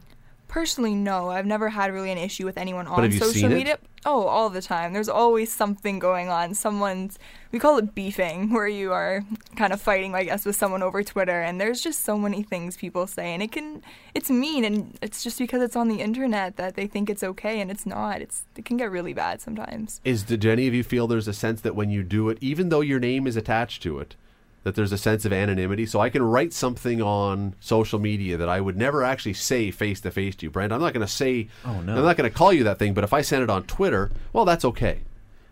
Personally, 0.48 0.94
no. 0.94 1.28
I've 1.30 1.46
never 1.46 1.68
had 1.68 1.92
really 1.92 2.10
an 2.10 2.16
issue 2.16 2.46
with 2.46 2.56
anyone 2.56 2.86
on 2.86 3.02
have 3.02 3.12
you 3.12 3.18
social 3.20 3.34
seen 3.34 3.52
it? 3.52 3.54
media. 3.54 3.78
Oh, 4.06 4.26
all 4.26 4.48
the 4.48 4.62
time. 4.62 4.94
There's 4.94 5.08
always 5.08 5.52
something 5.52 5.98
going 5.98 6.30
on. 6.30 6.54
Someone's, 6.54 7.18
we 7.52 7.58
call 7.58 7.76
it 7.76 7.94
beefing, 7.94 8.50
where 8.54 8.66
you 8.66 8.92
are 8.92 9.22
kind 9.56 9.74
of 9.74 9.80
fighting, 9.80 10.14
I 10.14 10.24
guess, 10.24 10.46
with 10.46 10.56
someone 10.56 10.82
over 10.82 11.02
Twitter. 11.02 11.42
And 11.42 11.60
there's 11.60 11.82
just 11.82 12.02
so 12.02 12.16
many 12.16 12.42
things 12.42 12.78
people 12.78 13.06
say. 13.06 13.34
And 13.34 13.42
it 13.42 13.52
can, 13.52 13.82
it's 14.14 14.30
mean. 14.30 14.64
And 14.64 14.98
it's 15.02 15.22
just 15.22 15.38
because 15.38 15.60
it's 15.60 15.76
on 15.76 15.88
the 15.88 16.00
internet 16.00 16.56
that 16.56 16.76
they 16.76 16.86
think 16.86 17.10
it's 17.10 17.22
okay. 17.22 17.60
And 17.60 17.70
it's 17.70 17.84
not. 17.84 18.22
It's, 18.22 18.44
it 18.56 18.64
can 18.64 18.78
get 18.78 18.90
really 18.90 19.12
bad 19.12 19.42
sometimes. 19.42 20.00
Is 20.04 20.22
did 20.22 20.46
any 20.46 20.66
of 20.66 20.72
you 20.72 20.82
feel 20.82 21.06
there's 21.06 21.28
a 21.28 21.34
sense 21.34 21.60
that 21.60 21.74
when 21.74 21.90
you 21.90 22.02
do 22.02 22.30
it, 22.30 22.38
even 22.40 22.70
though 22.70 22.80
your 22.80 23.00
name 23.00 23.26
is 23.26 23.36
attached 23.36 23.82
to 23.82 23.98
it, 23.98 24.16
that 24.64 24.74
there's 24.74 24.92
a 24.92 24.98
sense 24.98 25.24
of 25.24 25.32
anonymity? 25.32 25.86
So 25.86 26.00
I 26.00 26.10
can 26.10 26.22
write 26.22 26.52
something 26.52 27.00
on 27.00 27.54
social 27.60 27.98
media 27.98 28.36
that 28.36 28.48
I 28.48 28.60
would 28.60 28.76
never 28.76 29.02
actually 29.04 29.34
say 29.34 29.70
face 29.70 30.00
to 30.00 30.10
face 30.10 30.34
to 30.36 30.46
you, 30.46 30.50
Brent. 30.50 30.72
I'm 30.72 30.80
not 30.80 30.92
going 30.92 31.06
to 31.06 31.12
say. 31.12 31.48
Oh, 31.64 31.80
no. 31.80 31.96
I'm 31.96 32.02
not 32.04 32.16
going 32.16 32.30
to 32.30 32.36
call 32.36 32.52
you 32.52 32.64
that 32.64 32.78
thing. 32.78 32.94
But 32.94 33.04
if 33.04 33.12
I 33.12 33.22
send 33.22 33.42
it 33.42 33.50
on 33.50 33.64
Twitter, 33.64 34.10
well, 34.32 34.44
that's 34.44 34.64
okay. 34.64 35.00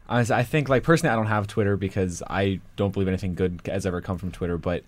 I, 0.09 0.21
I 0.21 0.43
think 0.43 0.69
like 0.69 0.83
personally, 0.83 1.13
I 1.13 1.17
don't 1.17 1.27
have 1.27 1.47
Twitter 1.47 1.77
because 1.77 2.23
I 2.29 2.61
don't 2.77 2.93
believe 2.93 3.09
anything 3.09 3.35
good 3.35 3.61
has 3.67 3.87
ever 3.87 4.01
come 4.01 4.19
from 4.19 4.31
Twitter. 4.31 4.57
But 4.59 4.85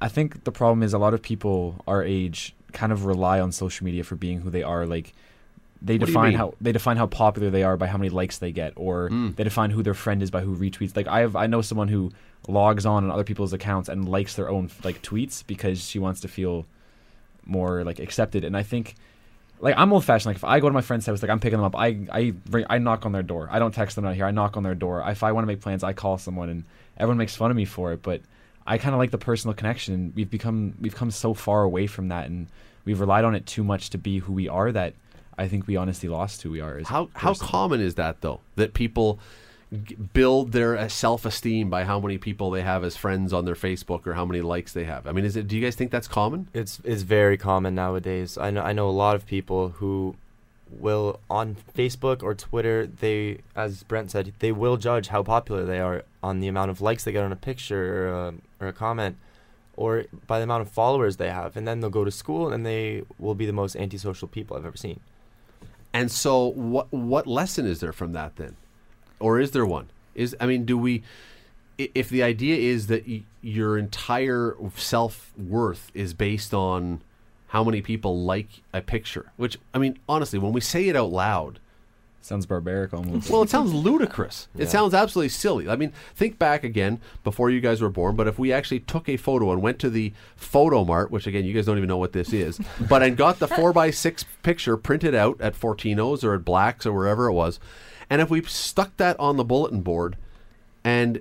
I 0.00 0.08
think 0.08 0.44
the 0.44 0.52
problem 0.52 0.82
is 0.82 0.92
a 0.92 0.98
lot 0.98 1.14
of 1.14 1.22
people 1.22 1.82
our 1.86 2.02
age 2.02 2.54
kind 2.72 2.92
of 2.92 3.04
rely 3.06 3.40
on 3.40 3.52
social 3.52 3.84
media 3.84 4.04
for 4.04 4.16
being 4.16 4.40
who 4.40 4.50
they 4.50 4.62
are. 4.62 4.84
Like 4.84 5.14
they 5.80 5.96
What 5.98 6.06
define 6.06 6.34
how 6.34 6.54
they 6.60 6.72
define 6.72 6.96
how 6.96 7.06
popular 7.06 7.48
they 7.50 7.62
are 7.62 7.76
by 7.76 7.86
how 7.86 7.96
many 7.98 8.10
likes 8.10 8.38
they 8.38 8.52
get, 8.52 8.72
or 8.76 9.08
Mm. 9.10 9.36
they 9.36 9.44
define 9.44 9.70
who 9.70 9.82
their 9.82 9.94
friend 9.94 10.22
is 10.22 10.30
by 10.30 10.40
who 10.42 10.56
retweets. 10.56 10.94
Like 10.96 11.06
I 11.06 11.20
have, 11.20 11.36
I 11.36 11.46
know 11.46 11.62
someone 11.62 11.88
who 11.88 12.10
logs 12.48 12.84
on 12.86 13.04
on 13.04 13.10
other 13.10 13.24
people's 13.24 13.52
accounts 13.52 13.88
and 13.88 14.08
likes 14.08 14.34
their 14.34 14.48
own 14.48 14.70
like 14.82 15.02
tweets 15.02 15.46
because 15.46 15.82
she 15.82 15.98
wants 15.98 16.20
to 16.20 16.28
feel 16.28 16.66
more 17.46 17.84
like 17.84 17.98
accepted. 17.98 18.44
And 18.44 18.56
I 18.56 18.62
think 18.62 18.94
like 19.60 19.74
I'm 19.76 19.92
old 19.92 20.04
fashioned. 20.04 20.26
Like 20.26 20.36
if 20.36 20.44
I 20.44 20.60
go 20.60 20.68
to 20.68 20.74
my 20.74 20.80
friend's 20.80 21.06
house, 21.06 21.22
like 21.22 21.30
I'm 21.30 21.40
picking 21.40 21.58
them 21.58 21.64
up, 21.64 21.76
I 21.76 22.06
I 22.10 22.30
bring, 22.30 22.66
I 22.68 22.78
knock 22.78 23.06
on 23.06 23.12
their 23.12 23.22
door. 23.22 23.48
I 23.50 23.58
don't 23.58 23.72
text 23.72 23.96
them 23.96 24.04
out 24.04 24.14
here. 24.14 24.26
I 24.26 24.30
knock 24.30 24.56
on 24.56 24.62
their 24.62 24.74
door. 24.74 25.02
If 25.06 25.22
I 25.22 25.32
want 25.32 25.44
to 25.44 25.46
make 25.46 25.60
plans, 25.60 25.84
I 25.84 25.92
call 25.92 26.18
someone, 26.18 26.48
and 26.48 26.64
everyone 26.96 27.18
makes 27.18 27.34
fun 27.34 27.50
of 27.50 27.56
me 27.56 27.64
for 27.64 27.92
it. 27.92 28.02
But 28.02 28.20
I 28.66 28.78
kind 28.78 28.94
of 28.94 28.98
like 28.98 29.10
the 29.10 29.18
personal 29.18 29.54
connection. 29.54 29.94
And 29.94 30.14
we've 30.14 30.30
become 30.30 30.74
we've 30.80 30.94
come 30.94 31.10
so 31.10 31.34
far 31.34 31.62
away 31.62 31.86
from 31.86 32.08
that, 32.08 32.26
and 32.26 32.48
we've 32.84 33.00
relied 33.00 33.24
on 33.24 33.34
it 33.34 33.46
too 33.46 33.64
much 33.64 33.90
to 33.90 33.98
be 33.98 34.18
who 34.18 34.32
we 34.32 34.48
are 34.48 34.72
that 34.72 34.94
I 35.38 35.48
think 35.48 35.66
we 35.66 35.76
honestly 35.76 36.08
lost 36.08 36.42
who 36.42 36.50
we 36.50 36.60
are. 36.60 36.80
How 36.84 37.08
how 37.14 37.34
common 37.34 37.80
is 37.80 37.94
that 37.94 38.20
though? 38.20 38.40
That 38.56 38.74
people 38.74 39.18
build 40.12 40.52
their 40.52 40.76
uh, 40.76 40.88
self-esteem 40.88 41.70
by 41.70 41.84
how 41.84 42.00
many 42.00 42.18
people 42.18 42.50
they 42.50 42.62
have 42.62 42.84
as 42.84 42.96
friends 42.96 43.32
on 43.32 43.44
their 43.44 43.54
Facebook 43.54 44.06
or 44.06 44.14
how 44.14 44.24
many 44.24 44.40
likes 44.40 44.72
they 44.72 44.84
have. 44.84 45.06
I 45.06 45.12
mean, 45.12 45.24
is 45.24 45.36
it? 45.36 45.48
Do 45.48 45.56
you 45.56 45.62
guys 45.62 45.74
think 45.74 45.90
that's 45.90 46.08
common? 46.08 46.48
It's 46.52 46.80
it's 46.84 47.02
very 47.02 47.36
common 47.36 47.74
nowadays. 47.74 48.38
I 48.38 48.50
know 48.50 48.62
I 48.62 48.72
know 48.72 48.88
a 48.88 48.90
lot 48.90 49.16
of 49.16 49.26
people 49.26 49.70
who 49.70 50.16
will 50.70 51.20
on 51.30 51.56
Facebook 51.76 52.22
or 52.22 52.34
Twitter 52.34 52.86
they 52.86 53.38
as 53.54 53.82
Brent 53.84 54.10
said 54.10 54.32
they 54.38 54.50
will 54.50 54.76
judge 54.76 55.08
how 55.08 55.22
popular 55.22 55.64
they 55.64 55.78
are 55.78 56.04
on 56.22 56.40
the 56.40 56.48
amount 56.48 56.70
of 56.70 56.80
likes 56.80 57.04
they 57.04 57.12
get 57.12 57.22
on 57.22 57.30
a 57.30 57.36
picture 57.36 58.08
or 58.08 58.08
a, 58.08 58.34
or 58.60 58.68
a 58.68 58.72
comment 58.72 59.16
or 59.76 60.04
by 60.26 60.38
the 60.38 60.44
amount 60.44 60.62
of 60.62 60.68
followers 60.68 61.16
they 61.16 61.30
have 61.30 61.56
and 61.56 61.68
then 61.68 61.80
they'll 61.80 61.90
go 61.90 62.04
to 62.04 62.10
school 62.10 62.52
and 62.52 62.64
they 62.66 63.02
will 63.18 63.34
be 63.34 63.46
the 63.46 63.52
most 63.52 63.76
antisocial 63.76 64.26
people 64.26 64.56
I've 64.56 64.66
ever 64.66 64.76
seen. 64.76 64.98
And 65.94 66.10
so, 66.10 66.48
what 66.48 66.92
what 66.92 67.26
lesson 67.28 67.66
is 67.66 67.78
there 67.78 67.92
from 67.92 68.12
that 68.12 68.34
then, 68.34 68.56
or 69.20 69.40
is 69.40 69.50
there 69.52 69.66
one? 69.66 69.88
Is 70.14 70.36
I 70.40 70.46
mean, 70.46 70.64
do 70.64 70.76
we? 70.78 71.02
If 71.76 72.08
the 72.08 72.22
idea 72.22 72.56
is 72.56 72.86
that 72.86 73.06
y- 73.08 73.24
your 73.42 73.76
entire 73.76 74.54
self 74.76 75.32
worth 75.36 75.90
is 75.94 76.14
based 76.14 76.54
on 76.54 77.00
how 77.48 77.64
many 77.64 77.82
people 77.82 78.22
like 78.22 78.48
a 78.72 78.80
picture, 78.80 79.32
which 79.36 79.58
I 79.72 79.78
mean, 79.78 79.98
honestly, 80.08 80.38
when 80.38 80.52
we 80.52 80.60
say 80.60 80.88
it 80.88 80.94
out 80.94 81.10
loud, 81.10 81.58
sounds 82.20 82.46
barbaric 82.46 82.94
almost. 82.94 83.28
well, 83.28 83.42
it 83.42 83.50
sounds 83.50 83.74
ludicrous. 83.74 84.46
It 84.56 84.70
sounds 84.70 84.94
absolutely 84.94 85.28
silly. 85.30 85.68
I 85.68 85.74
mean, 85.76 85.92
think 86.14 86.38
back 86.38 86.62
again 86.64 87.00
before 87.24 87.50
you 87.50 87.60
guys 87.60 87.80
were 87.82 87.90
born. 87.90 88.14
But 88.16 88.28
if 88.28 88.38
we 88.38 88.52
actually 88.52 88.80
took 88.80 89.08
a 89.08 89.16
photo 89.16 89.50
and 89.52 89.60
went 89.60 89.78
to 89.80 89.90
the 89.90 90.12
photo 90.36 90.84
mart, 90.84 91.10
which 91.10 91.26
again 91.26 91.44
you 91.44 91.52
guys 91.52 91.66
don't 91.66 91.76
even 91.76 91.88
know 91.88 91.96
what 91.98 92.12
this 92.12 92.32
is, 92.32 92.60
but 92.88 93.02
and 93.02 93.16
got 93.16 93.40
the 93.40 93.48
four 93.48 93.72
by 93.72 93.90
six 93.90 94.24
picture 94.44 94.76
printed 94.76 95.14
out 95.14 95.40
at 95.40 95.54
Fortino's 95.58 96.22
or 96.22 96.34
at 96.34 96.44
Blacks 96.44 96.86
or 96.86 96.92
wherever 96.92 97.26
it 97.26 97.32
was, 97.32 97.58
and 98.10 98.20
if 98.20 98.30
we 98.30 98.42
stuck 98.42 98.96
that 98.98 99.18
on 99.20 99.36
the 99.36 99.44
bulletin 99.44 99.80
board, 99.82 100.16
and 100.84 101.20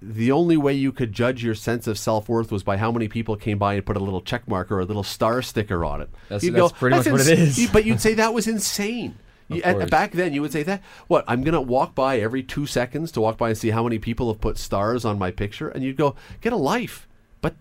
the 0.00 0.32
only 0.32 0.56
way 0.56 0.72
you 0.72 0.90
could 0.90 1.12
judge 1.12 1.44
your 1.44 1.54
sense 1.54 1.86
of 1.86 1.96
self 1.98 2.28
worth 2.28 2.50
was 2.50 2.62
by 2.64 2.76
how 2.76 2.90
many 2.90 3.06
people 3.08 3.36
came 3.36 3.58
by 3.58 3.74
and 3.74 3.86
put 3.86 3.96
a 3.96 4.00
little 4.00 4.20
check 4.20 4.48
mark 4.48 4.70
or 4.72 4.80
a 4.80 4.84
little 4.84 5.04
star 5.04 5.42
sticker 5.42 5.84
on 5.84 6.00
it. 6.00 6.08
That's- 6.28 6.42
You'd 6.42 6.54
that's 6.54 6.72
pretty 6.72 6.96
much 6.96 7.06
what 7.06 7.20
it 7.20 7.38
is. 7.38 7.70
But 7.72 7.84
you'd 7.84 8.00
say 8.00 8.14
that 8.14 8.34
was 8.34 8.46
insane. 8.48 9.16
You- 9.48 9.60
at- 9.62 9.90
back 9.90 10.12
then, 10.12 10.32
you 10.32 10.40
would 10.40 10.52
say 10.52 10.62
that. 10.62 10.80
What? 11.08 11.24
I'm 11.28 11.42
gonna 11.42 11.60
walk 11.60 11.94
by 11.94 12.18
every 12.20 12.42
two 12.42 12.64
seconds 12.64 13.12
to 13.12 13.20
walk 13.20 13.36
by 13.36 13.50
and 13.50 13.58
see 13.58 13.68
how 13.70 13.82
many 13.82 13.98
people 13.98 14.32
have 14.32 14.40
put 14.40 14.56
stars 14.56 15.04
on 15.04 15.18
my 15.18 15.30
picture, 15.30 15.68
and 15.68 15.84
you'd 15.84 15.98
go, 15.98 16.14
"Get 16.40 16.54
a 16.54 16.56
life." 16.56 17.06
But 17.42 17.54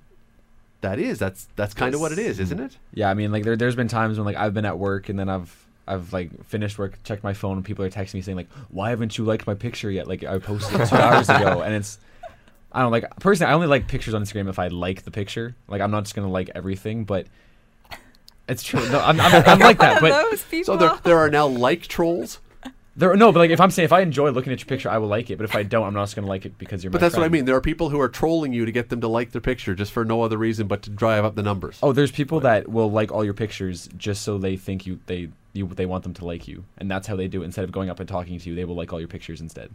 that 0.79 0.99
is 0.99 1.19
that's 1.19 1.49
that's 1.57 1.73
kind 1.73 1.93
of 1.93 1.99
what 1.99 2.13
it 2.13 2.19
is, 2.19 2.39
isn't 2.39 2.59
it? 2.61 2.77
Yeah, 2.93 3.09
I 3.09 3.13
mean, 3.13 3.31
like 3.33 3.43
there, 3.43 3.57
there's 3.57 3.75
been 3.75 3.89
times 3.89 4.17
when 4.17 4.25
like 4.25 4.37
I've 4.37 4.53
been 4.53 4.63
at 4.63 4.79
work 4.79 5.09
and 5.09 5.19
then 5.19 5.27
I've 5.27 5.53
I've 5.87 6.13
like 6.13 6.45
finished 6.45 6.77
work, 6.77 7.01
checked 7.03 7.23
my 7.23 7.33
phone, 7.33 7.57
and 7.57 7.65
people 7.65 7.83
are 7.83 7.89
texting 7.89 8.15
me 8.15 8.21
saying 8.21 8.37
like, 8.37 8.51
"Why 8.69 8.89
haven't 8.91 9.17
you 9.17 9.23
liked 9.23 9.47
my 9.47 9.55
picture 9.55 9.91
yet?" 9.91 10.07
Like 10.07 10.23
I 10.23 10.39
posted 10.39 10.79
it 10.79 10.87
two 10.87 10.95
hours 10.97 11.29
ago, 11.29 11.61
and 11.61 11.73
it's 11.73 11.99
I 12.71 12.81
don't 12.81 12.91
like 12.91 13.19
personally, 13.19 13.51
I 13.51 13.53
only 13.53 13.67
like 13.67 13.87
pictures 13.87 14.13
on 14.13 14.23
Instagram 14.23 14.47
if 14.49 14.57
I 14.57 14.67
like 14.67 15.03
the 15.03 15.11
picture. 15.11 15.55
Like 15.67 15.81
I'm 15.81 15.91
not 15.91 16.03
just 16.03 16.15
gonna 16.15 16.29
like 16.29 16.49
everything, 16.55 17.03
but 17.03 17.27
it's 18.47 18.63
true. 18.63 18.87
No, 18.89 18.99
I'm, 18.99 19.19
I'm, 19.19 19.43
I'm 19.45 19.59
like 19.59 19.79
that, 19.79 20.01
but 20.01 20.29
Those. 20.29 20.65
So 20.65 20.77
there 20.77 20.97
there 21.03 21.17
are 21.17 21.29
now 21.29 21.47
like 21.47 21.87
trolls. 21.87 22.39
there 22.95 23.13
no, 23.17 23.33
but 23.33 23.39
like 23.39 23.51
if 23.51 23.59
I'm 23.59 23.71
saying 23.71 23.85
if 23.85 23.91
I 23.91 23.99
enjoy 24.01 24.29
looking 24.31 24.53
at 24.53 24.59
your 24.59 24.67
picture, 24.67 24.89
I 24.89 24.99
will 24.99 25.09
like 25.09 25.29
it. 25.29 25.37
But 25.37 25.43
if 25.43 25.55
I 25.55 25.63
don't, 25.63 25.85
I'm 25.85 25.93
not 25.93 26.03
just 26.03 26.15
gonna 26.15 26.27
like 26.27 26.45
it 26.45 26.57
because 26.57 26.81
you're. 26.81 26.91
But 26.91 27.01
my 27.01 27.07
that's 27.07 27.17
what 27.17 27.25
I 27.25 27.29
mean. 27.29 27.43
There 27.43 27.55
are 27.55 27.61
people 27.61 27.89
who 27.89 27.99
are 27.99 28.09
trolling 28.09 28.53
you 28.53 28.65
to 28.65 28.71
get 28.71 28.87
them 28.87 29.01
to 29.01 29.07
like 29.09 29.31
their 29.31 29.41
picture 29.41 29.75
just 29.75 29.91
for 29.91 30.05
no 30.05 30.21
other 30.21 30.37
reason 30.37 30.67
but 30.67 30.81
to 30.83 30.89
drive 30.89 31.25
up 31.25 31.35
the 31.35 31.43
numbers. 31.43 31.77
Oh, 31.83 31.91
there's 31.91 32.11
people 32.11 32.39
that 32.41 32.69
will 32.69 32.89
like 32.89 33.11
all 33.11 33.25
your 33.25 33.33
pictures 33.33 33.89
just 33.97 34.21
so 34.21 34.37
they 34.37 34.55
think 34.55 34.85
you 34.85 34.99
they 35.07 35.29
you 35.53 35.67
they 35.67 35.85
want 35.85 36.03
them 36.03 36.13
to 36.15 36.25
like 36.25 36.47
you, 36.47 36.65
and 36.77 36.89
that's 36.89 37.07
how 37.07 37.15
they 37.15 37.27
do 37.27 37.41
it. 37.41 37.45
Instead 37.45 37.65
of 37.65 37.71
going 37.71 37.89
up 37.89 37.99
and 37.99 38.07
talking 38.07 38.39
to 38.39 38.49
you, 38.49 38.55
they 38.55 38.65
will 38.65 38.75
like 38.75 38.91
all 38.93 38.99
your 38.99 39.07
pictures 39.07 39.41
instead. 39.41 39.71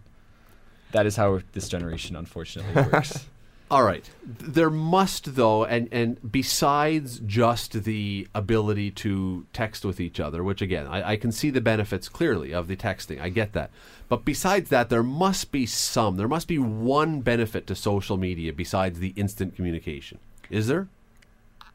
That 0.92 1.06
is 1.06 1.16
how 1.16 1.40
this 1.52 1.68
generation 1.68 2.16
unfortunately 2.16 2.82
works. 2.90 3.26
All 3.68 3.82
right. 3.82 4.08
There 4.24 4.70
must 4.70 5.34
though 5.34 5.64
and 5.64 5.88
and 5.90 6.30
besides 6.30 7.18
just 7.18 7.82
the 7.82 8.28
ability 8.32 8.92
to 8.92 9.46
text 9.52 9.84
with 9.84 9.98
each 10.00 10.20
other, 10.20 10.44
which 10.44 10.62
again, 10.62 10.86
I, 10.86 11.10
I 11.10 11.16
can 11.16 11.32
see 11.32 11.50
the 11.50 11.60
benefits 11.60 12.08
clearly 12.08 12.54
of 12.54 12.68
the 12.68 12.76
texting. 12.76 13.20
I 13.20 13.28
get 13.28 13.54
that. 13.54 13.70
But 14.08 14.24
besides 14.24 14.70
that, 14.70 14.88
there 14.88 15.02
must 15.02 15.50
be 15.50 15.66
some. 15.66 16.16
There 16.16 16.28
must 16.28 16.46
be 16.46 16.60
one 16.60 17.22
benefit 17.22 17.66
to 17.66 17.74
social 17.74 18.16
media 18.16 18.52
besides 18.52 19.00
the 19.00 19.12
instant 19.16 19.56
communication. 19.56 20.20
Is 20.48 20.68
there? 20.68 20.86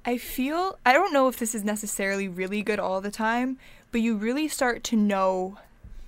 I 0.03 0.17
feel 0.17 0.79
I 0.85 0.93
don't 0.93 1.13
know 1.13 1.27
if 1.27 1.37
this 1.37 1.53
is 1.53 1.63
necessarily 1.63 2.27
really 2.27 2.63
good 2.63 2.79
all 2.79 3.01
the 3.01 3.11
time, 3.11 3.57
but 3.91 4.01
you 4.01 4.15
really 4.15 4.47
start 4.47 4.83
to 4.85 4.95
know 4.95 5.57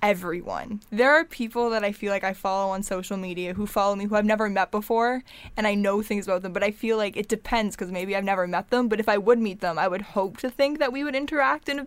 everyone. 0.02 0.80
There 0.90 1.12
are 1.12 1.24
people 1.24 1.70
that 1.70 1.84
I 1.84 1.92
feel 1.92 2.10
like 2.10 2.24
I 2.24 2.32
follow 2.32 2.72
on 2.72 2.82
social 2.82 3.16
media 3.16 3.54
who 3.54 3.66
follow 3.66 3.94
me 3.94 4.06
who 4.06 4.16
I've 4.16 4.24
never 4.24 4.50
met 4.50 4.70
before 4.70 5.22
and 5.56 5.66
I 5.66 5.74
know 5.74 6.02
things 6.02 6.26
about 6.26 6.42
them, 6.42 6.52
but 6.52 6.64
I 6.64 6.72
feel 6.72 6.96
like 6.96 7.16
it 7.16 7.28
depends 7.28 7.76
because 7.76 7.92
maybe 7.92 8.16
I've 8.16 8.24
never 8.24 8.46
met 8.48 8.70
them, 8.70 8.88
but 8.88 9.00
if 9.00 9.08
I 9.08 9.16
would 9.16 9.38
meet 9.38 9.60
them, 9.60 9.78
I 9.78 9.88
would 9.88 10.02
hope 10.02 10.38
to 10.38 10.50
think 10.50 10.78
that 10.80 10.92
we 10.92 11.04
would 11.04 11.14
interact 11.14 11.68
in 11.68 11.78
a 11.78 11.86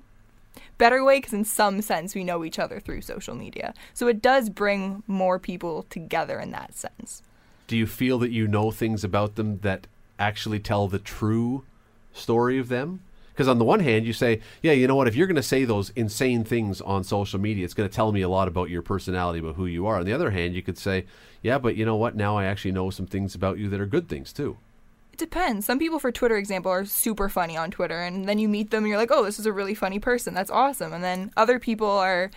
better 0.78 1.04
way 1.04 1.18
because 1.18 1.34
in 1.34 1.46
some 1.46 1.82
sense 1.82 2.16
we 2.16 2.24
know 2.24 2.44
each 2.46 2.58
other 2.58 2.80
through 2.80 3.02
social 3.02 3.36
media. 3.36 3.74
So 3.94 4.08
it 4.08 4.22
does 4.22 4.50
bring 4.50 5.04
more 5.08 5.40
people 5.40 5.84
together 5.90 6.40
in 6.40 6.52
that 6.52 6.74
sense. 6.74 7.22
Do 7.68 7.76
you 7.76 7.86
feel 7.86 8.18
that 8.20 8.32
you 8.32 8.48
know 8.48 8.72
things 8.72 9.04
about 9.04 9.36
them 9.36 9.60
that 9.60 9.88
actually 10.18 10.60
tell 10.60 10.88
the 10.88 11.00
true 11.00 11.66
story 12.18 12.60
of 12.60 12.70
them? 12.70 13.02
Because 13.34 13.48
on 13.48 13.60
the 13.60 13.66
one 13.66 13.82
hand, 13.82 14.06
you 14.08 14.14
say, 14.14 14.42
yeah, 14.64 14.72
you 14.72 14.88
know 14.88 14.96
what? 14.96 15.08
If 15.08 15.16
you're 15.16 15.28
going 15.28 15.36
to 15.36 15.44
say 15.44 15.64
those 15.64 15.92
insane 15.92 16.44
things 16.44 16.82
on 16.82 17.04
social 17.04 17.40
media, 17.40 17.66
it's 17.66 17.76
going 17.76 17.88
to 17.88 17.96
tell 17.96 18.12
me 18.12 18.22
a 18.22 18.30
lot 18.30 18.48
about 18.48 18.72
your 18.72 18.82
personality, 18.82 19.38
about 19.38 19.56
who 19.56 19.68
you 19.68 19.86
are. 19.86 20.00
On 20.00 20.06
the 20.06 20.14
other 20.14 20.32
hand, 20.32 20.56
you 20.56 20.64
could 20.64 20.78
say, 20.78 21.06
yeah, 21.44 21.60
but 21.60 21.76
you 21.76 21.86
know 21.86 21.96
what? 21.96 22.16
Now 22.16 22.36
I 22.36 22.46
actually 22.46 22.72
know 22.72 22.90
some 22.90 23.06
things 23.06 23.36
about 23.36 23.60
you 23.60 23.70
that 23.70 23.80
are 23.80 23.86
good 23.86 24.10
things 24.10 24.34
too. 24.34 24.58
It 25.14 25.20
depends. 25.20 25.68
Some 25.68 25.78
people, 25.78 26.00
for 26.00 26.12
Twitter 26.12 26.36
example, 26.36 26.72
are 26.72 26.84
super 26.84 27.30
funny 27.30 27.56
on 27.56 27.70
Twitter, 27.70 28.02
and 28.02 28.28
then 28.28 28.40
you 28.40 28.50
meet 28.50 28.72
them 28.72 28.84
and 28.84 28.90
you're 28.90 28.98
like, 28.98 29.12
oh, 29.12 29.24
this 29.24 29.38
is 29.38 29.46
a 29.46 29.54
really 29.54 29.76
funny 29.76 30.00
person. 30.00 30.34
That's 30.34 30.50
awesome. 30.50 30.92
And 30.92 31.04
then 31.04 31.32
other 31.38 31.60
people 31.60 31.90
are 31.90 32.32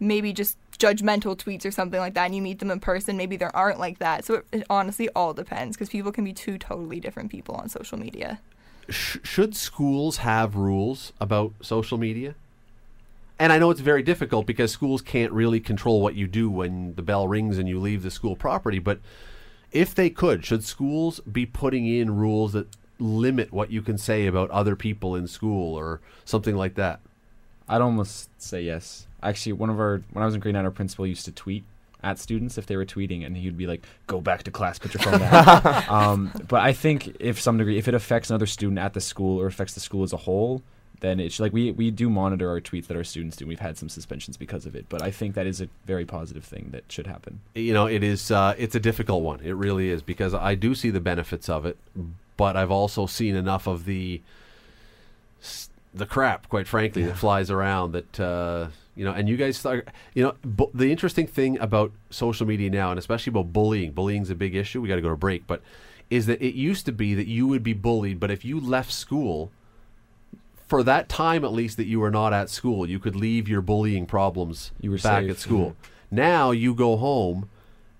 maybe 0.00 0.32
just 0.32 0.56
judgmental 0.78 1.36
tweets 1.36 1.64
or 1.66 1.70
something 1.70 2.00
like 2.00 2.14
that, 2.14 2.24
and 2.24 2.34
you 2.34 2.40
meet 2.40 2.60
them 2.60 2.70
in 2.70 2.80
person, 2.80 3.16
maybe 3.16 3.36
they 3.36 3.46
aren't 3.52 3.78
like 3.78 3.98
that. 3.98 4.24
So 4.24 4.34
it, 4.36 4.46
it 4.52 4.66
honestly 4.70 5.08
all 5.10 5.34
depends 5.34 5.76
because 5.76 5.88
people 5.88 6.12
can 6.12 6.24
be 6.24 6.32
two 6.32 6.56
totally 6.56 7.00
different 7.00 7.30
people 7.30 7.56
on 7.56 7.68
social 7.68 7.98
media. 7.98 8.40
Sh- 8.88 9.18
should 9.22 9.56
schools 9.56 10.18
have 10.18 10.56
rules 10.56 11.12
about 11.20 11.52
social 11.60 11.98
media? 11.98 12.34
And 13.38 13.52
I 13.52 13.58
know 13.58 13.70
it's 13.70 13.80
very 13.80 14.02
difficult 14.02 14.46
because 14.46 14.72
schools 14.72 15.02
can't 15.02 15.32
really 15.32 15.60
control 15.60 16.00
what 16.00 16.14
you 16.14 16.26
do 16.26 16.48
when 16.48 16.94
the 16.94 17.02
bell 17.02 17.28
rings 17.28 17.58
and 17.58 17.68
you 17.68 17.78
leave 17.78 18.02
the 18.02 18.10
school 18.10 18.34
property. 18.34 18.78
But 18.78 19.00
if 19.72 19.94
they 19.94 20.08
could, 20.08 20.44
should 20.44 20.64
schools 20.64 21.20
be 21.20 21.44
putting 21.44 21.86
in 21.86 22.16
rules 22.16 22.54
that 22.54 22.68
limit 22.98 23.52
what 23.52 23.70
you 23.70 23.82
can 23.82 23.98
say 23.98 24.26
about 24.26 24.50
other 24.50 24.74
people 24.74 25.14
in 25.14 25.26
school 25.26 25.74
or 25.74 26.00
something 26.24 26.56
like 26.56 26.74
that? 26.76 27.00
I'd 27.68 27.82
almost 27.82 28.30
say 28.40 28.62
yes. 28.62 29.06
Actually, 29.22 29.52
one 29.52 29.70
of 29.70 29.78
our 29.78 30.02
when 30.12 30.22
I 30.22 30.26
was 30.26 30.34
in 30.34 30.40
grade 30.40 30.54
nine, 30.54 30.64
our 30.64 30.70
principal 30.70 31.06
used 31.06 31.24
to 31.26 31.32
tweet 31.32 31.64
at 32.06 32.18
students 32.18 32.56
if 32.58 32.66
they 32.66 32.76
were 32.76 32.86
tweeting, 32.86 33.24
and 33.26 33.36
he'd 33.36 33.56
be 33.58 33.66
like, 33.66 33.82
"Go 34.06 34.20
back 34.20 34.42
to 34.44 34.50
class, 34.50 34.78
put 34.78 34.94
your 34.94 35.02
phone 35.02 35.18
down." 35.20 35.84
um, 35.98 36.32
but 36.48 36.60
I 36.62 36.72
think 36.72 37.16
if 37.20 37.40
some 37.40 37.58
degree, 37.58 37.78
if 37.78 37.88
it 37.88 37.94
affects 37.94 38.30
another 38.30 38.46
student 38.46 38.78
at 38.78 38.92
the 38.94 39.00
school 39.00 39.40
or 39.40 39.46
affects 39.46 39.74
the 39.74 39.80
school 39.80 40.02
as 40.04 40.12
a 40.12 40.16
whole, 40.28 40.62
then 41.00 41.20
it's 41.20 41.38
like 41.40 41.52
we 41.52 41.72
we 41.72 41.90
do 41.90 42.08
monitor 42.08 42.48
our 42.48 42.60
tweets 42.60 42.86
that 42.86 42.96
our 42.96 43.04
students 43.04 43.36
do. 43.36 43.46
We've 43.46 43.60
had 43.68 43.76
some 43.76 43.88
suspensions 43.88 44.36
because 44.38 44.64
of 44.66 44.74
it, 44.74 44.86
but 44.88 45.02
I 45.02 45.10
think 45.10 45.34
that 45.34 45.46
is 45.46 45.60
a 45.60 45.68
very 45.86 46.04
positive 46.06 46.44
thing 46.44 46.68
that 46.72 46.84
should 46.90 47.06
happen. 47.06 47.40
you 47.54 47.74
know 47.74 47.86
it 47.86 48.02
is 48.02 48.30
uh, 48.30 48.54
it's 48.56 48.74
a 48.74 48.80
difficult 48.80 49.22
one 49.22 49.40
it 49.40 49.52
really 49.52 49.90
is 49.90 50.00
because 50.02 50.32
i 50.34 50.54
do 50.54 50.74
see 50.74 50.90
the 50.90 51.00
benefits 51.12 51.48
of 51.48 51.66
it 51.66 51.76
but 52.36 52.56
i've 52.56 52.70
also 52.70 53.06
seen 53.06 53.34
enough 53.36 53.66
of 53.66 53.84
the 53.84 54.20
s- 55.42 55.68
the 55.94 56.06
crap 56.06 56.48
quite 56.48 56.66
frankly 56.68 57.04
that 57.04 57.16
flies 57.16 57.50
around 57.50 57.92
that 57.92 58.20
uh, 58.20 58.68
you 58.96 59.04
know 59.04 59.12
and 59.12 59.28
you 59.28 59.36
guys 59.36 59.56
start 59.56 59.88
you 60.14 60.22
know 60.22 60.34
bu- 60.42 60.70
the 60.74 60.90
interesting 60.90 61.26
thing 61.26 61.58
about 61.60 61.92
social 62.10 62.46
media 62.46 62.68
now 62.70 62.90
and 62.90 62.98
especially 62.98 63.30
about 63.30 63.52
bullying 63.52 63.92
bullying's 63.92 64.30
a 64.30 64.34
big 64.34 64.56
issue 64.56 64.80
we 64.80 64.88
got 64.88 64.96
to 64.96 65.02
go 65.02 65.10
to 65.10 65.16
break 65.16 65.46
but 65.46 65.62
is 66.08 66.26
that 66.26 66.40
it 66.42 66.54
used 66.54 66.86
to 66.86 66.92
be 66.92 67.14
that 67.14 67.26
you 67.26 67.46
would 67.46 67.62
be 67.62 67.72
bullied 67.72 68.18
but 68.18 68.30
if 68.30 68.44
you 68.44 68.58
left 68.58 68.92
school 68.92 69.52
for 70.66 70.82
that 70.82 71.08
time 71.08 71.44
at 71.44 71.52
least 71.52 71.76
that 71.76 71.86
you 71.86 72.00
were 72.00 72.10
not 72.10 72.32
at 72.32 72.50
school 72.50 72.88
you 72.88 72.98
could 72.98 73.14
leave 73.14 73.48
your 73.48 73.60
bullying 73.60 74.06
problems 74.06 74.72
You 74.80 74.90
were 74.90 74.98
back 74.98 75.22
safe, 75.22 75.30
at 75.30 75.38
school 75.38 75.76
now 76.10 76.50
you 76.50 76.74
go 76.74 76.96
home 76.96 77.48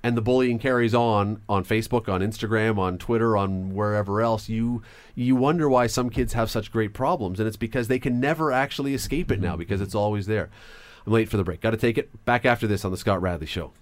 and 0.06 0.16
the 0.16 0.22
bullying 0.22 0.60
carries 0.60 0.94
on 0.94 1.42
on 1.48 1.64
Facebook, 1.64 2.08
on 2.08 2.20
Instagram, 2.20 2.78
on 2.78 2.96
Twitter, 2.96 3.36
on 3.36 3.74
wherever 3.74 4.20
else. 4.20 4.48
You 4.48 4.80
you 5.16 5.34
wonder 5.34 5.68
why 5.68 5.88
some 5.88 6.10
kids 6.10 6.34
have 6.34 6.48
such 6.48 6.70
great 6.70 6.92
problems, 6.92 7.40
and 7.40 7.48
it's 7.48 7.56
because 7.56 7.88
they 7.88 7.98
can 7.98 8.20
never 8.20 8.52
actually 8.52 8.94
escape 8.94 9.32
it 9.32 9.40
now 9.40 9.50
mm-hmm. 9.50 9.58
because 9.58 9.80
it's 9.80 9.96
always 9.96 10.26
there. 10.26 10.48
I'm 11.06 11.12
late 11.12 11.28
for 11.28 11.36
the 11.36 11.44
break. 11.44 11.60
Got 11.60 11.70
to 11.70 11.76
take 11.76 11.98
it 11.98 12.24
back 12.24 12.44
after 12.44 12.66
this 12.66 12.84
on 12.84 12.90
the 12.90 12.96
Scott 12.96 13.22
Radley 13.22 13.46
Show. 13.46 13.72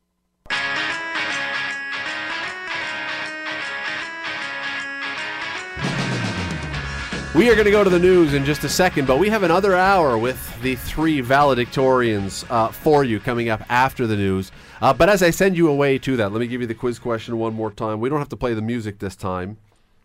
We 7.34 7.50
are 7.50 7.54
going 7.54 7.64
to 7.64 7.72
go 7.72 7.82
to 7.82 7.90
the 7.90 7.98
news 7.98 8.32
in 8.32 8.44
just 8.44 8.62
a 8.62 8.68
second, 8.68 9.08
but 9.08 9.18
we 9.18 9.28
have 9.28 9.42
another 9.42 9.74
hour 9.74 10.16
with 10.16 10.62
the 10.62 10.76
three 10.76 11.20
valedictorians 11.20 12.48
uh, 12.48 12.68
for 12.68 13.02
you 13.02 13.18
coming 13.18 13.48
up 13.48 13.68
after 13.68 14.06
the 14.06 14.14
news. 14.14 14.52
Uh, 14.80 14.92
but 14.92 15.08
as 15.08 15.20
I 15.20 15.30
send 15.30 15.56
you 15.56 15.68
away 15.68 15.98
to 15.98 16.16
that, 16.18 16.30
let 16.30 16.38
me 16.38 16.46
give 16.46 16.60
you 16.60 16.68
the 16.68 16.74
quiz 16.74 17.00
question 17.00 17.38
one 17.38 17.52
more 17.52 17.72
time. 17.72 17.98
We 17.98 18.08
don't 18.08 18.20
have 18.20 18.28
to 18.28 18.36
play 18.36 18.54
the 18.54 18.62
music 18.62 19.00
this 19.00 19.16
time. 19.16 19.56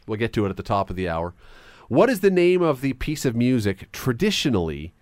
We'll 0.08 0.18
get 0.18 0.34
to 0.34 0.46
it 0.48 0.50
at 0.50 0.58
the 0.58 0.64
top 0.64 0.90
of 0.90 0.96
the 0.96 1.08
hour. 1.08 1.36
What 1.88 2.10
is 2.10 2.22
the 2.22 2.32
name 2.32 2.64
of 2.64 2.82
the 2.82 2.94
piece 2.94 3.26
of 3.26 3.36
music 3.36 3.92
traditionally 3.92 4.94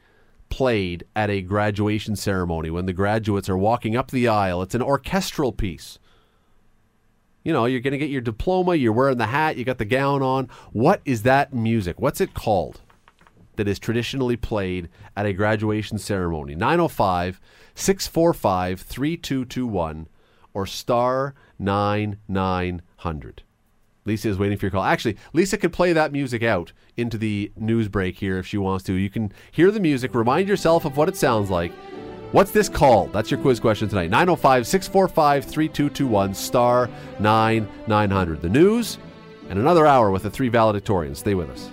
played 0.49 1.05
at 1.15 1.29
a 1.29 1.41
graduation 1.41 2.15
ceremony 2.15 2.69
when 2.69 2.85
the 2.85 2.93
graduates 2.93 3.49
are 3.49 3.57
walking 3.57 3.95
up 3.95 4.11
the 4.11 4.27
aisle? 4.27 4.61
It's 4.61 4.75
an 4.75 4.81
orchestral 4.81 5.51
piece 5.51 5.99
you 7.47 7.53
know, 7.53 7.63
you're 7.63 7.79
going 7.79 7.93
to 7.93 7.97
get 7.97 8.09
your 8.09 8.19
diploma, 8.19 8.75
you're 8.75 8.91
wearing 8.91 9.19
the 9.19 9.27
hat, 9.27 9.55
you 9.55 9.63
got 9.63 9.77
the 9.77 9.85
gown 9.85 10.21
on. 10.21 10.49
What 10.73 10.99
is 11.05 11.23
that 11.23 11.53
music? 11.53 11.97
What's 11.97 12.19
it 12.19 12.33
called 12.33 12.81
that 13.55 13.69
is 13.69 13.79
traditionally 13.79 14.35
played 14.35 14.89
at 15.15 15.25
a 15.25 15.31
graduation 15.31 15.97
ceremony? 15.97 16.55
905 16.55 17.39
645 17.73 18.81
3221 18.81 20.09
or 20.53 20.65
star 20.65 21.35
9900. 21.57 23.43
Lisa 24.07 24.29
is 24.29 24.39
waiting 24.39 24.57
for 24.57 24.65
your 24.65 24.71
call. 24.71 24.83
Actually, 24.83 25.17
Lisa 25.33 25.57
could 25.57 25.73
play 25.73 25.93
that 25.93 26.11
music 26.11 26.41
out 26.41 26.71
into 26.95 27.17
the 27.17 27.51
news 27.57 27.87
break 27.87 28.17
here 28.17 28.39
if 28.39 28.47
she 28.47 28.57
wants 28.57 28.83
to. 28.85 28.93
You 28.93 29.09
can 29.09 29.31
hear 29.51 29.69
the 29.69 29.79
music, 29.79 30.15
remind 30.15 30.47
yourself 30.47 30.85
of 30.85 30.97
what 30.97 31.09
it 31.09 31.15
sounds 31.15 31.49
like. 31.49 31.71
What's 32.31 32.51
this 32.51 32.67
called? 32.67 33.13
That's 33.13 33.31
your 33.31 33.39
quiz 33.39 33.59
question 33.59 33.87
tonight. 33.87 34.09
905 34.09 34.67
645 34.67 35.45
3221 35.45 36.33
star 36.33 36.89
9900. 37.19 38.41
The 38.41 38.49
news 38.49 38.97
and 39.49 39.59
another 39.59 39.85
hour 39.85 40.11
with 40.11 40.23
the 40.23 40.29
three 40.29 40.49
valedictorians. 40.49 41.17
Stay 41.17 41.35
with 41.35 41.49
us. 41.49 41.69